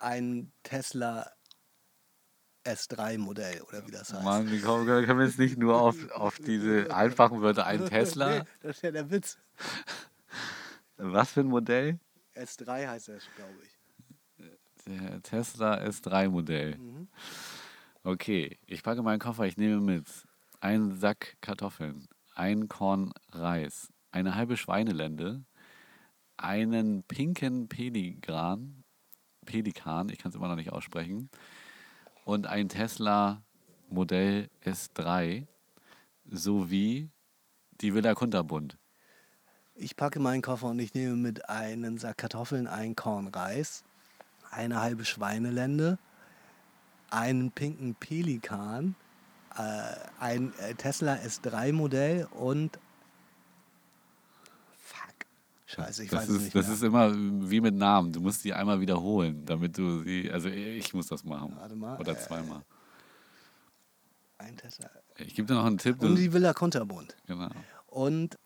ein 0.00 0.52
Tesla 0.62 1.30
S3 2.64 3.18
Modell 3.18 3.62
oder 3.62 3.86
wie 3.86 3.90
das 3.90 4.12
heißt. 4.12 4.24
Mann, 4.24 4.50
wie 4.50 4.60
kommen, 4.60 4.86
können 4.86 5.18
wir 5.18 5.26
jetzt 5.26 5.38
nicht 5.38 5.58
nur 5.58 5.80
auf, 5.80 6.10
auf 6.12 6.38
diese 6.38 6.94
einfachen 6.94 7.40
Wörter 7.40 7.66
ein 7.66 7.86
Tesla? 7.88 8.38
Nee, 8.38 8.44
das 8.60 8.76
ist 8.76 8.82
ja 8.82 8.90
der 8.90 9.10
Witz. 9.10 9.38
Was 10.96 11.32
für 11.32 11.40
ein 11.40 11.46
Modell? 11.46 11.98
S3 12.34 12.88
heißt 12.88 13.08
das, 13.08 13.24
glaube 13.36 13.58
ich. 13.64 13.72
Der 14.86 15.22
Tesla 15.22 15.78
S3 15.78 16.28
Modell. 16.28 16.78
Okay, 18.04 18.58
ich 18.66 18.82
packe 18.82 19.02
meinen 19.02 19.20
Koffer, 19.20 19.44
ich 19.44 19.56
nehme 19.56 19.80
mit 19.80 20.06
einen 20.60 20.98
Sack 20.98 21.36
Kartoffeln, 21.40 22.08
ein 22.34 22.68
Korn 22.68 23.12
Reis, 23.30 23.92
eine 24.12 24.34
halbe 24.34 24.56
Schweinelende, 24.56 25.44
einen 26.36 27.02
pinken 27.02 27.68
Pelikan, 27.68 28.84
Pelikan, 29.44 30.08
ich 30.08 30.18
kann 30.18 30.30
es 30.30 30.36
immer 30.36 30.48
noch 30.48 30.56
nicht 30.56 30.72
aussprechen, 30.72 31.30
und 32.24 32.46
ein 32.46 32.68
Tesla 32.68 33.42
Modell 33.88 34.48
S3 34.64 35.46
sowie 36.30 37.10
die 37.80 37.94
Villa 37.94 38.14
Kunterbund. 38.14 38.78
Ich 39.74 39.96
packe 39.96 40.20
meinen 40.20 40.42
Koffer 40.42 40.68
und 40.68 40.78
ich 40.78 40.94
nehme 40.94 41.16
mit 41.16 41.48
einen 41.48 41.98
Sack 41.98 42.18
Kartoffeln, 42.18 42.66
ein 42.66 42.94
Korn 42.94 43.28
Reis, 43.28 43.84
eine 44.50 44.80
halbe 44.80 45.04
Schweinelende, 45.04 45.98
einen 47.10 47.50
pinken 47.50 47.94
Pelikan, 47.94 48.94
äh, 49.56 49.94
ein 50.20 50.52
äh, 50.58 50.74
Tesla 50.74 51.14
S3 51.14 51.72
Modell 51.72 52.28
und. 52.30 52.78
Scheiße, 55.74 56.04
ich 56.04 56.10
Das 56.10 56.20
weiß 56.22 56.28
es 56.28 56.36
ist, 56.36 56.42
nicht 56.42 56.54
das 56.54 56.66
mehr. 56.66 56.74
ist 56.74 56.82
immer 56.82 57.12
wie 57.50 57.60
mit 57.60 57.74
Namen. 57.74 58.12
Du 58.12 58.20
musst 58.20 58.44
die 58.44 58.52
einmal 58.52 58.80
wiederholen, 58.80 59.44
damit 59.46 59.78
du 59.78 60.02
sie. 60.02 60.30
Also 60.30 60.48
ich 60.48 60.92
muss 60.94 61.06
das 61.06 61.24
machen. 61.24 61.54
Warte 61.56 61.74
mal, 61.76 61.98
Oder 61.98 62.12
äh, 62.12 62.18
zweimal. 62.18 62.62
Ein 64.38 64.56
Tesla. 64.56 64.90
Ich 65.18 65.34
gebe 65.34 65.46
dir 65.46 65.54
noch 65.54 65.64
einen 65.64 65.78
Tipp. 65.78 66.00
Und 66.02 66.10
Du, 66.10 66.14
die 66.16 66.32
Villa 66.32 66.52
Kunterbund. 66.52 67.16
genau. 67.26 67.48
Und 67.86 68.38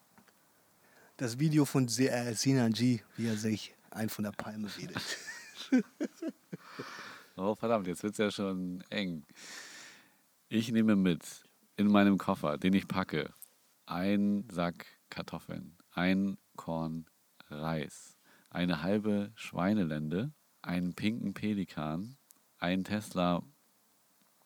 das 1.16 1.38
Video 1.38 1.64
von 1.64 1.86
äh, 1.86 2.34
Sinan 2.34 2.72
G, 2.72 3.00
wie 3.16 3.26
er 3.26 3.36
sich 3.36 3.74
ein 3.90 4.08
von 4.10 4.24
der 4.24 4.32
Palme 4.32 4.68
wedelt. 4.76 5.02
Oh, 7.38 7.54
verdammt, 7.54 7.86
jetzt 7.86 8.02
wird 8.02 8.12
es 8.12 8.18
ja 8.18 8.30
schon 8.30 8.82
eng. 8.88 9.26
Ich 10.48 10.72
nehme 10.72 10.96
mit 10.96 11.20
in 11.76 11.86
meinem 11.88 12.16
Koffer, 12.16 12.56
den 12.56 12.72
ich 12.72 12.88
packe, 12.88 13.30
ein 13.84 14.48
Sack 14.50 14.86
Kartoffeln, 15.10 15.76
ein 15.92 16.38
Korn 16.56 17.04
Reis, 17.48 18.18
eine 18.50 18.82
halbe 18.82 19.32
Schweinelende, 19.34 20.32
einen 20.62 20.94
pinken 20.94 21.34
Pelikan, 21.34 22.16
ein 22.58 22.84
Tesla 22.84 23.42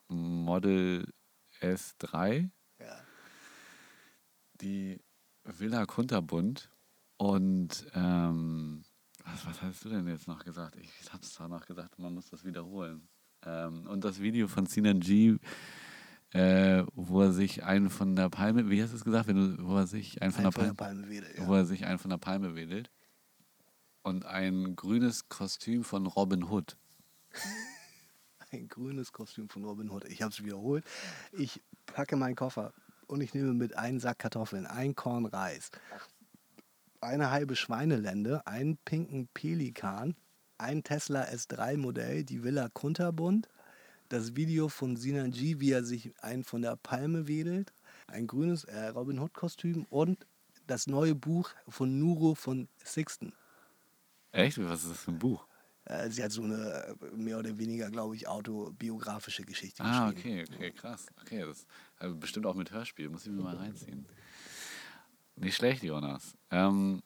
Model 0.08 1.12
S3, 1.60 2.50
ja. 2.78 3.04
die 4.60 5.00
Villa 5.44 5.86
Kunterbund 5.86 6.70
und 7.16 7.86
ähm, 7.94 8.84
was, 9.24 9.46
was 9.46 9.62
hast 9.62 9.84
du 9.84 9.90
denn 9.90 10.08
jetzt 10.08 10.26
noch 10.26 10.44
gesagt? 10.44 10.76
Ich 10.76 11.12
habe 11.12 11.22
es 11.22 11.34
zwar 11.34 11.48
noch 11.48 11.66
gesagt, 11.66 11.98
man 11.98 12.14
muss 12.14 12.30
das 12.30 12.44
wiederholen. 12.44 13.08
Ähm, 13.44 13.86
und 13.86 14.04
das 14.04 14.20
Video 14.20 14.48
von 14.48 14.66
Sinan 14.66 15.00
G, 15.00 15.36
äh, 16.32 16.84
wo 16.94 17.22
er 17.22 17.32
sich 17.32 17.64
einen 17.64 17.90
von 17.90 18.14
der 18.16 18.28
Palme, 18.30 18.70
wie 18.70 18.82
hast 18.82 18.92
du 18.92 18.96
es 18.96 19.04
gesagt, 19.04 19.26
wenn 19.28 19.36
du, 19.56 19.64
wo 19.66 19.76
er 19.76 19.86
sich 19.86 20.22
einen 20.22 20.32
von, 20.32 20.44
Ein 20.46 20.50
der, 20.50 20.52
von 20.52 20.64
der 20.64 20.74
Palme, 20.74 21.00
Palme 21.02 21.10
wedelt. 21.10 21.46
wo 21.46 21.52
Ja. 21.54 21.58
er 21.60 21.66
sich 21.66 21.84
einen 21.86 21.98
von 21.98 22.10
der 22.10 22.18
Palme 22.18 22.54
wedelt 22.54 22.90
und 24.02 24.24
ein 24.26 24.76
grünes 24.76 25.28
Kostüm 25.28 25.84
von 25.84 26.06
Robin 26.06 26.44
Hood. 26.44 26.76
Ein 28.52 28.66
grünes 28.66 29.12
Kostüm 29.12 29.48
von 29.48 29.64
Robin 29.64 29.90
Hood. 29.90 30.06
Ich 30.06 30.22
habe 30.22 30.32
es 30.32 30.42
wiederholt. 30.44 30.84
Ich 31.30 31.62
packe 31.86 32.16
meinen 32.16 32.34
Koffer 32.34 32.72
und 33.06 33.20
ich 33.20 33.32
nehme 33.32 33.54
mit 33.54 33.76
einen 33.76 34.00
Sack 34.00 34.18
Kartoffeln, 34.18 34.66
ein 34.66 34.96
Korn 34.96 35.24
Reis, 35.26 35.70
eine 37.00 37.30
halbe 37.30 37.54
Schweinelende, 37.54 38.44
einen 38.48 38.76
pinken 38.78 39.28
Pelikan, 39.34 40.16
ein 40.58 40.82
Tesla 40.82 41.22
S3 41.26 41.76
Modell, 41.76 42.24
die 42.24 42.42
Villa 42.42 42.68
Kunterbund, 42.72 43.48
das 44.10 44.36
Video 44.36 44.68
von 44.68 44.96
Sinan 44.96 45.30
G, 45.30 45.60
wie 45.60 45.70
er 45.72 45.84
sich 45.84 46.12
einen 46.22 46.44
von 46.44 46.60
der 46.62 46.76
Palme 46.76 47.26
wedelt, 47.28 47.72
ein 48.06 48.26
grünes 48.26 48.64
äh, 48.64 48.88
Robin 48.88 49.18
Hood 49.20 49.32
Kostüm 49.32 49.86
und 49.88 50.26
das 50.66 50.86
neue 50.86 51.14
Buch 51.14 51.50
von 51.68 51.98
Nuro 51.98 52.34
von 52.34 52.68
Sixten. 52.84 53.32
Echt? 54.32 54.58
Was 54.58 54.82
ist 54.84 54.90
das 54.90 55.00
für 55.00 55.12
ein 55.12 55.18
Buch? 55.18 55.46
Äh, 55.84 56.10
sie 56.10 56.22
hat 56.22 56.32
so 56.32 56.42
eine 56.42 56.96
äh, 57.00 57.16
mehr 57.16 57.38
oder 57.38 57.56
weniger, 57.56 57.90
glaube 57.90 58.14
ich, 58.16 58.26
autobiografische 58.28 59.44
Geschichte 59.44 59.82
Ah, 59.82 60.10
geschrieben. 60.10 60.44
okay, 60.44 60.54
okay, 60.56 60.70
krass. 60.72 61.06
Okay, 61.22 61.40
das 61.46 61.66
äh, 62.00 62.12
bestimmt 62.12 62.46
auch 62.46 62.54
mit 62.54 62.70
Hörspiel. 62.70 63.08
Muss 63.08 63.26
ich 63.26 63.32
mir 63.32 63.42
mal 63.42 63.56
reinziehen. 63.56 64.06
Nicht 65.36 65.56
schlecht, 65.56 65.82
Jonas. 65.82 66.34
Ähm, 66.50 67.02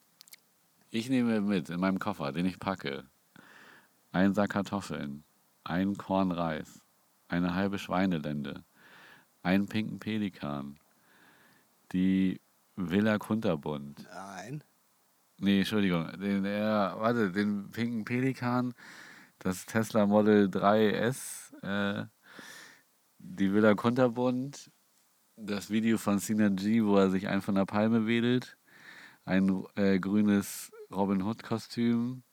ich 0.89 1.09
nehme 1.09 1.39
mit 1.41 1.69
in 1.69 1.79
meinem 1.79 1.99
Koffer, 1.99 2.31
den 2.31 2.45
ich 2.45 2.59
packe, 2.59 3.05
einen 4.11 4.33
Sack 4.33 4.51
Kartoffeln, 4.51 5.23
ein 5.63 5.95
Korn 5.97 6.31
Reis, 6.31 6.79
eine 7.27 7.55
halbe 7.55 7.79
Schweinelende, 7.79 8.63
einen 9.43 9.67
pinken 9.67 9.99
Pelikan, 9.99 10.79
die 11.91 12.41
Villa 12.75 13.17
Kunterbund, 13.17 14.07
Nein. 14.11 14.63
Nee, 15.39 15.59
Entschuldigung. 15.59 16.07
Den, 16.19 16.45
äh, 16.45 16.61
warte, 16.61 17.31
den 17.31 17.69
pinken 17.71 18.05
Pelikan, 18.05 18.73
das 19.39 19.65
Tesla 19.65 20.05
Model 20.05 20.47
3S, 20.47 21.53
äh, 21.61 22.05
die 23.19 23.53
Villa 23.53 23.75
Kunterbund, 23.75 24.71
das 25.35 25.69
Video 25.69 25.97
von 25.97 26.19
Sinan 26.19 26.55
G, 26.55 26.83
wo 26.85 26.97
er 26.97 27.09
sich 27.09 27.27
einen 27.27 27.41
von 27.41 27.55
der 27.55 27.65
Palme 27.65 28.07
wedelt, 28.07 28.57
ein 29.25 29.65
äh, 29.75 29.99
grünes 29.99 30.71
Robin 30.91 31.21
Hood-Kostüm 31.23 32.23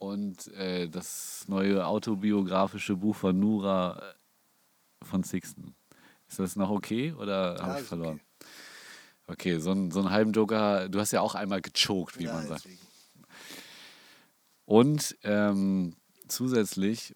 und 0.00 0.48
äh, 0.54 0.88
das 0.88 1.44
neue 1.46 1.86
autobiografische 1.86 2.96
Buch 2.96 3.14
von 3.14 3.38
Nura 3.38 3.98
äh, 4.00 5.04
von 5.04 5.22
Sixten. 5.22 5.76
Ist 6.26 6.38
das 6.38 6.56
noch 6.56 6.70
okay 6.70 7.12
oder 7.12 7.56
Ja, 7.56 7.62
habe 7.66 7.80
ich 7.80 7.86
verloren? 7.86 8.20
okay. 8.20 8.46
Okay, 9.26 9.58
so, 9.60 9.70
einen- 9.70 9.90
so 9.92 10.00
einen 10.00 10.10
halben 10.10 10.32
Joker, 10.32 10.88
du 10.88 10.98
hast 10.98 11.12
ja 11.12 11.20
auch 11.20 11.36
einmal 11.36 11.60
gechoked, 11.60 12.18
wie 12.18 12.24
Ja, 12.24 12.32
man 12.32 12.48
sagt. 12.48 12.64
deswegen. 12.64 12.80
Und 14.64 15.16
ähm, 15.22 15.94
zusätzlich 16.28 17.14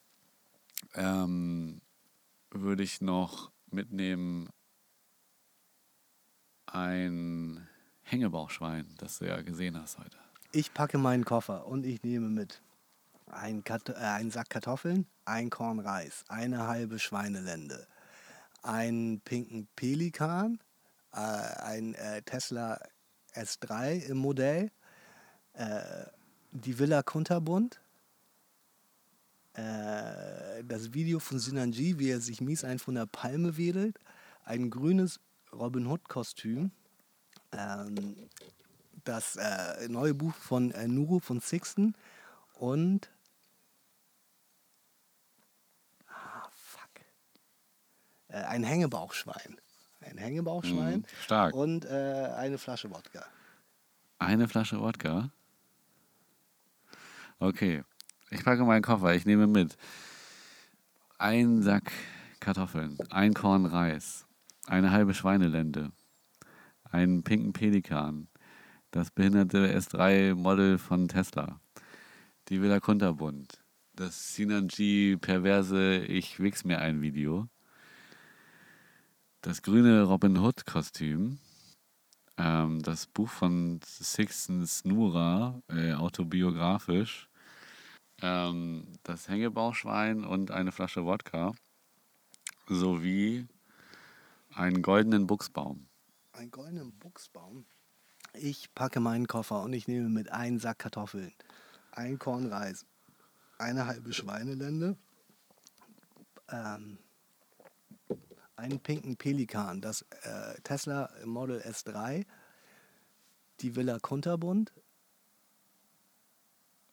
ähm, 0.95 1.80
würde 2.51 2.82
ich 2.85 3.01
noch 3.01 3.51
mitnehmen 3.70 4.49
ein 6.66 7.66
Hängebauchschwein, 8.03 8.95
das 8.99 9.18
du 9.18 9.26
ja 9.26 9.41
gesehen 9.43 9.80
hast 9.80 9.99
heute. 9.99 10.18
Ich 10.53 10.72
packe 10.74 10.99
meinen 10.99 11.24
Koffer 11.24 11.66
und 11.66 11.85
ich 11.87 12.03
nehme 12.03 12.28
mit 12.28 12.62
ein 13.35 13.64
Kat 13.64 13.89
äh, 13.89 13.95
einen 13.95 14.30
Sack 14.30 14.51
Kartoffeln, 14.51 15.07
ein 15.24 15.51
Korn 15.51 15.80
Reis, 15.80 16.24
eine 16.28 16.66
halbe 16.66 16.99
Schweinelende, 16.99 17.87
einen 18.62 19.20
pinken 19.20 19.68
Pelikan, 19.76 20.59
äh, 21.12 21.18
ein 21.18 21.95
äh, 21.95 22.22
Tesla 22.22 22.80
S3 23.35 24.07
im 24.07 24.18
Modell, 24.18 24.70
äh, 25.55 25.80
die 26.53 26.78
Villa 26.78 27.03
Kunterbund, 27.03 27.80
äh, 29.55 30.64
das 30.64 30.93
Video 30.95 31.18
von 31.18 31.39
Sinan 31.39 31.72
G, 31.72 31.99
wie 31.99 32.11
er 32.11 32.20
sich 32.20 32.41
mies 32.41 32.64
einen 32.64 32.78
von 32.78 32.95
der 32.95 33.07
Palme 33.07 33.57
wedelt, 33.57 33.99
ein 34.45 34.70
grünes 34.70 35.20
Robin 35.53 35.87
Hood 35.87 36.09
Kostüm, 36.09 36.72
ähm, 37.53 38.28
das 39.05 39.37
äh, 39.37 39.89
neue 39.89 40.14
Buch 40.14 40.35
von 40.35 40.70
äh, 40.72 40.89
Nuru 40.89 41.20
von 41.20 41.41
Sixten 41.41 41.95
und 42.55 43.11
ah, 46.09 46.49
fuck. 46.51 47.01
Äh, 48.24 48.24
ein 48.43 48.64
Hängebauchschwein. 48.64 49.59
Ein 50.01 50.18
Hängebauchschwein 50.18 51.01
Mhm, 51.01 51.05
stark. 51.22 51.55
und 51.55 51.85
äh, 51.87 52.30
eine 52.37 52.59
Flasche 52.59 52.91
Wodka. 52.91 53.24
Eine 54.18 54.49
Flasche 54.49 54.78
Wodka. 54.80 55.30
Okay, 57.39 57.82
ich 58.30 58.45
packe 58.45 58.64
meinen 58.64 58.82
Koffer, 58.82 59.14
ich 59.14 59.26
nehme 59.26 59.47
mit 59.47 59.76
ein 61.18 61.62
Sack 61.62 61.93
Kartoffeln, 62.41 62.99
ein 63.11 63.35
Korn 63.35 63.66
Reis, 63.66 64.26
eine 64.66 64.91
halbe 64.91 65.14
Schweinelende, 65.14 65.91
einen 66.91 67.22
pinken 67.22 67.53
Pelikan, 67.53 68.28
das 68.91 69.11
behinderte 69.11 69.74
S3 69.76 70.35
Model 70.35 70.78
von 70.78 71.09
Tesla, 71.09 71.61
die 72.49 72.62
Villa 72.62 72.80
Kunterbund, 72.80 73.61
das 73.95 74.35
Sinan 74.35 74.68
G 74.68 75.16
perverse 75.16 75.99
Ich 76.05 76.41
wichs 76.41 76.64
mir 76.64 76.78
ein 76.78 77.01
Video, 77.03 77.49
das 79.45 79.61
grüne 79.61 80.05
Robin 80.05 80.39
Hood 80.39 80.65
Kostüm, 80.65 81.39
ähm, 82.39 82.81
das 82.81 83.07
Buch 83.07 83.29
von 83.29 83.79
Sixten 83.85 84.67
Snura, 84.67 85.61
äh, 85.69 85.93
autobiografisch, 85.93 87.29
ähm, 88.23 88.87
das 89.03 89.29
Hängebauchschwein 89.29 90.25
und 90.25 90.51
eine 90.51 90.73
Flasche 90.73 91.05
Wodka 91.05 91.53
sowie 92.69 93.47
einen 94.55 94.81
goldenen 94.81 95.27
Buchsbaum. 95.27 95.89
Ein 96.33 96.51
goldenen 96.51 96.93
Buchsbaum. 96.93 97.67
Ich 98.33 98.75
packe 98.75 99.01
meinen 99.01 99.27
Koffer 99.27 99.63
und 99.63 99.75
ich 99.75 99.87
nehme 99.89 100.09
mit 100.09 100.33
einen 100.33 100.59
Sack 100.59 100.79
Kartoffeln, 100.79 101.35
ein 101.93 102.19
Korn 102.19 102.47
Reis, 102.47 102.87
eine 103.59 103.87
halbe 103.87 104.15
Schweinelende, 104.15 104.97
ähm, 106.49 106.99
einen 108.57 108.81
pinken 108.81 109.17
Pelikan, 109.17 109.81
das 109.81 110.03
äh, 110.23 110.61
Tesla 110.63 111.11
Model 111.25 111.61
S3, 111.61 112.27
die 113.61 113.77
Villa 113.77 113.99
Kunterbund, 113.99 114.73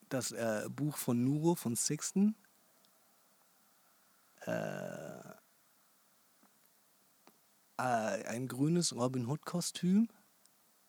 das 0.10 0.32
äh, 0.32 0.68
Buch 0.70 0.98
von 0.98 1.24
Nuro 1.24 1.56
von 1.56 1.76
Sixten, 1.76 2.36
äh, 4.46 5.22
ein 7.78 8.48
grünes 8.48 8.96
Robin 8.96 9.28
Hood 9.28 9.46
Kostüm. 9.46 10.08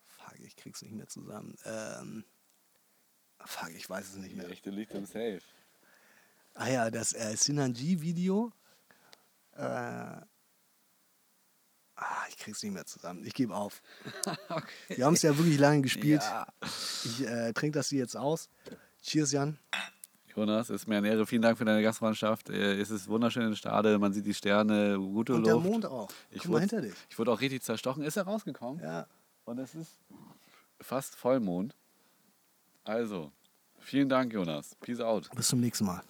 Fuck, 0.07 0.41
ich 0.41 0.57
krieg's 0.57 0.83
nicht 0.83 0.95
mehr 0.95 1.09
zusammen. 1.09 1.57
Ähm, 1.65 2.25
fuck, 3.45 3.71
ich 3.71 3.89
weiß 3.89 4.09
es 4.11 4.17
nicht 4.17 4.37
mehr. 4.37 4.49
echte 4.49 4.71
liegt 4.71 4.93
im 4.95 5.07
Safe. 5.07 5.41
Ah 6.55 6.69
ja, 6.69 6.91
das 6.91 7.15
äh, 7.15 7.35
Sinanji-Video. 7.37 8.53
Äh, 9.53 10.21
ah, 12.03 12.25
ich 12.29 12.37
krieg's 12.39 12.63
nicht 12.63 12.73
mehr 12.73 12.85
zusammen. 12.87 13.25
Ich 13.25 13.35
gebe 13.35 13.55
auf. 13.55 13.83
Wir 14.89 15.07
haben 15.07 15.15
es 15.15 15.23
ja 15.23 15.37
wirklich 15.37 15.59
lange 15.59 15.83
gespielt. 15.83 16.23
Ja. 16.23 16.47
Ich 17.05 17.27
äh, 17.27 17.53
trinke 17.53 17.79
das 17.79 17.89
hier 17.89 18.01
jetzt 18.01 18.17
aus. 18.17 18.49
Cheers, 19.03 19.33
Jan. 19.33 19.59
Jonas, 20.35 20.71
ist 20.71 20.89
mir 20.89 20.97
eine 20.97 21.09
Ehre. 21.09 21.27
Vielen 21.27 21.43
Dank 21.43 21.59
für 21.59 21.65
deine 21.65 21.83
Gastfreundschaft. 21.83 22.49
Äh, 22.49 22.81
Es 22.81 22.91
ist 22.91 23.07
wunderschön 23.09 23.43
in 23.49 23.57
Stade. 23.57 23.99
Man 23.99 24.13
sieht 24.13 24.25
die 24.27 24.33
Sterne, 24.35 24.97
gute 24.97 25.35
Und 25.35 25.45
der 25.45 25.55
Luft. 25.55 25.67
Mond 25.67 25.87
auch. 25.87 26.09
Ich 26.31 26.39
Guck 26.43 26.47
mal 26.47 26.53
wurde, 26.55 26.61
hinter 26.61 26.81
dich. 26.81 26.95
ich 27.11 27.19
wurde 27.19 27.33
auch 27.33 27.41
richtig 27.41 27.63
zerstochen. 27.63 28.03
Ist 28.03 28.17
er 28.17 28.23
rausgekommen? 28.25 28.83
Ja. 28.83 29.07
Und 29.45 29.59
es 29.59 29.75
ist 29.75 29.99
fast 30.81 31.15
Vollmond. 31.17 31.75
Also, 32.85 33.31
vielen 33.79 34.09
Dank, 34.09 34.33
Jonas. 34.33 34.75
Peace 34.81 35.01
out. 35.01 35.29
Bis 35.37 35.49
zum 35.49 35.61
nächsten 35.61 35.85
Mal. 35.85 36.03